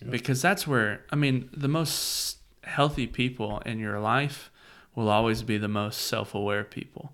because 0.09 0.41
that's 0.41 0.67
where 0.67 1.05
I 1.11 1.17
mean 1.17 1.51
the 1.53 1.69
most 1.69 2.39
healthy 2.65 3.07
people 3.07 3.61
in 3.67 3.79
your 3.79 4.01
life 4.01 4.51
will 4.95 5.09
always 5.09 5.43
be 5.43 5.59
the 5.59 5.69
most 5.69 6.07
self-aware 6.07 6.65
people, 6.65 7.13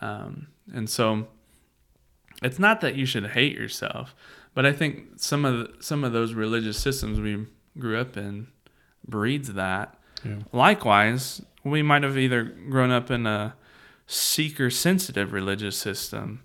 um, 0.00 0.48
and 0.72 0.88
so 0.90 1.28
it's 2.42 2.58
not 2.58 2.80
that 2.80 2.96
you 2.96 3.06
should 3.06 3.28
hate 3.28 3.56
yourself, 3.56 4.14
but 4.54 4.66
I 4.66 4.72
think 4.72 5.12
some 5.16 5.44
of 5.44 5.58
the, 5.58 5.82
some 5.82 6.04
of 6.04 6.12
those 6.12 6.34
religious 6.34 6.78
systems 6.78 7.20
we 7.20 7.46
grew 7.78 7.98
up 7.98 8.16
in 8.16 8.48
breeds 9.06 9.52
that. 9.54 9.96
Yeah. 10.24 10.38
Likewise, 10.52 11.42
we 11.64 11.82
might 11.82 12.02
have 12.02 12.18
either 12.18 12.42
grown 12.42 12.90
up 12.90 13.10
in 13.10 13.26
a 13.26 13.54
seeker 14.06 14.70
sensitive 14.70 15.32
religious 15.32 15.76
system 15.76 16.42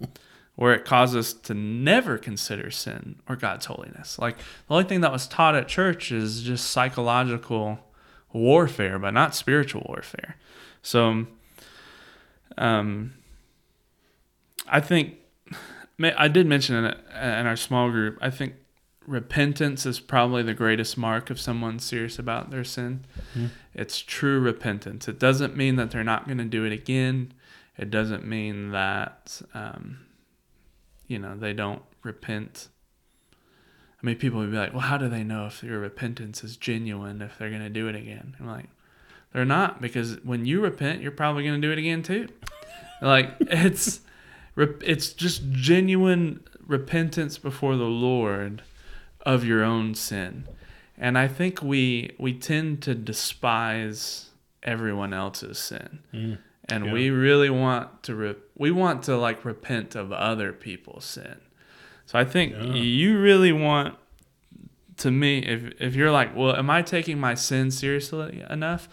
where 0.55 0.73
it 0.73 0.83
caused 0.83 1.15
us 1.15 1.31
to 1.31 1.53
never 1.53 2.17
consider 2.17 2.69
sin 2.69 3.21
or 3.29 3.35
God's 3.35 3.67
holiness. 3.67 4.19
Like 4.19 4.37
the 4.37 4.43
only 4.73 4.83
thing 4.83 5.01
that 5.01 5.11
was 5.11 5.27
taught 5.27 5.55
at 5.55 5.67
church 5.67 6.11
is 6.11 6.43
just 6.43 6.69
psychological 6.69 7.79
warfare, 8.33 8.99
but 8.99 9.11
not 9.11 9.35
spiritual 9.35 9.85
warfare. 9.87 10.35
So, 10.81 11.27
um, 12.57 13.13
I 14.67 14.79
think 14.81 15.15
I 16.01 16.27
did 16.27 16.45
mention 16.45 16.75
in, 16.75 16.85
in 16.85 17.47
our 17.47 17.55
small 17.55 17.89
group. 17.89 18.17
I 18.21 18.29
think 18.29 18.53
repentance 19.07 19.85
is 19.85 19.99
probably 19.99 20.43
the 20.43 20.53
greatest 20.53 20.97
mark 20.97 21.29
of 21.29 21.39
someone 21.39 21.79
serious 21.79 22.19
about 22.19 22.51
their 22.51 22.63
sin. 22.63 23.05
It's 23.73 23.99
true 23.99 24.39
repentance. 24.39 25.07
It 25.07 25.19
doesn't 25.19 25.55
mean 25.57 25.77
that 25.77 25.91
they're 25.91 26.03
not 26.03 26.25
going 26.25 26.37
to 26.37 26.45
do 26.45 26.63
it 26.65 26.71
again. 26.71 27.33
It 27.79 27.89
doesn't 27.89 28.27
mean 28.27 28.71
that 28.71 29.41
um, 29.53 30.01
you 31.07 31.17
know 31.17 31.37
they 31.37 31.53
don't 31.53 31.81
repent. 32.03 32.67
I 33.31 34.05
mean, 34.05 34.17
people 34.17 34.39
would 34.39 34.51
be 34.51 34.57
like, 34.57 34.73
"Well, 34.73 34.81
how 34.81 34.97
do 34.97 35.07
they 35.07 35.23
know 35.23 35.45
if 35.45 35.63
your 35.63 35.79
repentance 35.79 36.43
is 36.43 36.57
genuine 36.57 37.21
if 37.21 37.37
they're 37.37 37.49
going 37.49 37.61
to 37.61 37.69
do 37.69 37.87
it 37.87 37.95
again?" 37.95 38.35
I'm 38.37 38.47
like, 38.47 38.65
"They're 39.31 39.45
not 39.45 39.81
because 39.81 40.17
when 40.25 40.45
you 40.45 40.59
repent, 40.59 41.01
you're 41.01 41.13
probably 41.13 41.43
going 41.43 41.61
to 41.61 41.65
do 41.65 41.71
it 41.71 41.77
again 41.79 42.03
too." 42.03 42.27
like 43.01 43.33
it's 43.39 44.01
it's 44.57 45.13
just 45.13 45.49
genuine 45.51 46.43
repentance 46.67 47.37
before 47.37 47.77
the 47.77 47.85
Lord 47.85 48.61
of 49.21 49.45
your 49.45 49.63
own 49.63 49.95
sin. 49.95 50.47
And 50.97 51.17
I 51.17 51.29
think 51.29 51.61
we 51.63 52.13
we 52.19 52.33
tend 52.33 52.81
to 52.83 52.93
despise 52.93 54.31
everyone 54.63 55.13
else's 55.13 55.57
sin. 55.57 55.99
And 56.71 56.85
Yeah. 56.85 56.93
we 56.93 57.09
really 57.09 57.49
want 57.49 58.03
to 58.03 58.15
re- 58.15 58.35
we 58.57 58.71
want 58.71 59.03
to 59.03 59.17
like 59.17 59.43
repent 59.45 59.95
of 59.95 60.11
other 60.11 60.51
people's 60.53 61.05
sin. 61.05 61.37
So 62.05 62.17
I 62.19 62.25
think 62.25 62.53
Yeah. 62.53 62.73
you 62.73 63.17
really 63.19 63.51
want 63.51 63.95
to 64.97 65.11
me 65.11 65.39
if 65.39 65.71
if 65.81 65.95
you're 65.95 66.11
like, 66.11 66.35
"Well, 66.35 66.55
am 66.55 66.69
I 66.69 66.81
taking 66.81 67.19
my 67.19 67.33
sin 67.33 67.71
seriously 67.71 68.43
enough?" 68.49 68.87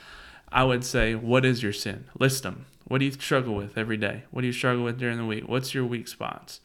I 0.53 0.63
would 0.65 0.85
say, 0.85 1.15
"What 1.15 1.45
is 1.45 1.63
your 1.63 1.73
sin? 1.73 2.05
List 2.19 2.43
them. 2.45 2.67
What 2.85 2.99
do 2.99 3.05
you 3.05 3.11
struggle 3.13 3.55
with 3.57 3.77
every 3.77 3.97
day? 3.97 4.23
What 4.31 4.43
do 4.43 4.47
you 4.47 4.53
struggle 4.53 4.85
with 4.85 4.99
during 4.99 5.19
the 5.19 5.25
week? 5.27 5.49
What's 5.49 5.75
your 5.75 5.85
weak 5.85 6.07
spots? 6.07 6.61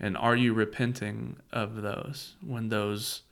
And 0.00 0.16
are 0.16 0.34
you 0.34 0.52
repenting 0.52 1.36
of 1.52 1.82
those 1.82 2.34
when 2.44 2.70
those 2.70 3.22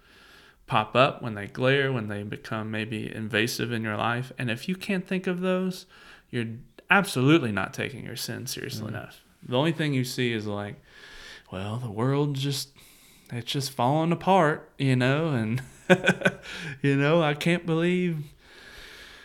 pop 0.66 0.94
up, 0.94 1.20
when 1.22 1.34
they 1.34 1.46
glare, 1.48 1.90
when 1.92 2.06
they 2.08 2.22
become 2.22 2.70
maybe 2.70 3.12
invasive 3.12 3.72
in 3.72 3.82
your 3.82 3.96
life? 3.96 4.30
And 4.38 4.50
if 4.50 4.68
you 4.68 4.76
can't 4.76 5.04
think 5.06 5.26
of 5.26 5.40
those, 5.40 5.86
you're 6.30 6.44
absolutely 6.90 7.52
not 7.52 7.74
taking 7.74 8.04
your 8.04 8.16
sin 8.16 8.46
seriously 8.46 8.86
mm. 8.86 8.90
enough. 8.90 9.22
The 9.46 9.56
only 9.56 9.72
thing 9.72 9.94
you 9.94 10.04
see 10.04 10.32
is 10.32 10.46
like, 10.46 10.76
well, 11.50 11.76
the 11.76 11.90
world 11.90 12.34
just 12.34 12.70
it's 13.30 13.50
just 13.50 13.72
falling 13.72 14.12
apart, 14.12 14.70
you 14.78 14.96
know, 14.96 15.28
and 15.28 15.62
you 16.82 16.96
know, 16.96 17.22
I 17.22 17.34
can't 17.34 17.66
believe 17.66 18.24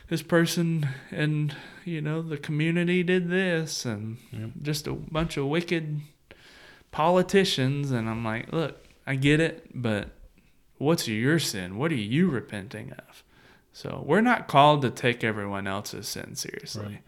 this 0.10 0.22
person 0.22 0.90
and 1.12 1.56
you 1.86 2.02
know 2.02 2.22
the 2.22 2.38
community 2.38 3.04
did 3.04 3.30
this 3.30 3.86
and 3.86 4.18
just 4.62 4.86
a 4.86 4.94
bunch 4.94 5.38
of 5.38 5.48
wicked 5.48 6.02
politicians 6.92 7.92
and 7.92 8.10
I'm 8.10 8.24
like, 8.24 8.52
look, 8.52 8.86
I 9.08 9.16
get 9.16 9.40
it, 9.40 9.70
but 9.74 10.10
what's 10.78 11.08
your 11.08 11.40
sin? 11.40 11.78
What 11.78 11.92
are 11.92 11.96
you 11.96 12.30
repenting 12.30 12.92
of? 12.94 13.24
So 13.72 14.04
we're 14.06 14.22
not 14.22 14.48
called 14.48 14.84
to 14.84 14.92
take 14.92 15.24
everyone 15.24 15.66
else's 15.66 16.08
sin 16.08 16.36
seriously. 16.36 16.86
Right. 16.86 17.02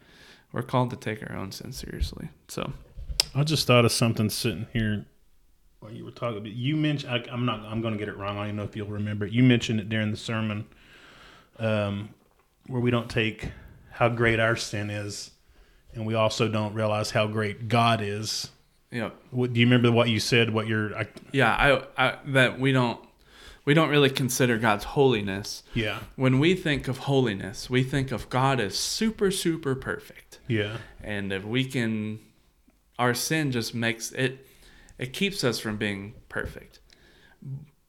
We're 0.56 0.62
called 0.62 0.88
to 0.88 0.96
take 0.96 1.22
our 1.28 1.36
own 1.36 1.52
sin 1.52 1.70
seriously. 1.70 2.30
So 2.48 2.72
I 3.34 3.44
just 3.44 3.66
thought 3.66 3.84
of 3.84 3.92
something 3.92 4.30
sitting 4.30 4.66
here 4.72 5.04
while 5.80 5.92
you 5.92 6.02
were 6.02 6.10
talking. 6.10 6.42
But 6.42 6.52
you 6.52 6.76
mentioned 6.76 7.12
I, 7.12 7.30
I'm 7.30 7.44
not. 7.44 7.60
I'm 7.60 7.82
going 7.82 7.92
to 7.92 7.98
get 7.98 8.08
it 8.08 8.16
wrong. 8.16 8.38
I 8.38 8.40
don't 8.40 8.46
even 8.46 8.56
know 8.56 8.62
if 8.62 8.74
you'll 8.74 8.88
remember 8.88 9.26
it. 9.26 9.34
You 9.34 9.42
mentioned 9.42 9.80
it 9.80 9.90
during 9.90 10.10
the 10.10 10.16
sermon, 10.16 10.64
um, 11.58 12.08
where 12.68 12.80
we 12.80 12.90
don't 12.90 13.10
take 13.10 13.50
how 13.90 14.08
great 14.08 14.40
our 14.40 14.56
sin 14.56 14.88
is, 14.88 15.30
and 15.92 16.06
we 16.06 16.14
also 16.14 16.48
don't 16.48 16.72
realize 16.72 17.10
how 17.10 17.26
great 17.26 17.68
God 17.68 18.00
is. 18.00 18.48
yeah, 18.90 19.10
What, 19.32 19.52
do 19.52 19.60
you 19.60 19.66
remember 19.66 19.92
what 19.92 20.08
you 20.08 20.18
said? 20.18 20.54
What 20.54 20.66
your 20.66 20.96
I, 20.96 21.06
yeah, 21.32 21.84
I, 21.98 22.06
I 22.08 22.18
that 22.28 22.58
we 22.58 22.72
don't 22.72 22.98
we 23.66 23.74
don't 23.74 23.90
really 23.90 24.08
consider 24.08 24.56
God's 24.56 24.84
holiness. 24.84 25.62
Yeah. 25.74 25.98
When 26.14 26.38
we 26.38 26.54
think 26.54 26.88
of 26.88 26.98
holiness, 26.98 27.68
we 27.68 27.82
think 27.82 28.12
of 28.12 28.30
God 28.30 28.60
as 28.60 28.78
super, 28.78 29.30
super 29.30 29.74
perfect. 29.74 30.38
Yeah. 30.46 30.78
And 31.02 31.32
if 31.32 31.44
we 31.44 31.64
can, 31.64 32.20
our 32.98 33.12
sin 33.12 33.50
just 33.50 33.74
makes 33.74 34.12
it, 34.12 34.46
it 34.98 35.12
keeps 35.12 35.42
us 35.44 35.58
from 35.58 35.76
being 35.76 36.14
perfect. 36.28 36.78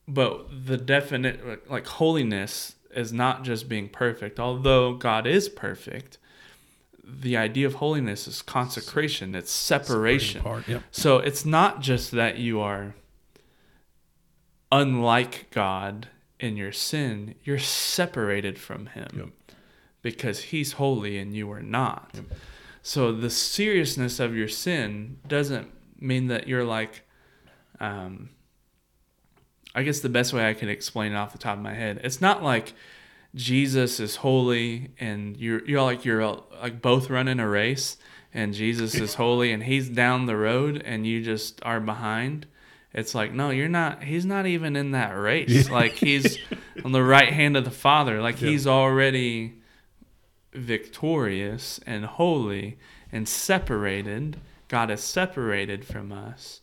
But 0.07 0.65
the 0.65 0.77
definite, 0.77 1.69
like 1.69 1.85
holiness 1.85 2.75
is 2.95 3.13
not 3.13 3.43
just 3.43 3.69
being 3.69 3.87
perfect. 3.87 4.39
Although 4.39 4.95
God 4.95 5.27
is 5.27 5.47
perfect, 5.47 6.17
the 7.03 7.37
idea 7.37 7.67
of 7.67 7.75
holiness 7.75 8.27
is 8.27 8.41
consecration, 8.41 9.35
it's 9.35 9.51
separation. 9.51 10.41
Part. 10.41 10.67
Yep. 10.67 10.83
So 10.89 11.19
it's 11.19 11.45
not 11.45 11.81
just 11.81 12.11
that 12.11 12.37
you 12.37 12.59
are 12.59 12.95
unlike 14.71 15.47
God 15.51 16.07
in 16.39 16.57
your 16.57 16.71
sin, 16.71 17.35
you're 17.43 17.59
separated 17.59 18.59
from 18.59 18.87
Him 18.87 19.07
Yep. 19.15 19.27
because 20.01 20.43
He's 20.43 20.73
holy 20.73 21.17
and 21.17 21.35
you 21.35 21.51
are 21.51 21.61
not. 21.61 22.19
So 22.81 23.11
the 23.11 23.29
seriousness 23.29 24.19
of 24.19 24.35
your 24.35 24.47
sin 24.47 25.17
doesn't 25.27 25.69
mean 25.99 26.27
that 26.27 26.47
you're 26.47 26.63
like, 26.63 27.01
um, 27.79 28.29
I 29.75 29.83
guess 29.83 29.99
the 29.99 30.09
best 30.09 30.33
way 30.33 30.47
I 30.49 30.53
can 30.53 30.69
explain 30.69 31.11
it 31.11 31.15
off 31.15 31.31
the 31.33 31.37
top 31.37 31.57
of 31.57 31.63
my 31.63 31.73
head, 31.73 31.99
it's 32.03 32.21
not 32.21 32.43
like 32.43 32.73
Jesus 33.35 33.99
is 33.99 34.17
holy 34.17 34.89
and 34.99 35.37
you're 35.37 35.63
you're 35.65 35.81
like 35.83 36.03
you're 36.05 36.25
like 36.61 36.81
both 36.81 37.09
running 37.09 37.39
a 37.39 37.47
race 37.47 37.97
and 38.33 38.53
Jesus 38.53 38.95
is 38.95 39.13
holy 39.23 39.51
and 39.51 39.63
he's 39.63 39.89
down 39.89 40.25
the 40.25 40.35
road 40.37 40.81
and 40.83 41.05
you 41.05 41.21
just 41.21 41.59
are 41.63 41.79
behind. 41.79 42.47
It's 42.97 43.13
like 43.15 43.31
no, 43.31 43.51
you're 43.51 43.69
not. 43.69 44.03
He's 44.03 44.25
not 44.25 44.45
even 44.47 44.75
in 44.75 44.91
that 44.91 45.11
race. 45.11 45.69
Like 45.69 45.93
he's 45.93 46.37
on 46.83 46.91
the 46.91 47.03
right 47.03 47.31
hand 47.31 47.55
of 47.55 47.63
the 47.63 47.71
Father. 47.71 48.21
Like 48.21 48.41
Yeah. 48.41 48.49
he's 48.49 48.65
already 48.67 49.53
victorious 50.53 51.79
and 51.85 52.05
holy 52.05 52.77
and 53.11 53.27
separated. 53.27 54.37
God 54.67 54.89
is 54.91 55.01
separated 55.03 55.85
from 55.85 56.11
us. 56.11 56.61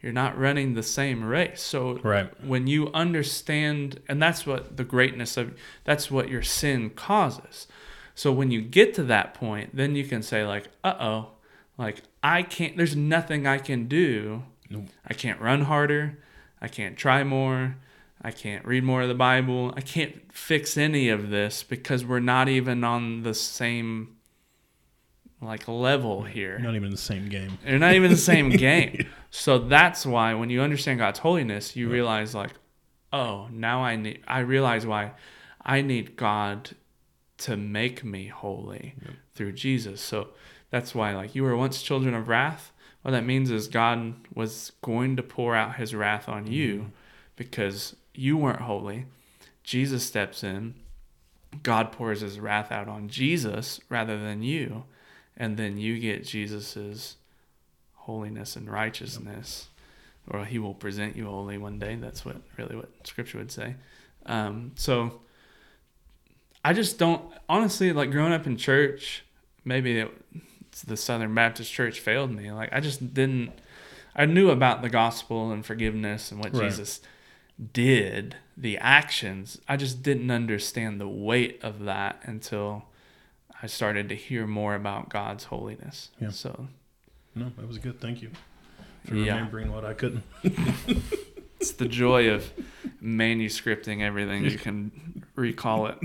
You're 0.00 0.12
not 0.12 0.38
running 0.38 0.74
the 0.74 0.82
same 0.82 1.24
race. 1.24 1.60
So 1.62 1.98
Right. 2.02 2.30
when 2.44 2.66
you 2.66 2.90
understand 2.92 4.00
and 4.08 4.22
that's 4.22 4.46
what 4.46 4.76
the 4.76 4.84
greatness 4.84 5.36
of 5.36 5.54
that's 5.84 6.10
what 6.10 6.28
your 6.28 6.42
sin 6.42 6.90
causes. 6.90 7.66
So 8.14 8.30
when 8.30 8.50
you 8.52 8.60
get 8.62 8.94
to 8.94 9.02
that 9.04 9.34
point, 9.34 9.74
then 9.74 9.96
you 9.96 10.04
can 10.04 10.22
say 10.22 10.46
like, 10.46 10.68
"Uh-oh, 10.84 11.32
like 11.76 12.02
I 12.22 12.42
can't 12.42 12.76
there's 12.76 12.94
nothing 12.94 13.46
I 13.46 13.58
can 13.58 13.88
do. 13.88 14.44
Nope. 14.70 14.86
I 15.06 15.14
can't 15.14 15.40
run 15.40 15.62
harder. 15.62 16.18
I 16.60 16.68
can't 16.68 16.96
try 16.96 17.24
more. 17.24 17.76
I 18.22 18.30
can't 18.30 18.64
read 18.64 18.84
more 18.84 19.02
of 19.02 19.08
the 19.08 19.14
Bible. 19.14 19.74
I 19.76 19.82
can't 19.82 20.32
fix 20.32 20.78
any 20.78 21.10
of 21.10 21.28
this 21.28 21.62
because 21.62 22.04
we're 22.04 22.20
not 22.20 22.48
even 22.48 22.82
on 22.82 23.22
the 23.22 23.34
same 23.34 24.16
like 25.42 25.68
level 25.68 26.22
here. 26.22 26.58
Not 26.58 26.74
even 26.74 26.86
in 26.86 26.92
the 26.92 26.96
same 26.96 27.28
game. 27.28 27.58
They're 27.64 27.78
not 27.78 27.94
even 27.94 28.10
the 28.10 28.16
same 28.16 28.48
game. 28.50 29.06
So 29.30 29.58
that's 29.58 30.06
why 30.06 30.34
when 30.34 30.48
you 30.48 30.62
understand 30.62 31.00
God's 31.00 31.18
holiness, 31.18 31.76
you 31.76 31.88
realize 31.88 32.34
like, 32.34 32.52
oh, 33.12 33.48
now 33.52 33.82
I 33.82 33.96
need 33.96 34.20
I 34.26 34.40
realize 34.40 34.86
why 34.86 35.12
I 35.60 35.82
need 35.82 36.16
God 36.16 36.70
to 37.38 37.56
make 37.56 38.04
me 38.04 38.28
holy 38.28 38.94
through 39.34 39.52
Jesus. 39.52 40.00
So 40.00 40.28
that's 40.70 40.94
why 40.94 41.14
like 41.14 41.34
you 41.34 41.42
were 41.42 41.56
once 41.56 41.82
children 41.82 42.14
of 42.14 42.28
wrath. 42.28 42.72
What 43.04 43.10
that 43.10 43.26
means 43.26 43.50
is 43.50 43.68
God 43.68 44.14
was 44.34 44.72
going 44.80 45.16
to 45.16 45.22
pour 45.22 45.54
out 45.54 45.76
his 45.76 45.94
wrath 45.94 46.26
on 46.26 46.46
you 46.46 46.90
because 47.36 47.94
you 48.14 48.38
weren't 48.38 48.62
holy. 48.62 49.04
Jesus 49.62 50.02
steps 50.02 50.42
in. 50.42 50.74
God 51.62 51.92
pours 51.92 52.22
his 52.22 52.40
wrath 52.40 52.72
out 52.72 52.88
on 52.88 53.10
Jesus 53.10 53.78
rather 53.90 54.18
than 54.18 54.42
you. 54.42 54.84
And 55.36 55.58
then 55.58 55.76
you 55.76 55.98
get 55.98 56.24
Jesus's 56.24 57.16
holiness 57.92 58.56
and 58.56 58.70
righteousness, 58.70 59.68
or 60.26 60.46
he 60.46 60.58
will 60.58 60.72
present 60.72 61.14
you 61.14 61.26
holy 61.26 61.58
one 61.58 61.78
day. 61.78 61.96
That's 61.96 62.24
what 62.24 62.36
really 62.56 62.74
what 62.74 62.88
Scripture 63.06 63.36
would 63.36 63.52
say. 63.52 63.74
Um, 64.24 64.72
so 64.76 65.20
I 66.64 66.72
just 66.72 66.98
don't 66.98 67.22
honestly 67.50 67.92
like 67.92 68.10
growing 68.10 68.32
up 68.32 68.46
in 68.46 68.56
church. 68.56 69.26
Maybe 69.62 69.98
it, 69.98 70.10
the 70.82 70.96
Southern 70.96 71.34
Baptist 71.34 71.72
Church 71.72 72.00
failed 72.00 72.30
me. 72.32 72.50
Like 72.52 72.70
I 72.72 72.80
just 72.80 73.14
didn't. 73.14 73.52
I 74.16 74.26
knew 74.26 74.50
about 74.50 74.82
the 74.82 74.88
gospel 74.88 75.50
and 75.50 75.64
forgiveness 75.66 76.30
and 76.30 76.40
what 76.40 76.54
Right. 76.54 76.64
Jesus 76.70 77.00
did, 77.72 78.36
the 78.56 78.78
actions. 78.78 79.60
I 79.68 79.76
just 79.76 80.02
didn't 80.02 80.30
understand 80.30 81.00
the 81.00 81.08
weight 81.08 81.60
of 81.62 81.84
that 81.84 82.20
until 82.22 82.84
I 83.62 83.66
started 83.66 84.08
to 84.10 84.14
hear 84.14 84.46
more 84.46 84.74
about 84.74 85.08
God's 85.08 85.44
holiness. 85.44 86.10
Yeah. 86.20 86.30
So 86.30 86.68
No, 87.34 87.50
that 87.56 87.66
was 87.66 87.78
good. 87.78 88.00
Thank 88.00 88.22
you 88.22 88.30
for 89.06 89.16
Yeah. 89.16 89.34
remembering 89.34 89.72
what 89.72 89.84
I 89.84 89.94
couldn't. 89.94 90.22
it's 91.60 91.72
the 91.72 91.88
joy 91.88 92.28
of 92.30 92.52
manuscripting 93.02 94.00
everything. 94.00 94.44
You 94.44 94.58
can 94.58 95.24
recall 95.34 95.86
it. 95.86 95.98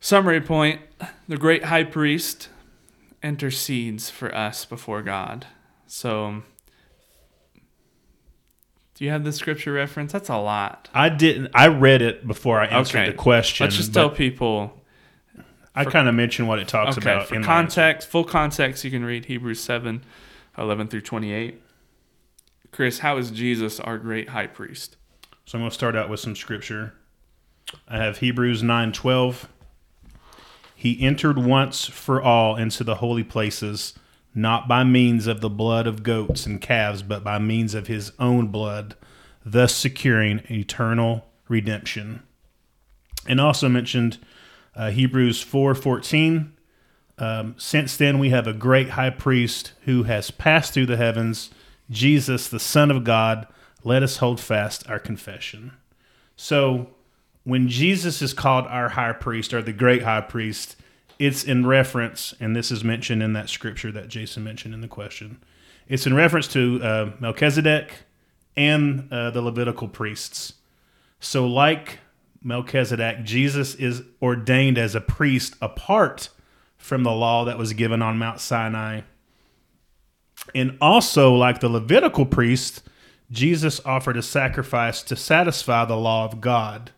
Summary 0.00 0.40
point 0.40 0.80
The 1.28 1.36
great 1.36 1.64
high 1.64 1.84
priest 1.84 2.48
intercedes 3.22 4.10
for 4.10 4.34
us 4.34 4.64
before 4.64 5.02
God. 5.02 5.46
So, 5.86 6.42
do 8.94 9.04
you 9.04 9.10
have 9.10 9.24
the 9.24 9.32
scripture 9.32 9.72
reference? 9.72 10.12
That's 10.12 10.28
a 10.28 10.36
lot. 10.36 10.88
I 10.94 11.08
didn't. 11.08 11.50
I 11.54 11.68
read 11.68 12.02
it 12.02 12.26
before 12.26 12.60
I 12.60 12.66
answered 12.66 12.98
Okay. 12.98 13.10
the 13.10 13.16
question. 13.16 13.64
Let's 13.64 13.76
just 13.76 13.94
tell 13.94 14.10
people. 14.10 14.76
I 15.74 15.84
kind 15.84 16.08
of 16.08 16.14
mentioned 16.14 16.48
what 16.48 16.58
it 16.58 16.68
talks 16.68 16.98
Okay, 16.98 17.10
about 17.10 17.28
for 17.28 17.36
in 17.36 17.44
context, 17.44 18.08
full 18.08 18.24
context, 18.24 18.84
you 18.84 18.90
can 18.90 19.04
read 19.04 19.26
Hebrews 19.26 19.60
7 19.60 20.02
11 20.58 20.88
through 20.88 21.00
28. 21.02 21.62
Chris, 22.72 22.98
how 22.98 23.16
is 23.16 23.30
Jesus 23.30 23.78
our 23.80 23.96
great 23.96 24.30
high 24.30 24.48
priest? 24.48 24.96
So 25.46 25.56
I'm 25.56 25.62
going 25.62 25.70
to 25.70 25.74
start 25.74 25.96
out 25.96 26.08
with 26.10 26.20
some 26.20 26.36
scripture. 26.36 26.94
I 27.88 27.98
have 27.98 28.18
Hebrews 28.18 28.62
9:12. 28.62 29.46
He 30.80 31.02
entered 31.02 31.36
once 31.36 31.84
for 31.84 32.22
all 32.22 32.56
into 32.56 32.84
the 32.84 32.94
holy 32.94 33.22
places, 33.22 33.92
not 34.34 34.66
by 34.66 34.82
means 34.82 35.26
of 35.26 35.42
the 35.42 35.50
blood 35.50 35.86
of 35.86 36.02
goats 36.02 36.46
and 36.46 36.58
calves, 36.58 37.02
but 37.02 37.22
by 37.22 37.38
means 37.38 37.74
of 37.74 37.86
his 37.86 38.12
own 38.18 38.46
blood, 38.46 38.94
thus 39.44 39.74
securing 39.74 40.40
eternal 40.50 41.26
redemption. 41.48 42.22
And 43.26 43.42
also 43.42 43.68
mentioned 43.68 44.16
uh, 44.74 44.90
Hebrews 44.90 45.44
4:14. 45.44 46.52
Um, 47.18 47.56
Since 47.58 47.98
then, 47.98 48.18
we 48.18 48.30
have 48.30 48.46
a 48.46 48.54
great 48.54 48.90
high 48.90 49.10
priest 49.10 49.74
who 49.82 50.04
has 50.04 50.30
passed 50.30 50.72
through 50.72 50.86
the 50.86 50.96
heavens, 50.96 51.50
Jesus, 51.90 52.48
the 52.48 52.58
Son 52.58 52.90
of 52.90 53.04
God. 53.04 53.46
Let 53.84 54.02
us 54.02 54.16
hold 54.16 54.40
fast 54.40 54.88
our 54.88 54.98
confession. 54.98 55.72
So, 56.36 56.94
when 57.44 57.68
Jesus 57.68 58.22
is 58.22 58.32
called 58.32 58.66
our 58.66 58.90
high 58.90 59.12
priest 59.12 59.54
or 59.54 59.62
the 59.62 59.72
great 59.72 60.02
high 60.02 60.20
priest, 60.20 60.76
it's 61.18 61.44
in 61.44 61.66
reference, 61.66 62.34
and 62.40 62.54
this 62.54 62.70
is 62.70 62.82
mentioned 62.82 63.22
in 63.22 63.32
that 63.34 63.48
scripture 63.48 63.92
that 63.92 64.08
Jason 64.08 64.44
mentioned 64.44 64.74
in 64.74 64.80
the 64.80 64.88
question. 64.88 65.38
It's 65.88 66.06
in 66.06 66.14
reference 66.14 66.48
to 66.48 66.80
uh, 66.82 67.10
Melchizedek 67.20 67.92
and 68.56 69.12
uh, 69.12 69.30
the 69.30 69.42
Levitical 69.42 69.88
priests. 69.88 70.54
So, 71.18 71.46
like 71.46 71.98
Melchizedek, 72.42 73.24
Jesus 73.24 73.74
is 73.74 74.02
ordained 74.22 74.78
as 74.78 74.94
a 74.94 75.00
priest 75.00 75.56
apart 75.60 76.30
from 76.78 77.02
the 77.02 77.12
law 77.12 77.44
that 77.44 77.58
was 77.58 77.74
given 77.74 78.00
on 78.00 78.18
Mount 78.18 78.40
Sinai. 78.40 79.02
And 80.54 80.78
also, 80.80 81.34
like 81.34 81.60
the 81.60 81.68
Levitical 81.68 82.24
priest, 82.24 82.82
Jesus 83.30 83.80
offered 83.84 84.16
a 84.16 84.22
sacrifice 84.22 85.02
to 85.02 85.16
satisfy 85.16 85.84
the 85.84 85.96
law 85.96 86.24
of 86.24 86.40
God. 86.40 86.92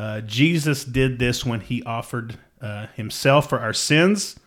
Uh, 0.00 0.22
Jesus 0.22 0.82
did 0.82 1.18
this 1.18 1.44
when 1.44 1.60
he 1.60 1.82
offered 1.82 2.38
uh, 2.62 2.86
himself 2.94 3.50
for 3.50 3.58
our 3.60 3.74
sins, 3.74 4.40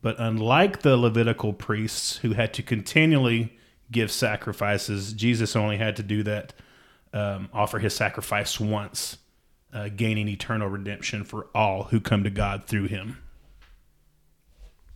but 0.00 0.16
unlike 0.18 0.80
the 0.80 0.96
Levitical 0.96 1.52
priests 1.52 2.16
who 2.16 2.32
had 2.32 2.54
to 2.54 2.62
continually 2.62 3.54
give 3.92 4.10
sacrifices, 4.10 5.12
Jesus 5.12 5.54
only 5.56 5.76
had 5.76 5.96
to 5.96 6.02
do 6.02 6.22
that, 6.22 6.54
um, 7.12 7.50
offer 7.52 7.80
his 7.80 7.94
sacrifice 7.94 8.58
once, 8.58 9.18
uh, 9.74 9.90
gaining 9.94 10.26
eternal 10.26 10.68
redemption 10.68 11.22
for 11.22 11.48
all 11.54 11.82
who 11.82 12.00
come 12.00 12.24
to 12.24 12.30
God 12.30 12.64
through 12.64 12.86
him. 12.86 13.18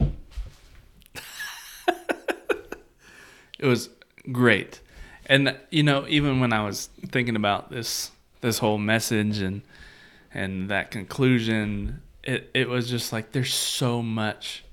It 3.58 3.66
was 3.66 3.90
great. 4.32 4.80
And 5.26 5.54
you 5.68 5.82
know, 5.82 6.06
even 6.08 6.40
when 6.40 6.54
I 6.54 6.64
was 6.64 6.88
thinking 7.08 7.36
about 7.36 7.70
this 7.70 8.12
this 8.40 8.58
whole 8.58 8.78
message 8.78 9.40
and 9.40 9.62
and 10.32 10.68
that 10.70 10.90
conclusion, 10.90 12.02
it 12.22 12.50
it 12.54 12.68
was 12.68 12.88
just 12.90 13.12
like 13.12 13.32
there's 13.32 13.54
so 13.54 14.02
much 14.02 14.64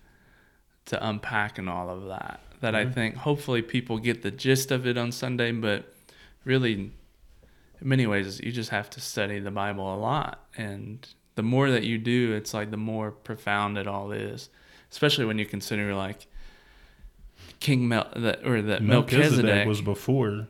to 0.85 1.07
unpack 1.07 1.57
in 1.57 1.67
all 1.67 1.89
of 1.89 2.05
that 2.07 2.39
that 2.61 2.75
I 2.75 2.85
think 2.89 3.15
hopefully 3.15 3.61
people 3.61 3.97
get 3.99 4.21
the 4.21 4.31
gist 4.31 4.71
of 4.71 4.87
it 4.87 4.97
on 4.97 5.11
Sunday, 5.11 5.51
but 5.51 5.93
really 6.45 6.73
in 6.73 6.91
many 7.81 8.07
ways, 8.07 8.39
you 8.41 8.51
just 8.51 8.69
have 8.69 8.89
to 8.91 9.01
study 9.01 9.39
the 9.39 9.51
Bible 9.51 9.93
a 9.93 9.97
lot, 9.97 10.45
and 10.57 11.07
the 11.35 11.43
more 11.43 11.69
that 11.69 11.83
you 11.83 11.97
do, 11.97 12.33
it's 12.33 12.53
like 12.53 12.71
the 12.71 12.77
more 12.77 13.11
profound 13.11 13.77
it 13.77 13.87
all 13.87 14.11
is. 14.11 14.49
Especially 14.91 15.25
when 15.25 15.37
you 15.37 15.45
consider 15.45 15.93
like 15.93 16.27
King 17.59 17.87
Mel 17.87 18.07
that 18.15 18.45
or 18.45 18.61
that 18.61 18.81
Melchizedek, 18.81 19.43
Melchizedek, 19.45 19.67
was 19.67 19.81
before. 19.81 20.47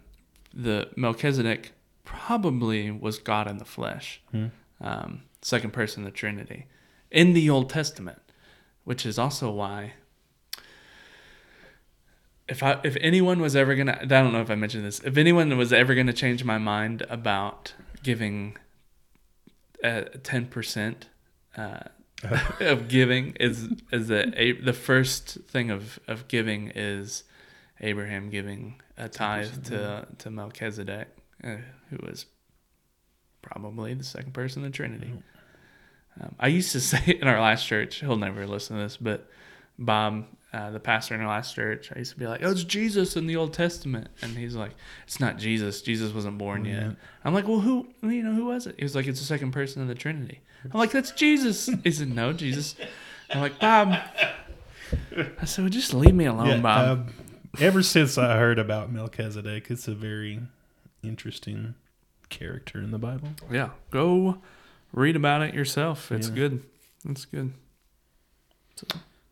the 0.54 0.90
Melchizedek 0.96 1.72
probably 2.04 2.92
was 2.92 3.18
God 3.18 3.48
in 3.50 3.58
the 3.58 3.66
flesh, 3.66 4.22
Hmm. 4.32 4.48
Um, 4.82 5.24
second 5.42 5.72
person 5.72 6.04
of 6.04 6.12
the 6.12 6.18
Trinity 6.18 6.68
in 7.12 7.34
the 7.34 7.50
Old 7.50 7.70
Testament, 7.70 8.20
which 8.84 9.06
is 9.06 9.18
also 9.18 9.52
why. 9.52 9.94
If 12.48 12.62
I 12.62 12.80
if 12.84 12.96
anyone 13.02 13.40
was 13.42 13.56
ever 13.56 13.76
gonna 13.76 13.98
I 14.02 14.06
don't 14.06 14.32
know 14.32 14.42
if 14.42 14.52
I 14.52 14.56
mentioned 14.56 14.86
this 14.86 15.00
if 15.00 15.18
anyone 15.18 15.58
was 15.58 15.74
ever 15.74 15.96
gonna 15.96 16.14
change 16.14 16.44
my 16.44 16.60
mind 16.60 17.04
about 17.10 17.74
giving 18.04 18.56
uh, 19.84 20.02
ten 20.22 20.46
percent 20.46 21.10
uh, 21.58 21.80
of 22.60 22.88
giving 22.88 23.36
is 23.40 23.70
is 23.92 24.10
a, 24.12 24.52
the 24.54 24.74
first 24.74 25.40
thing 25.48 25.70
of, 25.70 26.00
of 26.08 26.28
giving 26.28 26.72
is 26.76 27.24
Abraham 27.82 28.30
giving 28.30 28.82
a 28.98 29.10
tithe 29.10 29.66
to 29.66 30.08
to 30.18 30.30
Melchizedek, 30.32 31.08
uh, 31.44 31.58
who 31.90 31.98
was 32.04 32.26
probably 33.46 33.94
the 33.94 34.04
second 34.04 34.34
person 34.34 34.64
in 34.64 34.72
the 34.72 34.76
Trinity. 34.76 35.12
Um, 36.22 36.36
I 36.40 36.48
used 36.48 36.72
to 36.74 36.80
say 36.92 37.18
in 37.22 37.28
our 37.28 37.40
last 37.42 37.66
church, 37.66 38.00
he'll 38.00 38.18
never 38.18 38.46
listen 38.48 38.78
to 38.78 38.84
this, 38.84 38.98
but 38.98 39.30
Bob, 39.78 40.26
uh, 40.54 40.72
the 40.72 40.80
pastor 40.80 41.16
in 41.16 41.22
our 41.22 41.28
last 41.28 41.54
church, 41.54 41.92
I 41.94 42.00
used 42.00 42.14
to 42.14 42.20
be 42.20 42.28
like, 42.28 42.42
"Oh, 42.44 42.52
it's 42.52 42.64
Jesus 42.64 43.18
in 43.18 43.28
the 43.28 43.36
Old 43.36 43.54
Testament," 43.54 44.08
and 44.22 44.32
he's 44.38 44.56
like, 44.56 44.72
"It's 45.06 45.20
not 45.20 45.38
Jesus. 45.38 45.82
Jesus 45.82 46.14
wasn't 46.14 46.38
born 46.38 46.64
yet." 46.64 46.82
Yeah. 46.82 46.92
I'm 47.26 47.34
like, 47.34 47.46
"Well, 47.48 47.60
who? 47.60 47.88
You 48.02 48.24
know, 48.24 48.34
who 48.34 48.46
was 48.46 48.66
it?" 48.66 48.76
He 48.78 48.84
was 48.86 48.96
like, 48.96 49.06
"It's 49.06 49.20
the 49.20 49.26
second 49.26 49.52
person 49.52 49.82
of 49.82 49.90
the 49.90 49.96
Trinity." 49.96 50.40
I'm 50.64 50.80
like, 50.80 50.92
"That's 50.92 51.12
Jesus." 51.12 51.70
He 51.84 51.92
said, 51.92 52.10
"No, 52.16 52.32
Jesus." 52.32 52.76
I'm 53.32 53.42
like, 53.42 53.60
"Bob." 53.60 54.00
I 55.42 55.46
said, 55.46 55.64
well, 55.64 55.70
"Just 55.70 55.94
leave 55.94 56.16
me 56.16 56.26
alone, 56.26 56.48
Yeah, 56.48 56.58
Bob." 56.60 57.00
um, 57.00 57.14
ever 57.60 57.84
since 57.84 58.18
I 58.18 58.38
heard 58.38 58.58
about 58.58 58.92
Melchizedek, 58.92 59.70
it's 59.70 59.90
a 59.90 59.94
very 59.96 60.40
interesting 61.04 61.76
character 62.30 62.80
in 62.80 62.92
the 62.92 62.98
Bible. 63.00 63.30
yeah, 63.52 63.70
go 63.92 64.38
read 64.94 65.16
about 65.16 65.42
it 65.42 65.54
yourself. 65.54 66.12
It's 66.12 66.30
Yeah. 66.30 66.36
good. 66.36 66.64
It's 67.08 67.26
good. 67.26 67.54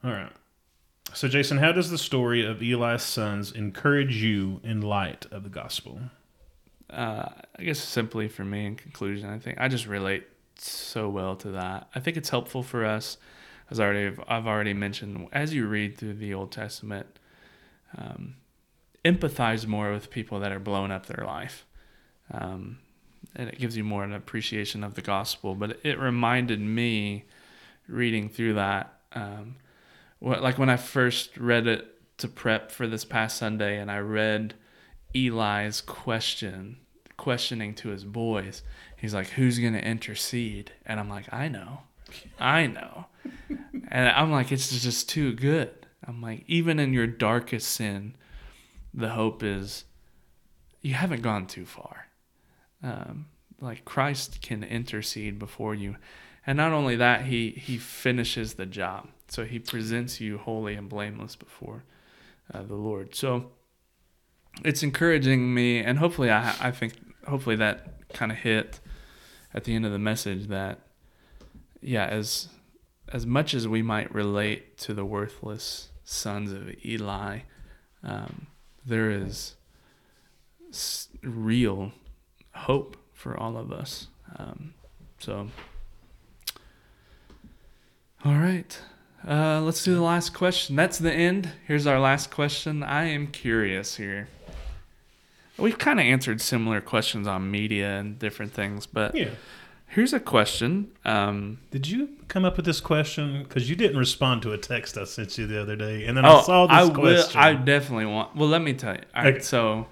All 0.04 0.12
right. 0.12 0.32
So, 1.14 1.28
Jason, 1.28 1.58
how 1.60 1.72
does 1.72 1.90
the 1.90 1.98
story 1.98 2.46
of 2.46 2.62
Eli's 2.62 3.04
sons 3.04 3.52
encourage 3.52 4.16
you 4.24 4.60
in 4.64 4.82
light 4.82 5.26
of 5.32 5.44
the 5.44 5.50
gospel? 5.50 6.00
uh, 6.90 7.30
I 7.58 7.64
guess 7.64 7.80
simply 7.80 8.28
for 8.28 8.44
me, 8.46 8.66
in 8.68 8.76
conclusion, 8.76 9.28
I 9.30 9.40
think 9.40 9.58
I 9.60 9.68
just 9.68 9.88
relate 9.88 10.26
so 10.58 11.10
well 11.10 11.36
to 11.38 11.50
that. 11.52 11.88
I 11.96 12.00
think 12.00 12.18
it's 12.18 12.30
helpful 12.30 12.62
for 12.62 12.86
us, 12.86 13.18
as 13.72 13.80
I 13.80 13.86
already 13.86 14.16
I've 14.28 14.46
already 14.46 14.74
mentioned, 14.74 15.28
as 15.32 15.54
you 15.56 15.66
read 15.68 15.98
through 15.98 16.16
the 16.16 16.34
Old 16.36 16.52
Testament, 16.52 17.08
um, 17.98 18.36
empathize 19.04 19.66
more 19.66 19.92
with 19.92 20.12
people 20.12 20.40
that 20.42 20.52
are 20.52 20.60
blowing 20.60 20.92
up 20.92 21.08
their 21.08 21.26
life, 21.26 21.66
um, 22.32 22.78
and 23.36 23.50
it 23.50 23.60
gives 23.60 23.76
you 23.78 23.84
more 23.84 24.04
an 24.04 24.14
appreciation 24.14 24.84
of 24.84 24.96
the 24.96 25.02
gospel. 25.02 25.56
But 25.56 25.80
it 25.84 26.00
reminded 26.00 26.60
me, 26.60 27.26
reading 27.88 28.30
through 28.30 28.56
that, 28.56 28.94
um, 29.14 29.56
what 30.20 30.42
like 30.42 30.58
when 30.58 30.70
I 30.70 30.78
first 30.78 31.38
read 31.38 31.68
it 31.68 31.88
to 32.18 32.28
prep 32.28 32.72
for 32.72 32.88
this 32.88 33.06
past 33.06 33.38
Sunday, 33.38 33.80
and 33.80 33.92
I 33.92 34.00
read. 34.00 34.56
Eli's 35.16 35.80
question, 35.80 36.78
questioning 37.18 37.76
to 37.76 37.90
his 37.90 38.04
boys. 38.04 38.64
He's 38.98 39.14
like, 39.14 39.28
"Who's 39.28 39.60
gonna 39.60 39.78
intercede?" 39.78 40.72
And 40.88 41.00
I'm 41.00 41.08
like, 41.08 41.32
"I 41.32 41.50
know, 41.50 41.82
I 42.40 42.66
know." 42.66 43.06
and 43.90 44.10
I'm 44.10 44.32
like, 44.32 44.52
"It's 44.52 44.82
just 44.82 45.08
too 45.08 45.34
good." 45.34 45.84
I'm 46.06 46.22
like, 46.22 46.44
even 46.48 46.80
in 46.80 46.94
your 46.94 47.08
darkest 47.08 47.70
sin, 47.70 48.16
the 48.94 49.10
hope 49.10 49.44
is 49.44 49.86
you 50.82 50.94
haven't 50.94 51.22
gone 51.22 51.48
too 51.48 51.66
far. 51.66 52.03
Um, 52.84 53.28
like 53.60 53.86
Christ 53.86 54.42
can 54.42 54.64
intercede 54.64 55.40
before 55.40 55.74
you, 55.74 55.96
and 56.46 56.58
not 56.58 56.74
only 56.74 56.96
that, 56.98 57.26
he 57.26 57.52
he 57.52 57.78
finishes 57.78 58.56
the 58.56 58.66
job. 58.66 59.08
So 59.30 59.46
he 59.46 59.58
presents 59.58 60.20
you 60.20 60.38
holy 60.38 60.76
and 60.76 60.90
blameless 60.90 61.36
before 61.36 61.84
uh, 62.54 62.64
the 62.64 62.76
Lord. 62.76 63.16
So 63.16 63.52
it's 64.64 64.84
encouraging 64.84 65.54
me, 65.54 65.80
and 65.80 65.98
hopefully, 66.00 66.30
I 66.30 66.54
I 66.60 66.72
think 66.72 66.94
hopefully 67.28 67.56
that 67.56 68.10
kind 68.14 68.32
of 68.32 68.38
hit 68.40 68.80
at 69.54 69.64
the 69.64 69.76
end 69.76 69.86
of 69.86 69.92
the 69.92 70.00
message 70.00 70.48
that 70.48 70.80
yeah, 71.82 72.06
as 72.06 72.50
as 73.12 73.26
much 73.26 73.54
as 73.54 73.68
we 73.68 73.82
might 73.82 74.14
relate 74.14 74.78
to 74.80 74.94
the 74.94 75.06
worthless 75.06 75.90
sons 76.04 76.52
of 76.52 76.70
Eli, 76.86 77.40
um, 78.04 78.48
there 78.86 79.12
is 79.12 79.56
real 81.22 81.92
hope 82.54 82.98
for 83.14 83.38
all 83.40 83.58
of 83.58 83.72
us. 83.72 84.08
Um, 84.38 84.74
so, 85.20 85.48
all 88.26 88.36
right. 88.36 88.80
Uh, 89.28 89.62
let's 89.62 89.84
do 89.84 89.96
the 89.96 90.02
last 90.02 90.34
question. 90.34 90.76
That's 90.76 90.98
the 90.98 91.12
end. 91.14 91.50
Here's 91.68 91.88
our 91.88 92.00
last 92.00 92.30
question. 92.32 92.84
I 92.84 93.06
am 93.06 93.28
curious 93.28 93.96
here. 93.96 94.28
We've 95.58 95.78
kind 95.78 96.00
of 96.00 96.06
answered 96.06 96.42
similar 96.42 96.82
questions 96.82 97.28
on 97.28 97.50
media 97.50 98.00
and 98.00 98.18
different 98.20 98.54
things, 98.54 98.86
but 98.86 99.16
Yeah. 99.16 99.30
here's 99.88 100.12
a 100.12 100.20
question. 100.20 100.92
Um, 101.06 101.60
Did 101.72 101.88
you 101.88 102.10
come 102.28 102.44
up 102.44 102.58
with 102.58 102.66
this 102.66 102.82
question? 102.82 103.44
Because 103.44 103.70
you 103.70 103.76
didn't 103.76 103.98
respond 103.98 104.42
to 104.42 104.52
a 104.52 104.58
text 104.58 104.98
I 104.98 105.04
sent 105.06 105.38
you 105.38 105.46
the 105.48 105.62
other 105.62 105.76
day, 105.76 106.06
and 106.06 106.18
then 106.18 106.26
I 106.26 106.42
saw 106.42 106.66
this 106.68 106.76
Oh, 106.76 106.80
I 106.80 106.84
will. 106.86 106.92
question. 106.96 107.40
I 107.40 107.54
definitely 107.54 108.08
want. 108.08 108.36
Well, 108.36 108.50
let 108.50 108.62
me 108.62 108.74
tell 108.74 108.94
you. 108.96 109.02
All 109.16 109.24
right, 109.24 109.36
Okay. 109.36 109.44
so 109.44 109.88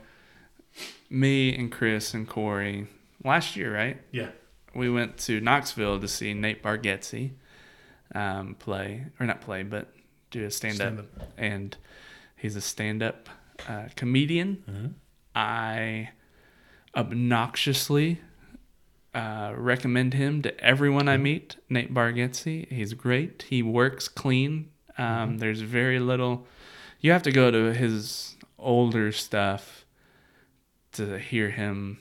me 1.12 1.54
and 1.56 1.72
Chris 1.72 2.14
and 2.14 2.28
Corey 2.28 2.88
last 3.24 3.56
year, 3.56 3.74
right? 3.76 4.00
yeah. 4.12 4.30
We 4.74 4.90
went 4.90 5.18
to 5.28 5.42
Knoxville 5.42 6.00
to 6.00 6.08
see 6.08 6.34
Nate 6.34 6.64
Bargatze 6.64 7.32
um, 8.16 8.56
play, 8.56 9.06
or 9.20 9.26
not 9.26 9.42
play, 9.42 9.64
but 9.64 9.94
do 10.32 10.46
a 10.46 10.50
stand 10.50 10.80
up. 10.82 11.06
And 11.38 11.76
he's 12.38 12.56
a 12.56 12.62
stand 12.62 13.04
up 13.04 13.28
uh, 13.68 13.88
comedian. 13.98 14.64
Mhm. 14.70 14.94
I 15.36 16.12
obnoxiously 16.96 18.22
uh, 19.14 19.54
recommend 19.58 20.14
him 20.14 20.42
to 20.42 20.58
everyone 20.64 21.10
I 21.10 21.18
meet. 21.18 21.58
Nate 21.70 21.94
Bargatze, 21.94 22.72
he's 22.72 22.94
great. 22.94 23.44
He 23.50 23.62
works 23.62 24.08
clean. 24.08 24.70
Um, 24.98 25.38
There's 25.40 25.62
very 25.62 26.00
little. 26.00 26.48
You 27.02 27.12
have 27.12 27.24
to 27.24 27.32
go 27.32 27.52
to 27.52 27.74
his 27.74 28.38
older 28.58 29.12
stuff 29.12 29.81
to 30.94 31.18
hear 31.20 31.50
him 31.50 32.00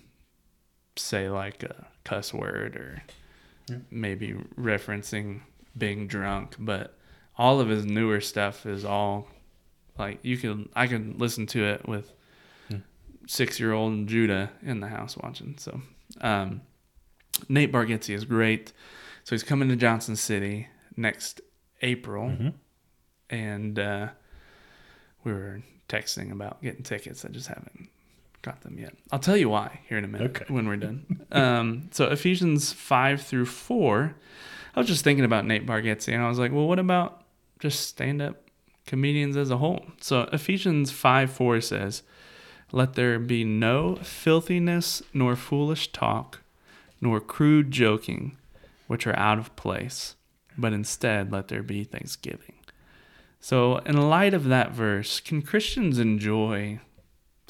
say 0.97 1.28
like 1.30 1.62
a 1.62 1.86
cuss 2.05 2.32
word 2.34 2.76
or 2.76 3.03
Yeah. 3.68 3.78
maybe 3.91 4.32
referencing 4.59 5.41
being 5.78 6.07
drunk, 6.09 6.57
but 6.59 6.99
all 7.38 7.61
of 7.61 7.68
his 7.68 7.84
newer 7.86 8.20
stuff 8.20 8.66
is 8.66 8.84
all 8.84 9.28
like 9.99 10.18
you 10.22 10.36
can 10.36 10.68
I 10.74 10.86
can 10.86 11.16
listen 11.18 11.47
to 11.49 11.64
it 11.64 11.86
with 11.88 12.12
six 13.26 13.61
year 13.61 13.72
old 13.72 14.07
Judah 14.09 14.51
in 14.62 14.80
the 14.80 14.88
house 14.88 15.16
watching. 15.16 15.57
So 15.59 15.80
um, 16.20 16.62
Nate 17.49 17.70
Bargatze 17.72 18.12
is 18.14 18.24
great. 18.24 18.72
So 19.24 19.34
he's 19.36 19.43
coming 19.45 19.68
to 19.68 19.76
Johnson 19.76 20.16
City 20.16 20.66
next 20.97 21.41
April, 21.82 22.28
Mhm. 22.30 22.55
and 23.28 23.78
uh, 23.78 24.09
we 25.22 25.32
were 25.32 25.62
texting 25.88 26.32
about 26.32 26.61
getting 26.62 26.82
tickets. 26.82 27.24
I 27.24 27.28
just 27.28 27.47
haven't 27.49 27.88
got 28.43 28.61
them 28.62 28.78
yet. 28.78 28.95
I'll 29.12 29.18
tell 29.18 29.36
you 29.36 29.49
why 29.49 29.80
here 29.88 29.99
in 29.99 30.05
a 30.05 30.09
minute 30.09 30.36
Okay. 30.43 30.53
when 30.53 30.66
we're 30.66 30.76
done. 30.76 31.26
um, 31.32 31.88
so 31.93 32.07
Ephesians 32.07 32.72
five 32.72 33.22
through 33.22 33.47
four. 33.47 34.14
I 34.74 34.80
was 34.80 34.88
just 34.88 35.05
thinking 35.05 35.24
about 35.24 35.47
Nate 35.47 35.66
Bargatze, 35.66 36.12
and 36.12 36.22
I 36.22 36.28
was 36.28 36.38
like, 36.38 36.53
well, 36.53 36.66
what 36.68 36.78
about 36.78 37.24
just 37.59 37.88
stand 37.88 38.22
up 38.22 38.36
comedians 38.86 39.36
as 39.36 39.51
a 39.51 39.59
whole? 39.59 39.84
So 40.01 40.28
Ephesians 40.32 40.91
five 40.91 41.30
four 41.30 41.61
says. 41.61 42.03
Let 42.72 42.95
there 42.95 43.18
be 43.18 43.43
no 43.43 43.97
filthiness, 43.97 45.03
nor 45.12 45.34
foolish 45.34 45.91
talk, 45.91 46.38
nor 47.01 47.18
crude 47.20 47.72
joking, 47.72 48.36
which 48.86 49.09
are 49.09 49.18
out 49.18 49.41
of 49.41 49.57
place, 49.57 50.14
but 50.57 50.72
instead 50.72 51.32
let 51.32 51.49
there 51.49 51.64
be 51.64 51.82
thanksgiving. 51.82 52.55
So, 53.41 53.78
in 53.78 53.97
light 53.97 54.34
of 54.34 54.45
that 54.45 54.70
verse, 54.70 55.18
can 55.18 55.43
Christians 55.43 55.99
enjoy 55.99 56.78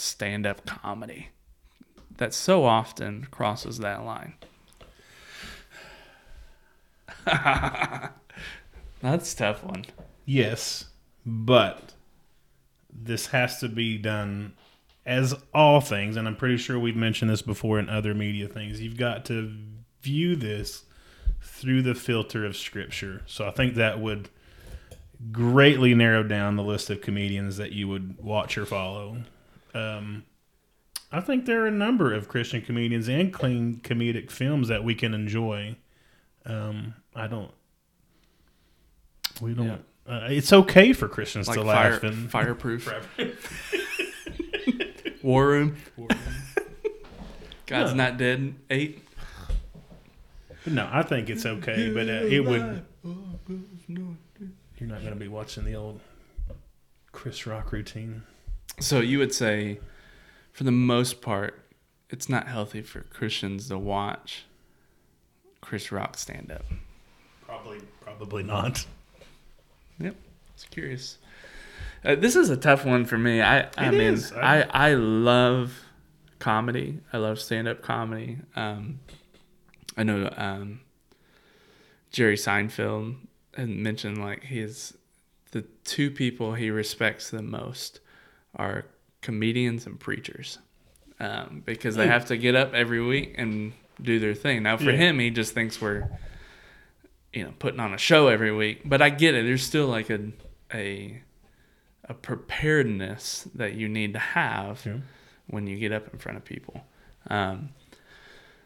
stand 0.01 0.47
up 0.47 0.65
comedy 0.67 1.29
that 2.17 2.35
so 2.35 2.65
often 2.65 3.27
crosses 3.31 3.79
that 3.79 4.05
line? 4.05 4.35
That's 9.03 9.33
a 9.33 9.37
tough 9.37 9.65
one. 9.65 9.85
Yes, 10.25 10.87
but 11.25 11.95
this 12.93 13.27
has 13.29 13.61
to 13.61 13.69
be 13.69 13.99
done 13.99 14.55
as 15.07 15.35
all 15.55 15.81
things, 15.81 16.17
and 16.17 16.29
I'm 16.29 16.37
pretty 16.37 16.57
sure 16.57 16.79
we've 16.79 16.97
mentioned 16.97 17.31
this 17.31 17.43
before 17.43 17.79
in 17.79 17.89
other 17.89 18.15
media 18.15 18.47
things, 18.47 18.81
you've 18.81 18.99
got 18.99 19.25
to 19.27 19.53
view 20.03 20.37
this 20.37 20.85
through 21.43 21.83
the 21.83 21.95
filter 21.95 22.45
of 22.45 22.57
Scripture. 22.57 23.23
So 23.27 23.47
I 23.47 23.51
think 23.51 23.75
that 23.75 24.01
would 24.01 24.29
greatly 25.33 25.95
narrow 25.95 26.23
down 26.23 26.57
the 26.57 26.63
list 26.63 26.91
of 26.91 27.01
comedians 27.01 27.57
that 27.57 27.73
you 27.73 27.89
would 27.89 28.19
watch 28.19 28.57
or 28.57 28.67
follow. 28.67 29.19
Um, 29.75 30.25
I 31.13 31.21
think 31.21 31.47
there 31.47 31.63
are 31.63 31.67
a 31.67 31.71
number 31.73 32.13
of 32.15 32.29
Christian 32.29 32.63
comedians 32.63 33.09
and 33.09 33.33
clean 33.33 33.81
comedic 33.83 34.31
films 34.31 34.69
that 34.69 34.85
we 34.85 34.95
can 34.95 35.13
enjoy. 35.15 35.77
Um, 36.47 36.95
I 37.15 37.27
don't. 37.27 37.51
We 39.41 39.55
don't. 39.55 39.67
Yeah. 39.67 39.77
Uh, 40.07 40.27
it's 40.31 40.53
okay 40.53 40.93
for 40.93 41.09
Christians 41.09 41.49
Like 41.49 41.59
to 41.59 41.65
fire, 41.65 41.93
laugh 41.93 42.03
and 42.03 42.31
fireproof. 42.31 42.93
War 45.23 45.47
Room. 45.49 45.77
God's 47.67 47.93
No. 47.93 48.05
not 48.05 48.17
dead. 48.17 48.55
Eight. 48.71 49.03
No, 50.67 50.89
I 50.93 51.03
think 51.03 51.31
it's 51.31 51.47
okay, 51.47 51.91
but 51.93 52.09
uh, 52.09 52.27
it 52.27 52.45
would. 52.45 52.85
You're 53.89 54.89
not 54.89 55.01
going 55.01 55.13
to 55.13 55.17
be 55.17 55.29
watching 55.29 55.65
the 55.65 55.75
old 55.75 56.01
Chris 57.13 57.47
Rock 57.47 57.73
routine. 57.73 58.23
So 58.81 59.01
you 59.01 59.19
would 59.19 59.33
say, 59.35 59.79
for 60.53 60.65
the 60.65 60.73
most 60.73 61.21
part, 61.21 61.61
it's 62.09 62.29
not 62.29 62.49
healthy 62.49 62.83
for 62.83 63.01
Christians 63.03 63.69
to 63.69 63.79
watch 63.79 64.45
Chris 65.61 65.93
Rock 65.93 66.17
stand 66.17 66.51
up. 66.51 66.65
Probably, 67.47 67.81
probably 68.01 68.43
not. 68.43 68.87
Yep. 69.99 70.17
It's 70.55 70.65
curious. 70.65 71.19
Uh, 72.05 72.15
this 72.15 72.35
is 72.37 72.49
a 72.49 72.57
tough 72.57 72.85
one 72.87 73.05
for 73.05 73.19
me. 73.19 73.43
I, 73.43 73.69
I 73.77 73.89
It 73.89 73.93
mean. 73.93 74.19
I, 74.37 74.63
I- 74.63 74.91
I 74.91 74.95
love 74.95 75.75
comedy. 76.39 77.01
I 77.13 77.19
love 77.19 77.39
stand 77.39 77.69
up 77.69 77.83
comedy. 77.83 78.39
Um, 78.57 79.01
I 79.97 80.03
know 80.05 80.33
um, 80.37 80.81
Jerry 82.11 82.37
Seinfeld 82.37 83.17
had 83.55 83.69
mentioned 83.69 84.19
like 84.19 84.45
his 84.45 84.97
the 85.51 85.63
two 85.85 86.11
people 86.11 86.55
he 86.55 86.71
respects 86.71 87.29
the 87.31 87.43
most 87.43 88.01
are 88.57 88.85
comedians 89.23 89.87
and 89.87 89.99
preachers 90.01 90.59
um, 91.21 91.63
because 91.65 91.95
they 91.97 92.07
have 92.07 92.27
to 92.27 92.37
get 92.37 92.55
up 92.55 92.73
every 92.75 93.01
week 93.05 93.35
and 93.37 93.73
do 94.01 94.19
their 94.19 94.35
thing. 94.35 94.63
Now, 94.63 94.77
for 94.77 94.91
Yeah. 94.91 94.97
him, 94.97 95.19
he 95.19 95.31
just 95.31 95.53
thinks 95.55 95.81
we're 95.81 96.09
you 97.33 97.45
know 97.45 97.53
putting 97.59 97.81
on 97.81 97.95
a 97.95 97.99
show 97.99 98.29
every 98.29 98.53
week. 98.53 98.83
But 98.85 99.03
I 99.03 99.11
get 99.11 99.35
it. 99.35 99.45
There's 99.45 99.63
still 99.63 99.87
like 99.87 100.11
a 100.11 100.33
a 100.75 101.23
a 102.09 102.15
preparedness 102.15 103.47
that 103.55 103.75
you 103.75 103.89
need 103.89 104.15
to 104.15 104.19
have 104.19 104.83
Yeah. 104.85 104.97
when 105.47 105.67
you 105.67 105.77
get 105.79 105.93
up 105.93 106.13
in 106.13 106.19
front 106.19 106.39
of 106.39 106.45
people. 106.45 106.85
Um, 107.29 107.69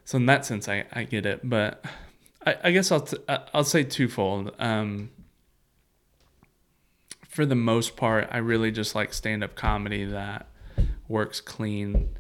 so 0.07 0.17
in 0.17 0.27
that 0.27 0.47
sense, 0.47 0.69
I, 0.69 0.85
I 0.93 1.05
get 1.05 1.27
it, 1.27 1.41
but 1.43 1.85
I, 2.47 2.57
I 2.65 2.71
guess 2.73 2.91
I'll 2.93 3.01
t- 3.01 3.19
I'll 3.53 3.65
say 3.65 3.83
twofold. 3.85 4.55
Um, 4.59 5.11
for 7.35 7.45
the 7.45 7.57
most 7.57 7.97
part, 7.97 8.29
I 8.31 8.39
really 8.39 8.71
just 8.71 8.95
like 8.95 9.13
stand 9.13 9.43
up 9.43 9.57
comedy 9.57 10.05
that 10.05 10.47
works 11.09 11.41
clean 11.41 12.11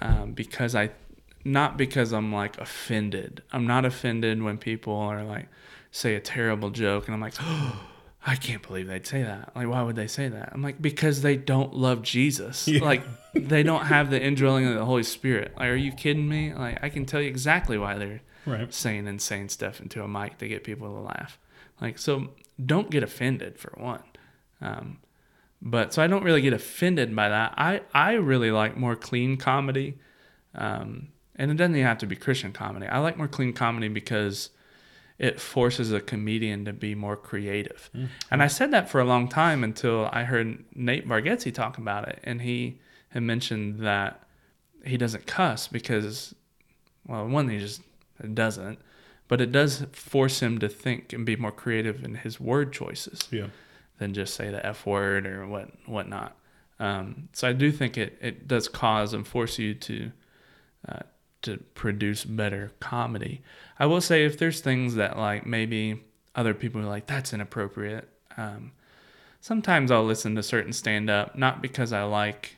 um, 0.00 0.32
because 0.32 0.74
I 0.74 0.90
not 1.44 1.76
because 1.76 2.12
I'm 2.12 2.32
like 2.32 2.58
offended. 2.58 3.42
I'm 3.52 3.66
not 3.68 3.84
offended 3.84 4.42
when 4.42 4.58
people 4.58 4.94
are 4.96 5.22
like 5.24 5.46
say 5.92 6.16
a 6.16 6.20
terrible 6.20 6.70
joke 6.70 7.06
and 7.06 7.14
I'm 7.14 7.20
like, 7.20 7.34
oh, 7.40 7.88
I 8.26 8.34
can't 8.34 8.60
believe 8.66 8.88
they'd 8.88 9.06
say 9.06 9.22
that. 9.22 9.52
Like, 9.54 9.68
why 9.68 9.80
would 9.82 9.94
they 9.94 10.08
say 10.08 10.28
that? 10.28 10.50
I'm 10.52 10.60
like, 10.60 10.82
because 10.82 11.22
they 11.22 11.36
don't 11.36 11.72
love 11.72 12.02
Jesus. 12.02 12.66
Yeah. 12.66 12.84
Like, 12.84 13.02
they 13.32 13.62
don't 13.62 13.84
have 13.94 14.10
the 14.10 14.20
indwelling 14.20 14.66
of 14.66 14.74
the 14.74 14.84
Holy 14.84 15.04
Spirit. 15.04 15.52
Like, 15.56 15.68
are 15.68 15.76
you 15.76 15.92
kidding 15.92 16.28
me? 16.28 16.52
Like, 16.52 16.82
I 16.82 16.88
can 16.88 17.06
tell 17.06 17.20
you 17.22 17.28
exactly 17.28 17.78
why 17.78 17.96
they're 17.96 18.20
Right. 18.44 18.74
saying 18.74 19.06
insane 19.06 19.48
stuff 19.50 19.80
into 19.80 20.02
a 20.02 20.08
mic 20.08 20.38
to 20.38 20.48
get 20.48 20.64
people 20.64 20.88
to 20.88 21.00
laugh. 21.00 21.38
Like, 21.80 21.96
so 21.98 22.30
don't 22.64 22.90
get 22.90 23.02
offended 23.04 23.58
for 23.58 23.72
one. 23.80 24.02
Um, 24.60 24.98
but 25.60 25.92
so 25.92 26.02
I 26.02 26.06
don't 26.06 26.22
really 26.22 26.40
get 26.40 26.52
offended 26.52 27.14
by 27.14 27.28
that. 27.28 27.54
I, 27.56 27.80
I 27.92 28.12
really 28.12 28.50
like 28.50 28.76
more 28.76 28.96
clean 28.96 29.36
comedy. 29.36 29.98
Um, 30.54 31.08
and 31.36 31.50
it 31.50 31.54
doesn't 31.54 31.74
even 31.74 31.86
have 31.86 31.98
to 31.98 32.06
be 32.06 32.16
Christian 32.16 32.52
comedy. 32.52 32.86
I 32.86 32.98
like 32.98 33.16
more 33.16 33.28
clean 33.28 33.52
comedy 33.52 33.88
because 33.88 34.50
it 35.18 35.40
forces 35.40 35.92
a 35.92 36.00
comedian 36.00 36.64
to 36.64 36.72
be 36.72 36.94
more 36.94 37.16
creative. 37.16 37.90
And 38.30 38.42
I 38.42 38.46
said 38.46 38.70
that 38.70 38.88
for 38.88 39.00
a 39.00 39.04
long 39.04 39.28
time 39.28 39.64
until 39.64 40.08
I 40.12 40.24
heard 40.24 40.64
Nate 40.74 41.08
Bargatze 41.08 41.52
talk 41.52 41.76
about 41.78 42.08
it. 42.08 42.20
And 42.22 42.42
he 42.42 42.80
had 43.10 43.22
mentioned 43.24 43.80
that 43.80 44.22
he 44.84 44.96
doesn't 44.96 45.26
cuss 45.26 45.66
because, 45.66 46.34
well, 47.06 47.26
one, 47.26 47.48
he 47.48 47.58
just 47.58 47.82
doesn't, 48.32 48.78
but 49.26 49.40
it 49.40 49.50
does 49.50 49.86
force 49.92 50.40
him 50.40 50.58
to 50.58 50.68
think 50.68 51.12
and 51.12 51.26
be 51.26 51.34
more 51.34 51.52
creative 51.52 52.04
in 52.04 52.16
his 52.16 52.38
word 52.38 52.72
choices 52.72 53.28
Yeah. 53.30 53.46
Than 53.98 54.14
just 54.14 54.34
say 54.34 54.50
the 54.50 54.64
F 54.64 54.86
word 54.86 55.26
or 55.26 55.46
what 55.46 55.70
whatnot. 55.86 56.36
Um, 56.80 57.28
so 57.32 57.48
I 57.48 57.52
do 57.52 57.72
think 57.72 57.98
it, 57.98 58.16
it 58.20 58.46
does 58.46 58.68
cause 58.68 59.12
and 59.12 59.26
force 59.26 59.58
you 59.58 59.74
to 59.74 60.12
uh, 60.88 61.00
to 61.42 61.58
produce 61.74 62.24
better 62.24 62.72
comedy. 62.80 63.42
I 63.78 63.86
will 63.86 64.00
say 64.00 64.24
if 64.24 64.38
there's 64.38 64.60
things 64.60 64.94
that 64.94 65.18
like 65.18 65.46
maybe 65.46 66.02
other 66.34 66.54
people 66.54 66.80
are 66.80 66.86
like 66.86 67.06
that's 67.06 67.32
inappropriate. 67.32 68.08
Um, 68.36 68.72
sometimes 69.40 69.90
I'll 69.90 70.04
listen 70.04 70.34
to 70.36 70.42
certain 70.42 70.72
stand 70.72 71.10
up 71.10 71.36
not 71.36 71.60
because 71.60 71.92
I 71.92 72.04
like 72.04 72.56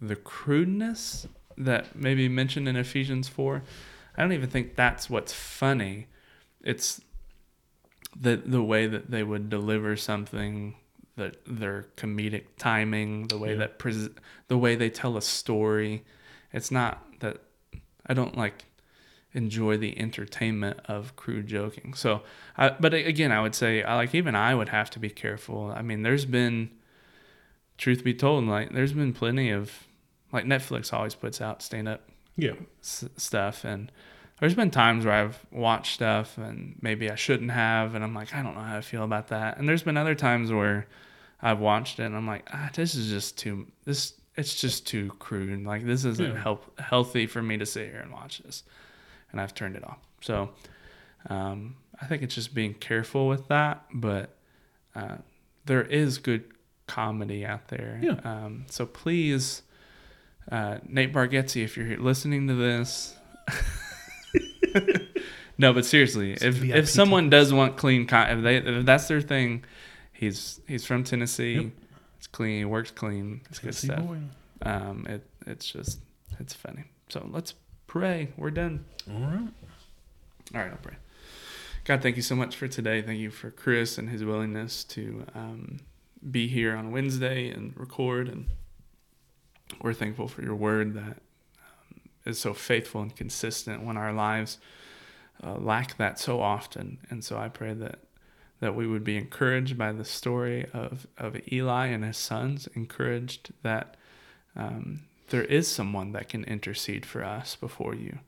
the 0.00 0.16
crudeness 0.16 1.26
that 1.56 1.96
maybe 1.96 2.28
mentioned 2.28 2.68
in 2.68 2.76
Ephesians 2.76 3.28
four. 3.28 3.62
I 4.16 4.22
don't 4.22 4.32
even 4.32 4.50
think 4.50 4.76
that's 4.76 5.08
what's 5.08 5.32
funny. 5.32 6.08
It's 6.62 7.00
the 8.18 8.36
the 8.36 8.62
way 8.62 8.86
that 8.86 9.10
they 9.10 9.22
would 9.22 9.48
deliver 9.50 9.96
something 9.96 10.74
that 11.16 11.36
their 11.46 11.86
comedic 11.96 12.44
timing 12.58 13.26
the 13.28 13.38
way 13.38 13.50
Yeah. 13.52 13.56
that 13.58 13.78
pres- 13.78 14.10
the 14.48 14.58
way 14.58 14.74
they 14.76 14.90
tell 14.90 15.16
a 15.16 15.22
story 15.22 16.04
it's 16.52 16.70
not 16.70 17.04
that 17.20 17.38
i 18.06 18.14
don't 18.14 18.36
like 18.36 18.64
enjoy 19.32 19.76
the 19.76 19.98
entertainment 19.98 20.80
of 20.86 21.14
crude 21.16 21.46
joking 21.46 21.92
so 21.94 22.22
I, 22.56 22.70
but 22.70 22.94
again 22.94 23.32
i 23.32 23.40
would 23.42 23.54
say 23.54 23.82
I 23.82 23.94
like 23.96 24.14
even 24.14 24.34
i 24.34 24.54
would 24.54 24.68
have 24.70 24.88
to 24.90 24.98
be 24.98 25.10
careful 25.10 25.72
i 25.76 25.82
mean 25.82 26.02
there's 26.02 26.24
been 26.24 26.70
truth 27.78 28.02
be 28.04 28.14
told 28.14 28.44
like 28.46 28.72
there's 28.72 28.92
been 28.94 29.12
plenty 29.12 29.50
of 29.50 29.86
like 30.32 30.44
netflix 30.46 30.92
always 30.92 31.14
puts 31.14 31.40
out 31.40 31.60
stand 31.62 31.88
up 31.88 32.08
Yeah. 32.36 32.52
s- 32.80 33.04
stuff 33.16 33.64
and 33.64 33.92
there's 34.40 34.54
been 34.54 34.70
times 34.70 35.04
where 35.04 35.14
I've 35.14 35.38
watched 35.50 35.94
stuff 35.94 36.36
and 36.38 36.76
maybe 36.82 37.10
I 37.10 37.14
shouldn't 37.14 37.50
have 37.50 37.94
and 37.94 38.04
I'm 38.04 38.14
like 38.14 38.34
I 38.34 38.42
don't 38.42 38.54
know 38.54 38.60
how 38.60 38.76
I 38.76 38.80
feel 38.82 39.02
about 39.04 39.28
that. 39.28 39.58
And 39.58 39.68
there's 39.68 39.82
been 39.82 39.96
other 39.96 40.14
times 40.14 40.52
where 40.52 40.86
I've 41.40 41.58
watched 41.60 41.98
it 42.00 42.04
and 42.04 42.16
I'm 42.16 42.26
like 42.26 42.48
ah, 42.52 42.70
this 42.74 42.94
is 42.94 43.08
just 43.08 43.38
too 43.38 43.66
this 43.84 44.14
it's 44.36 44.54
just 44.60 44.86
too 44.86 45.10
crude. 45.18 45.64
Like 45.64 45.86
this 45.86 46.04
isn't 46.04 46.34
Yeah. 46.34 46.40
help 46.40 46.78
healthy 46.78 47.26
for 47.26 47.42
me 47.42 47.56
to 47.56 47.64
sit 47.66 47.88
here 47.90 48.00
and 48.00 48.12
watch 48.12 48.38
this. 48.40 48.62
And 49.32 49.40
I've 49.40 49.54
turned 49.54 49.76
it 49.76 49.84
off. 49.84 49.98
So 50.20 50.50
um, 51.30 51.76
I 52.00 52.06
think 52.06 52.22
it's 52.22 52.34
just 52.34 52.54
being 52.54 52.74
careful 52.74 53.26
with 53.28 53.48
that 53.48 53.84
but 53.92 54.36
uh, 54.94 55.16
there 55.64 55.82
is 55.82 56.18
good 56.18 56.44
comedy 56.86 57.44
out 57.46 57.68
there. 57.68 57.98
Yeah. 58.02 58.20
um, 58.24 58.66
so 58.70 58.84
please 58.86 59.62
uh, 60.52 60.78
Nate 60.86 61.12
Bargatze, 61.12 61.64
if 61.64 61.76
you're 61.76 61.96
listening 61.96 62.46
to 62.48 62.54
this, 62.54 63.16
no, 65.58 65.72
but 65.72 65.84
seriously, 65.84 66.32
if 66.32 66.54
VIP 66.54 66.76
if 66.76 66.88
someone 66.88 67.30
does 67.30 67.52
want 67.52 67.76
clean, 67.76 68.06
con- 68.06 68.38
if 68.38 68.42
they 68.42 68.56
if 68.56 68.86
that's 68.86 69.08
their 69.08 69.20
thing, 69.20 69.64
he's 70.12 70.60
he's 70.66 70.84
from 70.84 71.04
Tennessee. 71.04 71.54
Yep. 71.54 71.72
It's 72.18 72.26
clean. 72.26 72.58
He 72.58 72.64
works 72.64 72.90
clean. 72.90 73.42
It's 73.50 73.58
good 73.58 73.74
stuff. 73.74 74.00
boy. 74.00 74.18
Um, 74.62 75.06
it 75.08 75.26
it's 75.46 75.66
just 75.70 76.00
it's 76.38 76.54
funny. 76.54 76.84
So 77.08 77.28
let's 77.30 77.54
pray. 77.86 78.32
We're 78.36 78.50
done. 78.50 78.84
All 79.10 79.20
right. 79.20 79.48
All 80.54 80.60
right, 80.60 80.70
I'll 80.70 80.78
pray. 80.78 80.96
God, 81.84 82.02
thank 82.02 82.16
you 82.16 82.22
so 82.22 82.34
much 82.34 82.56
for 82.56 82.66
today. 82.66 83.00
Thank 83.00 83.20
you 83.20 83.30
for 83.30 83.50
Chris 83.50 83.96
and 83.96 84.08
his 84.08 84.24
willingness 84.24 84.82
to 84.84 85.24
um, 85.34 85.78
be 86.28 86.48
here 86.48 86.76
on 86.76 86.90
Wednesday 86.90 87.48
and 87.48 87.72
record. 87.76 88.28
And 88.28 88.48
we're 89.80 89.92
thankful 89.92 90.26
for 90.26 90.42
your 90.42 90.56
word 90.56 90.94
that 90.94 91.18
is 92.26 92.38
so 92.38 92.52
faithful 92.54 93.02
and 93.02 93.14
consistent 93.14 93.84
when 93.84 93.96
our 93.96 94.12
lives 94.12 94.58
uh, 95.44 95.54
lack 95.54 95.96
that 95.96 96.18
so 96.18 96.40
often. 96.40 96.98
And 97.10 97.24
so 97.24 97.38
I 97.38 97.48
pray 97.48 97.74
that 97.74 97.98
that 98.60 98.74
we 98.74 98.86
would 98.86 99.04
be 99.04 99.16
encouraged 99.18 99.76
by 99.76 99.92
the 99.92 100.04
story 100.04 100.66
of, 100.72 101.06
of 101.18 101.36
Eli 101.52 101.86
and 101.88 102.02
his 102.02 102.16
sons, 102.16 102.68
encouraged 102.74 103.52
that 103.62 103.96
um, 104.56 105.02
there 105.28 105.44
is 105.44 105.68
someone 105.68 106.12
that 106.12 106.28
can 106.30 106.42
intercede 106.44 107.04
for 107.04 107.22
us 107.22 107.54
before 107.54 107.94
you. 107.94 108.18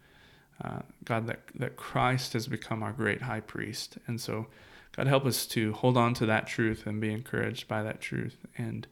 Uh, 0.63 0.81
God, 1.05 1.27
that, 1.29 1.41
that 1.55 1.77
Christ 1.77 2.35
has 2.35 2.47
become 2.47 2.83
our 2.83 2.93
great 2.93 3.23
high 3.23 3.41
priest. 3.41 3.97
And 4.07 4.21
so, 4.21 4.49
God, 4.95 5.07
help 5.07 5.25
us 5.25 5.47
to 5.47 5.73
hold 5.73 5.97
on 5.97 6.13
to 6.15 6.27
that 6.27 6.47
truth 6.47 6.87
and 6.87 7.01
be 7.01 7.13
encouraged 7.13 7.67
by 7.67 7.83
that 7.83 8.01
truth 8.01 8.37
and 8.57 8.87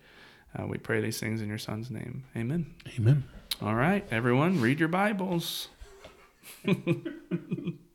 Uh, 0.58 0.66
we 0.66 0.78
pray 0.78 1.00
these 1.00 1.20
things 1.20 1.42
in 1.42 1.48
your 1.48 1.58
son's 1.58 1.90
name. 1.90 2.24
Amen. 2.34 2.74
Amen. 2.98 3.24
All 3.62 3.74
right, 3.74 4.04
everyone, 4.10 4.60
read 4.60 4.78
your 4.78 4.88
Bibles. 4.90 5.68